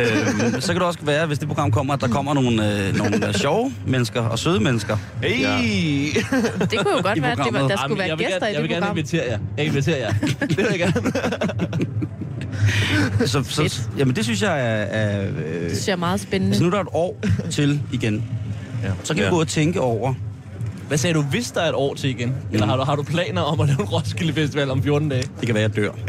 øh, 0.00 0.60
så 0.60 0.66
kan 0.72 0.74
det 0.80 0.82
også 0.82 0.98
være, 1.02 1.26
hvis 1.26 1.38
det 1.38 1.48
program 1.48 1.70
kommer, 1.70 1.94
at 1.94 2.00
der 2.00 2.08
kommer 2.08 2.34
nogle, 2.34 2.86
øh, 2.88 2.96
nogle 2.96 3.26
øh, 3.28 3.34
sjove 3.34 3.72
mennesker 3.86 4.20
og 4.20 4.38
søde 4.38 4.60
mennesker. 4.60 4.96
Hey! 5.22 5.40
Ja. 5.42 5.56
Det 6.60 6.78
kunne 6.78 6.96
jo 6.96 7.02
godt 7.02 7.22
være, 7.22 7.32
at 7.32 7.38
det 7.38 7.52
var, 7.52 7.68
der 7.68 7.76
skulle 7.76 7.98
være 7.98 8.08
jeg 8.08 8.18
gæster 8.18 8.38
gerne, 8.38 8.50
i 8.50 8.54
jeg 8.54 8.62
vil 8.62 8.70
det 8.70 8.70
gerne 8.70 8.80
program. 8.86 8.98
invitere 8.98 9.24
jer. 9.30 9.38
Jeg 9.56 9.66
inviterer 9.66 9.96
jer. 9.98 10.12
det 10.48 10.56
vil 10.58 10.66
jeg 10.70 10.78
gerne. 10.78 11.12
Så, 13.26 13.42
så, 13.44 13.80
jamen 13.98 14.16
det 14.16 14.24
synes 14.24 14.42
jeg 14.42 14.60
er... 14.60 14.82
er 14.84 15.28
øh, 15.28 15.34
Det 15.34 15.70
synes 15.70 15.88
jeg 15.88 15.92
er 15.92 15.96
meget 15.98 16.20
spændende. 16.20 16.50
altså 16.50 16.62
nu 16.64 16.68
er 16.70 16.74
der 16.74 16.80
et 16.80 16.88
år 16.92 17.20
til 17.50 17.80
igen. 17.92 18.24
Ja. 18.82 18.88
Så 19.04 19.14
kan 19.14 19.20
vi 19.20 19.24
Ja. 19.24 19.30
gå 19.30 19.40
og 19.40 19.48
tænke 19.48 19.80
over, 19.80 20.14
Hvad 20.88 20.98
sagde 20.98 21.14
du, 21.14 21.22
hvis 21.22 21.50
der 21.50 21.60
er 21.60 21.68
et 21.68 21.74
år 21.74 21.94
til 21.94 22.10
igen? 22.10 22.34
Eller 22.52 22.66
Mm. 22.66 22.70
har 22.70 22.76
du, 22.76 22.82
har 22.82 22.96
du 22.96 23.02
planer 23.02 23.40
om 23.40 23.60
at 23.60 23.66
lave 23.68 23.80
en 23.80 23.86
Roskilde 23.86 24.32
Festival 24.32 24.70
om 24.70 24.82
14 24.82 25.08
dage? 25.08 25.22
det 25.40 25.46
kan 25.46 25.54
være, 25.54 25.64
at 25.64 25.76
jeg 25.76 25.84
dør. 25.84 25.90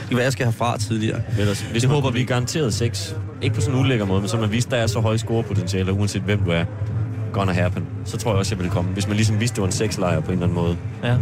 Det 0.00 0.08
kan 0.08 0.16
være, 0.16 0.24
jeg 0.24 0.32
skal 0.32 0.44
herfra 0.46 0.78
tidligere. 0.78 1.20
Ellers, 1.38 1.60
hvis 1.60 1.82
Det 1.82 1.90
man 1.90 1.94
håber 1.94 2.10
vi. 2.10 2.24
garanteret 2.24 2.74
sex, 2.74 3.12
ikke 3.42 3.54
på 3.54 3.60
sådan 3.60 3.74
en 3.74 3.80
ulækker 3.84 4.04
måde, 4.06 4.20
men 4.20 4.28
så 4.28 4.36
man 4.36 4.52
vidste, 4.52 4.70
der 4.70 4.76
er 4.76 4.86
så 4.86 5.00
høje 5.00 5.18
scorepotentialer, 5.18 5.92
uanset 5.92 6.22
hvem 6.22 6.38
du 6.44 6.50
er, 6.50 6.64
gonna 7.32 7.52
happen, 7.52 7.84
så 8.04 8.16
tror 8.16 8.30
jeg 8.30 8.38
også, 8.38 8.54
jeg 8.54 8.58
ville 8.58 8.70
komme. 8.72 8.90
Hvis 8.90 9.06
man 9.06 9.16
ligesom 9.16 9.40
vidste, 9.40 9.54
det 9.54 9.60
var 9.60 9.66
en 9.66 9.72
sexlejr 9.72 10.20
på 10.20 10.26
en 10.26 10.32
eller 10.32 10.46
anden 10.46 10.54
måde. 10.64 10.76
Ja. 11.04 11.16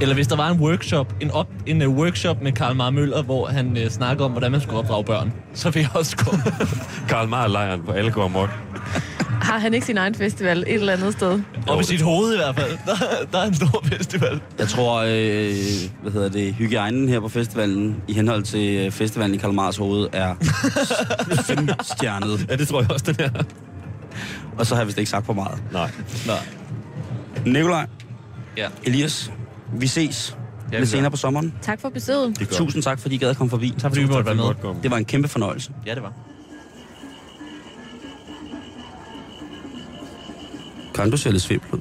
Eller 0.00 0.14
hvis 0.14 0.26
der 0.26 0.36
var 0.36 0.50
en 0.50 0.60
workshop, 0.60 1.14
en, 1.20 1.30
op, 1.30 1.46
en 1.66 1.82
uh, 1.82 1.96
workshop 1.96 2.42
med 2.42 2.52
Karl 2.52 2.76
Mar 2.76 2.90
Møller, 2.90 3.22
hvor 3.22 3.46
han 3.46 3.76
uh, 3.76 3.88
snakker 3.88 4.24
om, 4.24 4.30
hvordan 4.30 4.52
man 4.52 4.60
skulle 4.60 4.78
opdrage 4.78 5.04
børn, 5.04 5.32
så 5.54 5.70
vil 5.70 5.80
jeg 5.80 5.90
også 5.94 6.16
komme. 6.16 6.42
Karl 7.08 7.28
Marr-lejren 7.28 7.82
på 7.86 7.92
alle 7.92 8.10
går 8.10 8.24
amok. 8.24 8.50
Har 9.42 9.58
han 9.58 9.74
ikke 9.74 9.86
sin 9.86 9.98
egen 9.98 10.14
festival 10.14 10.58
et 10.66 10.74
eller 10.74 10.92
andet 10.92 11.12
sted? 11.12 11.40
Op 11.68 11.80
i 11.80 11.84
sit 11.84 12.00
hoved 12.00 12.34
i 12.34 12.36
hvert 12.36 12.54
fald. 12.56 12.78
Der, 12.86 12.94
der 13.32 13.38
er 13.38 13.46
en 13.46 13.54
stor 13.54 13.84
festival. 13.84 14.40
Jeg 14.58 14.68
tror, 14.68 14.96
øh, 14.98 15.54
hvad 16.02 16.12
hedder 16.12 16.28
det, 16.28 16.54
hygiejnen 16.54 17.08
her 17.08 17.20
på 17.20 17.28
festivalen, 17.28 17.96
i 18.08 18.12
henhold 18.12 18.42
til 18.42 18.86
øh, 18.86 18.90
festivalen 18.90 19.34
i 19.34 19.38
Karl 19.38 19.52
Mars 19.52 19.76
hoved, 19.76 20.08
er 20.12 20.34
femstjernet. 21.46 22.46
Ja, 22.50 22.56
det 22.56 22.68
tror 22.68 22.80
jeg 22.80 22.90
også, 22.90 23.12
den 23.12 23.24
er. 23.24 23.42
Og 24.58 24.66
så 24.66 24.74
har 24.74 24.82
jeg 24.82 24.86
vist 24.86 24.98
ikke 24.98 25.10
sagt 25.10 25.26
for 25.26 25.32
meget. 25.32 25.62
Nej. 25.72 25.90
Nå. 26.26 26.32
Nikolaj, 27.50 27.86
Ja. 28.56 28.68
Elias, 28.84 29.32
vi 29.72 29.86
ses 29.86 30.36
vi 30.70 30.76
lidt 30.76 30.88
senere 30.88 31.10
på 31.10 31.16
sommeren. 31.16 31.54
Tak 31.62 31.80
for 31.80 31.88
besøget. 31.88 32.48
Tusind 32.50 32.82
tak, 32.82 32.98
fordi 32.98 33.14
I 33.14 33.18
gad 33.18 33.30
at 33.30 33.36
komme 33.36 33.50
forbi. 33.50 33.74
Tak 33.78 33.90
fordi 33.90 34.00
vi 34.00 34.06
måtte 34.08 34.26
være 34.26 34.34
med. 34.34 34.82
Det 34.82 34.90
var 34.90 34.96
en 34.96 35.04
kæmpe 35.04 35.28
fornøjelse. 35.28 35.72
Ja, 35.86 35.94
det 35.94 36.02
var. 36.02 36.12
Kan 40.94 41.10
du 41.10 41.16
se 41.16 41.30
lidt 41.30 41.42
svimmel 41.42 41.68
ud? 41.72 41.80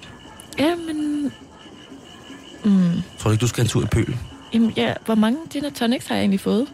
Tror 3.19 3.29
du 3.29 3.31
ikke, 3.31 3.41
du 3.41 3.47
skal 3.47 3.61
en 3.63 3.67
tur 3.67 3.83
i 3.83 3.85
pøl? 3.85 4.17
Jamen, 4.53 4.73
ja, 4.77 4.93
hvor 5.05 5.15
mange 5.15 5.37
gin 5.49 5.65
og 5.65 5.73
tonics 5.73 6.07
har 6.07 6.15
jeg 6.15 6.21
egentlig 6.21 6.39
fået? 6.39 6.67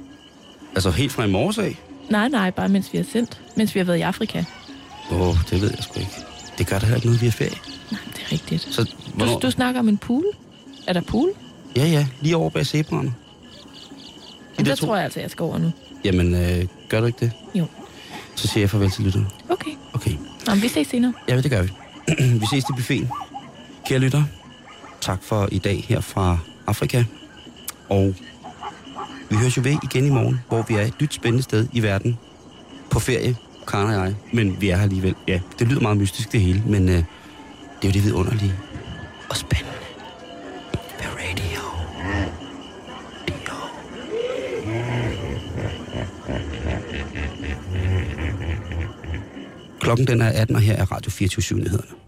Altså 0.76 0.92
helt 0.92 1.12
fra 1.12 1.24
i 1.24 1.32
morges 1.32 1.58
af? 1.58 1.80
Nej, 2.10 2.28
nej, 2.28 2.52
bare 2.52 2.70
mens 2.70 2.94
vi 2.94 2.98
har 2.98 3.06
sendt. 3.12 3.42
Mens 3.58 3.76
vi 3.76 3.80
har 3.80 3.86
været 3.86 3.98
i 3.98 4.02
Afrika. 4.02 4.44
Åh, 5.12 5.22
oh, 5.22 5.36
det 5.50 5.62
ved 5.62 5.70
jeg 5.70 5.84
sgu 5.84 6.00
ikke. 6.00 6.12
Det 6.58 6.68
gør 6.68 6.80
der 6.80 6.86
heller 6.86 6.96
ikke 6.96 7.08
noget, 7.08 7.22
vi 7.22 7.28
er 7.28 7.32
ferie. 7.32 7.58
Nej, 7.92 8.00
det 8.14 8.22
er 8.28 8.32
rigtigt. 8.32 8.62
Så, 8.72 8.84
Du, 8.84 8.90
hvornår? 9.14 9.40
du 9.40 9.52
snakker 9.52 9.80
om 9.80 9.90
en 9.90 9.98
pool? 9.98 10.24
Er 10.88 10.94
der 10.94 11.02
pool? 11.02 11.30
Ja, 11.76 11.86
ja, 11.86 12.08
lige 12.22 12.38
over 12.38 12.50
bag 12.50 12.66
zebraerne. 12.66 13.14
Men 14.58 14.66
der 14.66 14.72
der 14.72 14.76
to- 14.76 14.86
tror 14.86 14.96
jeg 14.96 15.04
altså, 15.04 15.20
jeg 15.20 15.32
skal 15.32 15.44
over 15.44 15.58
nu. 15.58 15.72
Jamen, 16.06 16.36
øh, 16.36 16.66
gør 16.90 17.00
du 17.00 17.06
ikke 17.06 17.20
det? 17.20 17.32
Jo. 17.56 17.66
Så 18.36 18.48
siger 18.48 18.62
jeg 18.62 18.70
farvel 18.70 18.90
til 18.92 19.04
lytterne. 19.04 19.28
Okay. 19.50 19.72
Okay. 19.94 20.12
Nå, 20.48 20.56
vi 20.56 20.68
ses 20.68 20.88
senere. 20.88 21.14
Ja, 21.30 21.42
det 21.42 21.52
gør 21.52 21.62
vi. 21.62 21.70
vi 22.42 22.46
ses 22.52 22.64
til 22.66 22.74
buffeten. 22.76 23.10
Kære 23.86 24.00
lytter, 24.00 24.24
tak 25.02 25.24
for 25.24 25.50
i 25.52 25.58
dag 25.58 25.86
her 25.88 26.02
fra 26.02 26.38
Afrika. 26.68 27.04
Og 27.90 28.16
vi 29.30 29.36
høres 29.36 29.58
jo 29.58 29.62
ved 29.66 29.78
igen 29.84 30.06
i 30.06 30.10
morgen, 30.10 30.42
hvor 30.48 30.66
vi 30.68 30.74
er 30.74 30.82
et 30.82 31.02
nyt 31.02 31.14
spændende 31.14 31.44
sted 31.44 31.68
i 31.74 31.84
verden. 31.84 32.18
På 32.90 33.00
ferie, 33.00 33.36
Karen 33.68 33.88
og 33.96 34.06
jeg. 34.06 34.16
Men 34.34 34.62
vi 34.62 34.70
er 34.70 34.76
her 34.76 34.84
alligevel. 34.84 35.16
Ja, 35.28 35.40
det 35.60 35.68
lyder 35.68 35.82
meget 35.82 35.98
mystisk 35.98 36.32
det 36.32 36.42
hele, 36.42 36.64
men 36.68 36.90
øh, 36.90 36.96
det 36.96 37.04
er 37.84 37.88
jo 37.88 37.92
det 37.92 38.04
vidunderlige. 38.04 38.54
Og 39.30 39.38
spændende 39.38 39.72
the 41.06 41.12
radio. 41.18 41.62
Klokken 49.80 50.08
den 50.08 50.22
er 50.22 50.30
18, 50.42 50.56
og 50.56 50.62
her 50.62 50.76
er 50.76 50.92
Radio 50.92 51.12
24 51.12 51.60
nyhederne. 51.60 52.05